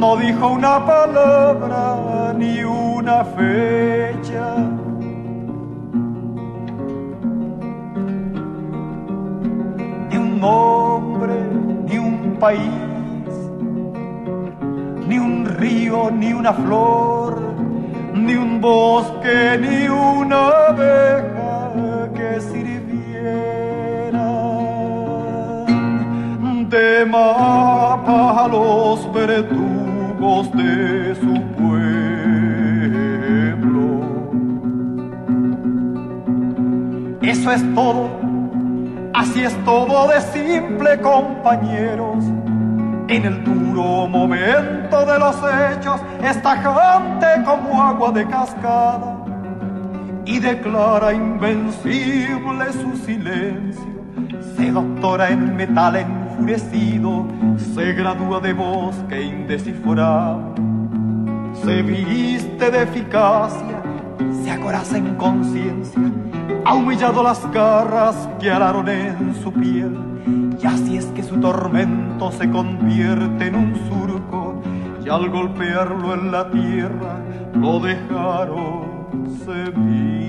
no 0.00 0.16
dijo 0.16 0.48
una 0.48 0.86
palabra 0.86 2.32
ni 2.38 2.64
una 2.64 3.22
fecha 3.36 4.57
nombre, 10.48 11.36
ni 11.88 11.98
un 11.98 12.36
país, 12.44 13.32
ni 15.08 15.16
un 15.18 15.34
río, 15.60 16.10
ni 16.10 16.32
una 16.32 16.52
flor, 16.52 17.32
ni 18.14 18.34
un 18.34 18.60
bosque, 18.60 19.58
ni 19.64 19.78
una 19.88 20.42
abeja 20.70 21.54
que 22.16 22.30
sirviera 22.50 24.28
de 26.74 27.06
mapa 27.06 28.44
a 28.44 28.48
los 28.48 28.96
verdugos 29.12 30.44
de 30.52 31.14
su 31.22 31.34
pueblo. 31.58 31.88
Eso 37.22 37.52
es 37.52 37.62
todo 37.74 38.27
Así 39.18 39.42
es 39.42 39.64
todo 39.64 40.06
de 40.06 40.20
simple, 40.20 40.96
compañeros. 41.00 42.24
En 43.08 43.24
el 43.24 43.42
duro 43.42 44.06
momento 44.06 45.04
de 45.04 45.18
los 45.18 45.34
hechos, 45.34 46.00
es 46.22 46.40
tajante 46.40 47.26
como 47.44 47.82
agua 47.82 48.12
de 48.12 48.24
cascada 48.28 49.24
y 50.24 50.38
declara 50.38 51.12
invencible 51.12 52.72
su 52.72 52.96
silencio. 52.96 54.04
Se 54.56 54.70
doctora 54.70 55.30
en 55.30 55.56
metal 55.56 55.96
enfurecido, 55.96 57.26
se 57.74 57.94
gradúa 57.94 58.38
de 58.38 58.52
bosque 58.52 59.20
indescifrable, 59.20 60.62
se 61.64 61.82
viste 61.82 62.70
de 62.70 62.82
eficacia, 62.84 63.82
se 64.44 64.50
acoraza 64.52 64.96
en 64.96 65.16
conciencia 65.16 66.00
ha 66.68 66.74
humillado 66.74 67.22
las 67.22 67.50
garras 67.50 68.28
que 68.38 68.50
araron 68.50 68.90
en 68.90 69.34
su 69.42 69.50
piel. 69.50 69.96
Y 70.62 70.66
así 70.66 70.98
es 70.98 71.06
que 71.06 71.22
su 71.22 71.40
tormento 71.40 72.30
se 72.30 72.50
convierte 72.50 73.46
en 73.46 73.54
un 73.54 73.74
surco 73.88 74.60
y 75.02 75.08
al 75.08 75.30
golpearlo 75.30 76.12
en 76.12 76.30
la 76.30 76.50
tierra 76.50 77.22
lo 77.54 77.80
dejaron 77.80 79.30
semilla. 79.46 80.28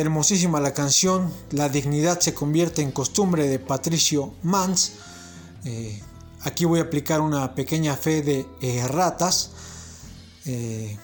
Hermosísima 0.00 0.60
la 0.60 0.72
canción, 0.72 1.30
La 1.50 1.68
dignidad 1.68 2.20
se 2.20 2.32
convierte 2.32 2.80
en 2.80 2.90
costumbre 2.90 3.46
de 3.48 3.58
Patricio 3.58 4.32
Mans. 4.42 4.92
Eh, 5.66 6.00
aquí 6.40 6.64
voy 6.64 6.80
a 6.80 6.84
aplicar 6.84 7.20
una 7.20 7.54
pequeña 7.54 7.94
fe 7.96 8.22
de. 8.22 8.46
Eh, 10.46 10.96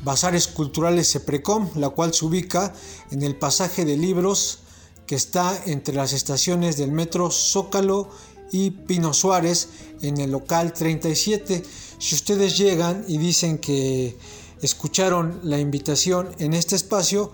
Bazares 0.03 0.47
Culturales 0.47 1.07
Seprecom, 1.07 1.69
la 1.75 1.89
cual 1.89 2.13
se 2.13 2.25
ubica 2.25 2.73
en 3.11 3.23
el 3.23 3.35
pasaje 3.35 3.85
de 3.85 3.97
libros 3.97 4.59
que 5.07 5.15
está 5.15 5.59
entre 5.65 5.95
las 5.95 6.13
estaciones 6.13 6.77
del 6.77 6.91
metro 6.91 7.31
Zócalo 7.31 8.09
y 8.51 8.71
Pino 8.71 9.13
Suárez 9.13 9.69
en 10.01 10.19
el 10.19 10.31
local 10.31 10.73
37. 10.73 11.63
Si 11.97 12.15
ustedes 12.15 12.57
llegan 12.57 13.05
y 13.07 13.17
dicen 13.17 13.57
que 13.57 14.17
escucharon 14.61 15.39
la 15.43 15.59
invitación 15.59 16.29
en 16.39 16.53
este 16.53 16.75
espacio, 16.75 17.31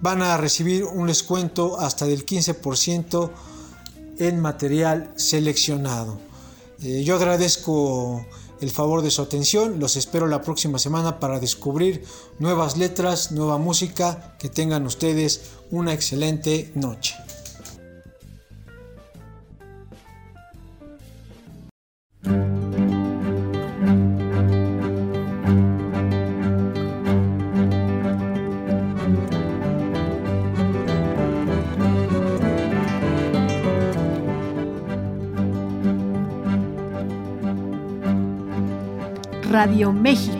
van 0.00 0.22
a 0.22 0.36
recibir 0.36 0.84
un 0.84 1.06
descuento 1.06 1.80
hasta 1.80 2.06
del 2.06 2.26
15% 2.26 3.30
en 4.18 4.40
material 4.40 5.12
seleccionado. 5.16 6.18
Eh, 6.82 7.02
yo 7.04 7.16
agradezco 7.16 8.24
el 8.60 8.70
favor 8.70 9.00
de 9.00 9.10
su 9.10 9.22
atención, 9.22 9.80
los 9.80 9.96
espero 9.96 10.26
la 10.26 10.42
próxima 10.42 10.78
semana 10.78 11.18
para 11.18 11.40
descubrir 11.40 12.04
nuevas 12.38 12.76
letras, 12.76 13.32
nueva 13.32 13.56
música, 13.56 14.36
que 14.38 14.50
tengan 14.50 14.84
ustedes 14.84 15.40
una 15.70 15.92
excelente 15.92 16.70
noche. 16.74 17.16
Radio 39.50 39.92
México, 39.92 40.39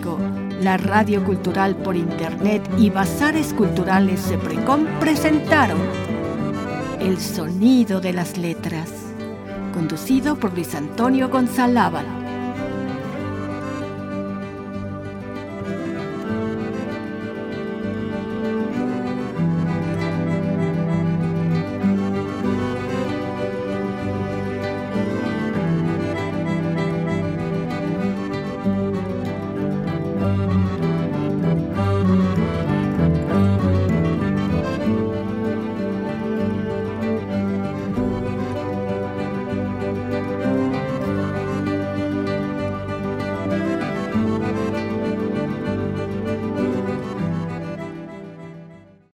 la 0.60 0.76
radio 0.76 1.24
cultural 1.24 1.74
por 1.74 1.96
internet 1.96 2.62
y 2.78 2.90
bazares 2.90 3.54
culturales 3.54 4.20
Seprecom 4.20 4.84
presentaron 5.00 5.78
El 7.00 7.18
sonido 7.18 8.00
de 8.00 8.12
las 8.12 8.36
letras, 8.36 8.90
conducido 9.72 10.36
por 10.36 10.52
Luis 10.52 10.74
Antonio 10.74 11.30
González 11.30 12.19